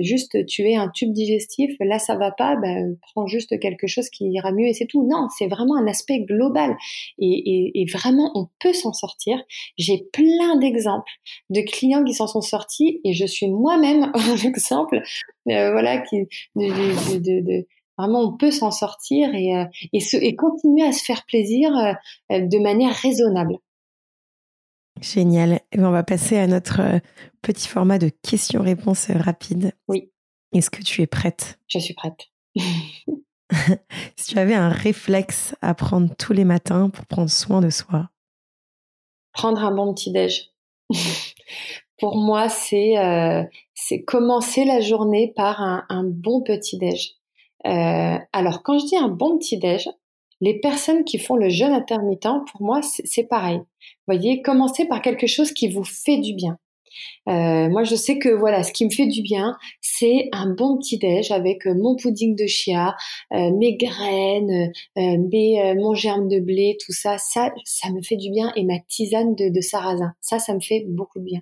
juste 0.01 0.45
tuer 0.47 0.77
un 0.77 0.89
tube 0.89 1.13
digestif, 1.13 1.75
là 1.81 1.99
ça 1.99 2.17
va 2.17 2.31
pas, 2.31 2.57
ben, 2.57 2.97
prends 3.15 3.27
juste 3.27 3.59
quelque 3.59 3.87
chose 3.87 4.11
qui 4.11 4.27
ira 4.31 4.53
mieux 4.53 4.67
et 4.67 4.73
c'est 4.75 4.87
tout. 4.87 5.07
Non, 5.09 5.29
c'est 5.39 5.47
vraiment 5.47 5.77
un 5.77 5.87
aspect 5.87 6.21
global 6.21 6.77
et 7.19 7.87
vraiment 7.93 8.31
on 8.35 8.49
peut 8.61 8.73
s'en 8.73 8.93
sortir. 8.93 9.43
J'ai 9.79 10.07
plein 10.13 10.57
d'exemples 10.57 11.11
de 11.55 11.61
clients 11.61 12.05
qui 12.05 12.13
s'en 12.13 12.27
sont 12.27 12.41
sortis 12.41 13.01
et 13.05 13.15
je 13.15 13.25
suis 13.25 13.49
moi-même 13.49 14.11
un 14.15 14.37
exemple 14.37 15.01
euh, 15.49 15.73
voilà, 15.73 15.99
qui, 15.99 16.27
de, 16.57 17.19
de, 17.19 17.41
de, 17.41 17.67
vraiment 17.97 18.21
on 18.21 18.37
peut 18.37 18.51
s'en 18.51 18.71
sortir 18.71 19.35
et, 19.35 19.57
euh, 19.57 19.65
et, 19.93 20.01
se, 20.01 20.17
et 20.17 20.35
continuer 20.37 20.87
à 20.87 20.93
se 20.93 21.05
faire 21.05 21.25
plaisir 21.27 21.71
euh, 21.77 22.41
de 22.41 22.59
manière 22.59 22.95
raisonnable. 22.95 23.59
Génial. 25.01 25.61
Et 25.73 25.79
ben, 25.79 25.87
on 25.87 25.91
va 25.91 26.05
passer 26.05 26.37
à 26.37 26.47
notre 26.47 27.01
petit 27.43 27.69
format 27.69 27.99
de 27.99 28.11
questions-réponses 28.23 29.11
rapides. 29.11 29.73
Oui. 29.89 30.11
Est-ce 30.53 30.71
que 30.71 30.83
tu 30.83 31.03
es 31.03 31.07
prête? 31.07 31.59
Je 31.67 31.79
suis 31.81 31.95
prête. 31.95 32.31
si 34.17 34.33
tu 34.33 34.39
avais 34.39 34.55
un 34.55 34.69
réflexe 34.69 35.55
à 35.61 35.75
prendre 35.75 36.15
tous 36.17 36.33
les 36.33 36.45
matins 36.45 36.91
pour 36.91 37.07
prendre 37.07 37.31
soin 37.31 37.61
de 37.61 37.71
soi? 37.71 38.11
Prendre 39.33 39.65
un 39.65 39.75
bon 39.75 39.93
petit-déj. 39.93 40.54
pour 41.99 42.17
moi, 42.17 42.49
c'est 42.49 42.99
euh, 42.99 43.45
commencer 44.07 44.65
la 44.65 44.81
journée 44.81 45.33
par 45.35 45.61
un, 45.61 46.05
bon 46.05 46.43
petit 46.43 46.79
déj. 46.79 47.15
Euh, 47.67 48.19
alors 48.33 48.63
quand 48.63 48.79
je 48.79 48.87
dis 48.87 48.97
un 48.97 49.09
bon 49.09 49.39
petit 49.39 49.59
déj, 49.59 49.89
les 50.41 50.61
personnes 50.61 51.05
qui 51.05 51.19
font 51.19 51.37
le 51.37 51.49
jeûne 51.49 51.73
intermittent, 51.73 52.45
pour 52.51 52.63
moi, 52.63 52.81
c'est 52.83 53.25
pareil. 53.25 53.59
Vous 53.59 54.15
voyez, 54.15 54.43
commencer 54.43 54.87
par 54.87 55.01
quelque 55.01 55.27
chose 55.27 55.53
qui 55.53 55.69
vous 55.69 55.85
fait 55.85 56.19
du 56.19 56.35
bien. 56.35 56.59
Euh, 57.29 57.69
moi, 57.69 57.85
je 57.85 57.95
sais 57.95 58.19
que 58.19 58.29
voilà, 58.29 58.63
ce 58.63 58.73
qui 58.73 58.85
me 58.85 58.91
fait 58.91 59.07
du 59.07 59.23
bien, 59.23 59.57
c'est 59.81 60.29
un 60.33 60.53
bon 60.53 60.79
petit 60.79 60.99
déj 60.99 61.31
avec 61.31 61.67
euh, 61.67 61.75
mon 61.75 61.97
pudding 61.97 62.37
de 62.37 62.47
chia, 62.47 62.95
euh, 63.33 63.51
mes 63.53 63.77
graines, 63.77 64.73
mes, 64.97 65.75
mon 65.77 65.95
germe 65.95 66.29
de 66.29 66.41
blé, 66.41 66.77
tout 66.85 66.93
ça. 66.93 67.17
Ça, 67.19 67.53
ça 67.65 67.91
me 67.91 68.03
fait 68.03 68.17
du 68.17 68.31
bien 68.31 68.53
et 68.57 68.65
ma 68.65 68.79
tisane 68.89 69.35
de, 69.35 69.49
de 69.49 69.61
sarrasin. 69.61 70.13
Ça, 70.21 70.39
ça 70.39 70.55
me 70.55 70.61
fait 70.61 70.85
beaucoup 70.89 71.19
de 71.19 71.25
bien. 71.25 71.41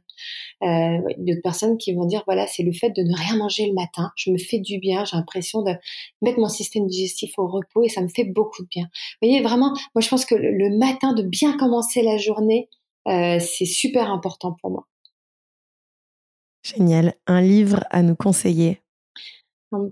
Euh, 0.62 0.98
D'autres 1.18 1.42
personnes 1.42 1.78
qui 1.78 1.92
vont 1.92 2.04
dire 2.04 2.22
voilà, 2.26 2.46
c'est 2.46 2.62
le 2.62 2.72
fait 2.72 2.90
de 2.90 3.02
ne 3.02 3.16
rien 3.16 3.36
manger 3.36 3.66
le 3.66 3.74
matin. 3.74 4.10
Je 4.16 4.30
me 4.30 4.38
fais 4.38 4.58
du 4.58 4.78
bien. 4.78 5.04
J'ai 5.04 5.16
l'impression 5.16 5.62
de 5.62 5.72
mettre 6.22 6.38
mon 6.38 6.48
système 6.48 6.86
digestif 6.86 7.32
au 7.38 7.46
repos 7.46 7.82
et 7.82 7.88
ça 7.88 8.02
me 8.02 8.08
fait 8.08 8.24
beaucoup 8.24 8.62
de 8.62 8.68
bien. 8.68 8.84
Vous 9.20 9.28
voyez, 9.28 9.42
vraiment, 9.42 9.72
moi, 9.94 10.00
je 10.00 10.08
pense 10.08 10.24
que 10.24 10.34
le, 10.34 10.78
matin 10.78 11.12
de 11.12 11.22
bien 11.22 11.56
commencer 11.56 12.02
la 12.02 12.16
journée, 12.16 12.68
c'est 13.06 13.66
super 13.66 14.10
important 14.10 14.56
pour 14.60 14.70
moi. 14.70 14.86
Génial. 16.62 17.14
Un 17.26 17.40
livre 17.40 17.84
à 17.90 18.02
nous 18.02 18.14
conseiller? 18.14 18.80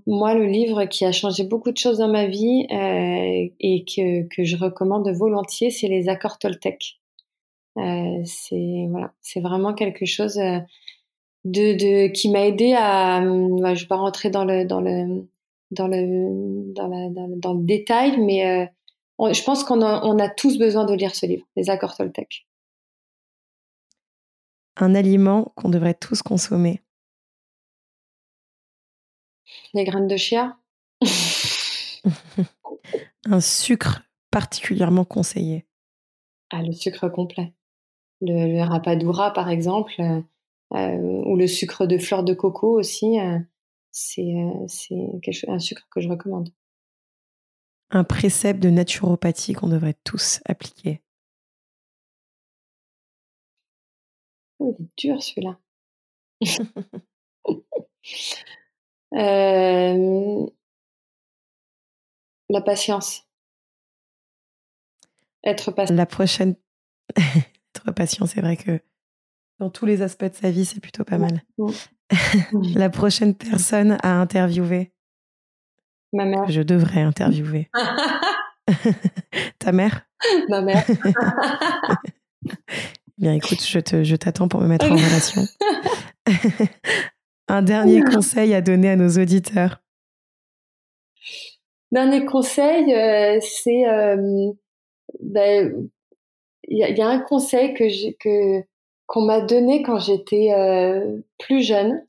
Moi, 0.07 0.35
le 0.35 0.45
livre 0.45 0.85
qui 0.85 1.05
a 1.07 1.13
changé 1.13 1.43
beaucoup 1.43 1.73
de 1.73 1.79
choses 1.79 1.99
dans 1.99 2.09
ma 2.09 2.27
vie 2.27 2.67
euh, 2.71 3.49
et 3.61 3.85
que, 3.85 4.29
que, 4.29 4.45
je 4.45 4.57
recommande 4.57 5.09
volontiers, 5.09 5.71
c'est 5.71 5.89
Les 5.89 6.09
Accords 6.09 6.39
Toltec. 6.39 7.01
Euh, 7.79 8.21
c'est 8.25 8.87
voilà, 8.91 9.13
vraiment 9.37 9.73
quelque 9.73 10.05
chose 10.05 10.37
euh, 10.39 10.59
de, 11.45 11.73
de 11.73 12.09
qui 12.09 12.31
m'a 12.31 12.47
aidé 12.47 12.75
à. 12.77 13.21
Bah, 13.23 13.75
je 13.75 13.83
vais 13.83 13.89
pas 13.89 13.97
rentrer 13.97 14.29
dans 14.29 14.45
le 14.45 14.67
dans 14.67 14.83
le 14.83 15.27
dans 15.71 15.89
le 15.89 16.73
dans, 16.75 16.89
la, 16.89 17.09
dans, 17.37 17.55
le 17.55 17.65
détail, 17.65 18.19
mais 18.19 18.69
je 19.19 19.43
pense 19.45 19.65
qu'on 19.65 19.83
on 19.83 20.19
a 20.19 20.29
tous 20.29 20.59
besoin 20.59 20.85
de 20.85 20.93
lire 20.93 21.15
ce 21.15 21.25
livre, 21.25 21.47
Les 21.57 21.71
Accords 21.71 21.97
Toltec 21.97 22.47
un 24.81 24.95
aliment 24.95 25.53
qu'on 25.57 25.69
devrait 25.69 25.95
tous 25.95 26.23
consommer 26.23 26.83
Les 29.75 29.85
graines 29.85 30.09
de 30.09 30.17
chia? 30.17 30.57
un 33.27 33.41
sucre 33.41 34.03
particulièrement 34.31 35.05
conseillé 35.05 35.67
Ah, 36.51 36.63
le 36.63 36.73
sucre 36.73 37.09
complet. 37.09 37.53
Le, 38.21 38.63
rapadura, 38.63 39.33
par 39.33 39.49
exemple, 39.49 39.95
euh, 40.01 40.21
euh, 40.75 41.23
ou 41.25 41.37
le 41.37 41.47
sucre 41.47 41.87
de 41.87 41.99
fleur 41.99 42.23
de 42.23 42.35
coco 42.35 42.79
aussi, 42.79 43.19
euh, 43.19 43.39
c'est 43.91 44.35
un 45.49 45.59
sucre 45.59 45.87
que 45.91 46.01
je 46.01 46.09
recommande. 46.09 46.51
Un 47.91 48.05
précepte 48.05 48.61
de 48.61 48.71
naturopathie 48.71 49.55
qu'on 49.55 49.69
devrait 49.69 49.97
tous 50.05 50.41
appliquer 50.45 51.03
Oh, 54.61 54.77
il 54.79 54.85
est 54.85 54.89
dur 54.97 55.23
celui-là. 55.23 55.59
Euh, 59.13 60.47
la 62.49 62.61
patience. 62.61 63.27
Être 65.43 65.73
patient. 65.73 65.97
La 65.97 66.07
prochaine. 66.07 66.55
être 67.17 67.91
patient, 67.93 68.27
c'est 68.27 68.41
vrai 68.41 68.57
que 68.57 68.81
dans 69.59 69.69
tous 69.69 69.85
les 69.85 70.03
aspects 70.03 70.27
de 70.27 70.35
sa 70.35 70.53
vie, 70.53 70.65
c'est 70.65 70.79
plutôt 70.79 71.03
pas 71.03 71.19
mal. 71.19 71.43
la 72.75 72.89
prochaine 72.89 73.35
personne 73.35 73.99
à 74.05 74.21
interviewer. 74.21 74.93
Ma 76.13 76.25
mère. 76.25 76.49
Je 76.49 76.63
devrais 76.63 77.03
interviewer. 77.03 77.69
Ta 79.59 79.73
mère? 79.73 80.07
Ma 80.49 80.61
mère. 80.61 80.87
Bien, 83.21 83.35
écoute, 83.35 83.63
je, 83.63 84.03
je 84.03 84.17
t'attends 84.17 84.49
pour 84.49 84.61
me 84.63 84.67
mettre 84.67 84.87
en 84.87 84.97
relation. 84.97 85.43
Un 87.49 87.61
dernier 87.61 88.01
conseil 88.03 88.55
à 88.55 88.63
donner 88.63 88.89
à 88.89 88.97
nos 88.97 89.11
auditeurs. 89.11 89.83
Dernier 91.93 92.25
conseil, 92.25 92.95
euh, 92.95 93.39
c'est 93.43 93.87
euh, 93.87 94.53
ben, 95.21 95.91
il 96.69 96.79
y, 96.79 97.03
a 97.03 97.09
un 97.09 97.19
conseil 97.19 97.75
que 97.75 97.89
j'ai 97.89 98.15
que 98.15 98.63
qu'on 99.07 99.23
m'a 99.23 99.41
donné 99.41 99.83
quand 99.83 99.99
j'étais 99.99 100.53
euh, 100.53 101.21
plus 101.39 101.63
jeune, 101.63 102.03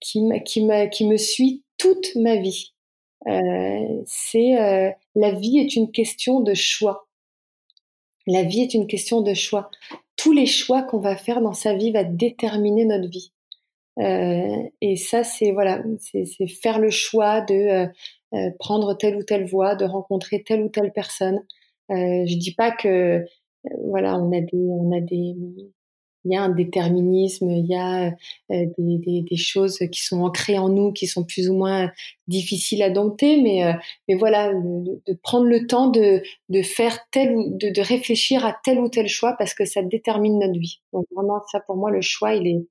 qui 0.00 0.28
qui 0.44 0.68
qui 0.90 1.06
me 1.06 1.16
suit 1.16 1.62
toute 1.78 2.16
ma 2.16 2.36
vie. 2.36 2.74
c'est 4.06 4.96
la 5.14 5.30
vie 5.30 5.58
est 5.60 5.76
une 5.76 5.92
question 5.92 6.40
de 6.40 6.52
choix. 6.52 7.06
La 8.26 8.42
vie 8.42 8.62
est 8.62 8.74
une 8.74 8.86
question 8.86 9.20
de 9.20 9.34
choix. 9.34 9.70
Tous 10.16 10.32
les 10.32 10.46
choix 10.46 10.82
qu'on 10.82 11.00
va 11.00 11.16
faire 11.16 11.40
dans 11.40 11.52
sa 11.52 11.74
vie 11.74 11.90
va 11.90 12.04
déterminer 12.04 12.84
notre 12.84 13.08
vie. 13.08 13.32
Euh, 13.98 14.68
et 14.80 14.96
ça, 14.96 15.24
c'est 15.24 15.52
voilà, 15.52 15.82
c'est 15.98 16.46
faire 16.46 16.78
le 16.78 16.90
choix 16.90 17.40
de 17.42 17.54
euh, 17.54 17.86
euh, 18.34 18.50
prendre 18.58 18.94
telle 18.96 19.16
ou 19.16 19.22
telle 19.22 19.46
voie, 19.46 19.74
de 19.74 19.84
rencontrer 19.84 20.42
telle 20.42 20.62
ou 20.62 20.68
telle 20.68 20.92
personne. 20.92 21.44
Euh, 21.90 22.24
je 22.26 22.36
dis 22.36 22.54
pas 22.54 22.70
que 22.70 23.24
voilà, 23.84 24.18
on 24.18 24.32
a 24.32 24.40
des, 24.40 24.50
on 24.54 24.92
a 24.96 25.00
des, 25.00 25.36
il 26.24 26.32
y 26.32 26.36
a 26.36 26.42
un 26.42 26.48
déterminisme, 26.48 27.50
il 27.50 27.66
y 27.66 27.74
a 27.74 28.06
euh, 28.06 28.10
des, 28.48 28.98
des, 28.98 29.22
des, 29.22 29.36
choses 29.36 29.78
qui 29.90 30.02
sont 30.02 30.22
ancrées 30.22 30.58
en 30.58 30.68
nous, 30.68 30.92
qui 30.92 31.06
sont 31.06 31.24
plus 31.24 31.48
ou 31.48 31.54
moins 31.54 31.90
difficiles 32.28 32.82
à 32.82 32.90
dompter, 32.90 33.40
mais, 33.42 33.64
euh, 33.64 33.72
mais 34.08 34.14
voilà, 34.14 34.52
de, 34.54 35.00
prendre 35.22 35.46
le 35.46 35.66
temps 35.66 35.88
de, 35.88 36.22
de 36.48 36.62
faire 36.62 36.98
tel 37.10 37.34
ou 37.36 37.56
de, 37.56 37.70
de, 37.70 37.80
réfléchir 37.80 38.46
à 38.46 38.56
tel 38.64 38.78
ou 38.78 38.88
tel 38.88 39.08
choix 39.08 39.34
parce 39.36 39.54
que 39.54 39.64
ça 39.64 39.82
détermine 39.82 40.38
notre 40.38 40.58
vie. 40.58 40.80
Donc 40.92 41.06
vraiment, 41.14 41.42
ça 41.50 41.60
pour 41.60 41.76
moi, 41.76 41.90
le 41.90 42.00
choix, 42.00 42.34
il 42.34 42.46
est 42.46 42.66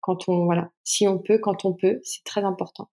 quand 0.00 0.28
on 0.28 0.44
voilà, 0.46 0.70
si 0.82 1.06
on 1.06 1.18
peut, 1.18 1.38
quand 1.38 1.64
on 1.64 1.74
peut, 1.74 2.00
c'est 2.02 2.24
très 2.24 2.42
important. 2.42 2.88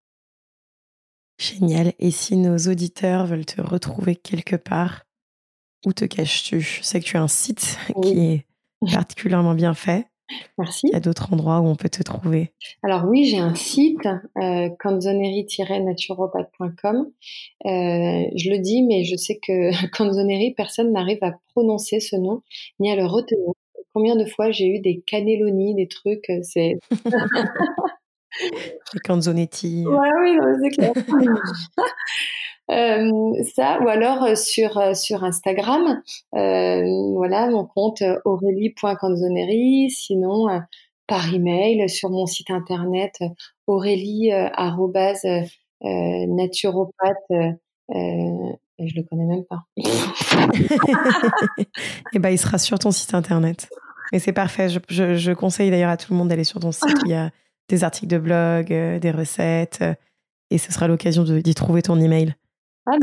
Génial. 1.39 1.93
Et 1.99 2.11
si 2.11 2.35
nos 2.35 2.57
auditeurs 2.57 3.25
veulent 3.25 3.45
te 3.45 3.61
retrouver 3.61 4.15
quelque 4.17 4.57
part, 4.57 5.05
où 5.85 5.93
te 5.93 6.03
caches-tu? 6.05 6.59
Je 6.59 6.83
sais 6.83 6.99
que 6.99 7.05
tu 7.05 7.17
as 7.17 7.21
un 7.21 7.29
site 7.29 7.77
qui 8.03 8.19
est 8.19 8.45
particulièrement 8.93 9.53
bien 9.53 9.73
fait. 9.73 10.07
Merci. 10.57 10.87
Il 10.87 10.93
y 10.93 10.95
a 10.95 10.99
d'autres 10.99 11.33
endroits 11.33 11.59
où 11.59 11.65
on 11.65 11.75
peut 11.75 11.89
te 11.89 12.03
trouver. 12.03 12.53
Alors 12.83 13.05
oui, 13.05 13.25
j'ai 13.25 13.39
un 13.39 13.55
site, 13.55 14.05
euh, 14.37 14.69
naturopathe.com. 15.79 17.07
Euh, 17.65 18.23
je 18.35 18.49
le 18.49 18.59
dis, 18.59 18.83
mais 18.83 19.03
je 19.03 19.15
sais 19.15 19.39
que 19.41 19.71
canzoneri, 19.97 20.53
personne 20.55 20.91
n'arrive 20.91 21.23
à 21.23 21.33
prononcer 21.53 21.99
ce 21.99 22.15
nom, 22.15 22.43
ni 22.79 22.91
à 22.91 22.95
le 22.95 23.05
retenir. 23.05 23.53
Combien 23.93 24.15
de 24.15 24.25
fois 24.25 24.51
j'ai 24.51 24.67
eu 24.67 24.79
des 24.79 25.01
cannelloni, 25.01 25.73
des 25.73 25.87
trucs, 25.87 26.29
euh, 26.29 26.39
c'est... 26.43 26.77
Les 28.93 28.99
canzonetti. 28.99 29.85
Ouais, 29.87 30.07
oui, 30.21 30.37
c'est 30.61 30.69
clair. 30.69 30.93
Euh, 32.71 33.33
ça, 33.55 33.79
ou 33.81 33.87
alors 33.87 34.23
euh, 34.23 34.35
sur 34.35 34.77
euh, 34.77 34.93
sur 34.93 35.23
Instagram, 35.23 36.01
voilà 36.31 37.49
mon 37.49 37.65
compte 37.65 38.03
aurélie.canzoneri, 38.25 39.89
sinon 39.89 40.47
par 41.07 41.33
email 41.33 41.89
sur 41.89 42.11
mon 42.11 42.27
site 42.27 42.51
internet 42.51 43.15
aurélie 43.65 44.31
naturopathe 45.81 47.31
je 48.81 48.95
le 48.95 49.03
connais 49.03 49.25
même 49.25 49.43
pas. 49.43 49.63
Et 49.75 49.83
eh 52.13 52.19
ben, 52.19 52.29
il 52.29 52.37
sera 52.37 52.57
sur 52.57 52.79
ton 52.79 52.91
site 52.91 53.13
internet. 53.13 53.67
Et 54.13 54.19
c'est 54.19 54.31
parfait. 54.31 54.69
Je, 54.69 54.79
je, 54.87 55.15
je 55.15 55.31
conseille 55.33 55.69
d'ailleurs 55.69 55.89
à 55.89 55.97
tout 55.97 56.13
le 56.13 56.17
monde 56.17 56.29
d'aller 56.29 56.45
sur 56.45 56.61
ton 56.61 56.71
site. 56.71 56.97
Il 57.03 57.11
y 57.11 57.13
a 57.13 57.29
des 57.67 57.83
articles 57.83 58.07
de 58.07 58.17
blog, 58.17 58.67
des 58.67 59.11
recettes, 59.11 59.83
et 60.49 60.57
ce 60.57 60.71
sera 60.71 60.87
l'occasion 60.87 61.23
d'y 61.23 61.55
trouver 61.55 61.81
ton 61.81 61.99
email. 61.99 62.35
Ah, 62.89 62.97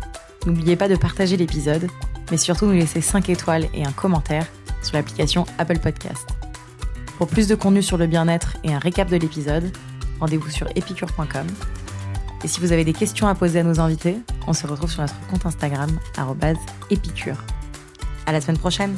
n'oubliez 0.46 0.76
pas 0.76 0.88
de 0.88 0.96
partager 0.96 1.36
l'épisode, 1.36 1.88
mais 2.30 2.36
surtout 2.36 2.66
nous 2.66 2.72
laisser 2.72 3.00
5 3.00 3.28
étoiles 3.28 3.68
et 3.74 3.84
un 3.84 3.92
commentaire 3.92 4.46
sur 4.82 4.94
l'application 4.94 5.44
Apple 5.58 5.78
Podcast. 5.78 6.26
Pour 7.18 7.26
plus 7.26 7.48
de 7.48 7.54
contenu 7.54 7.82
sur 7.82 7.98
le 7.98 8.06
bien-être 8.06 8.56
et 8.64 8.72
un 8.72 8.78
récap 8.78 9.08
de 9.08 9.16
l'épisode, 9.16 9.72
rendez-vous 10.20 10.50
sur 10.50 10.68
epicure.com. 10.76 11.46
Et 12.44 12.48
si 12.48 12.60
vous 12.60 12.72
avez 12.72 12.84
des 12.84 12.92
questions 12.92 13.26
à 13.26 13.34
poser 13.34 13.60
à 13.60 13.64
nos 13.64 13.80
invités, 13.80 14.16
on 14.46 14.52
se 14.52 14.66
retrouve 14.66 14.90
sur 14.90 15.00
notre 15.00 15.18
compte 15.26 15.44
Instagram, 15.44 15.90
épicure. 16.90 17.36
À 18.26 18.32
la 18.32 18.40
semaine 18.40 18.58
prochaine! 18.58 18.96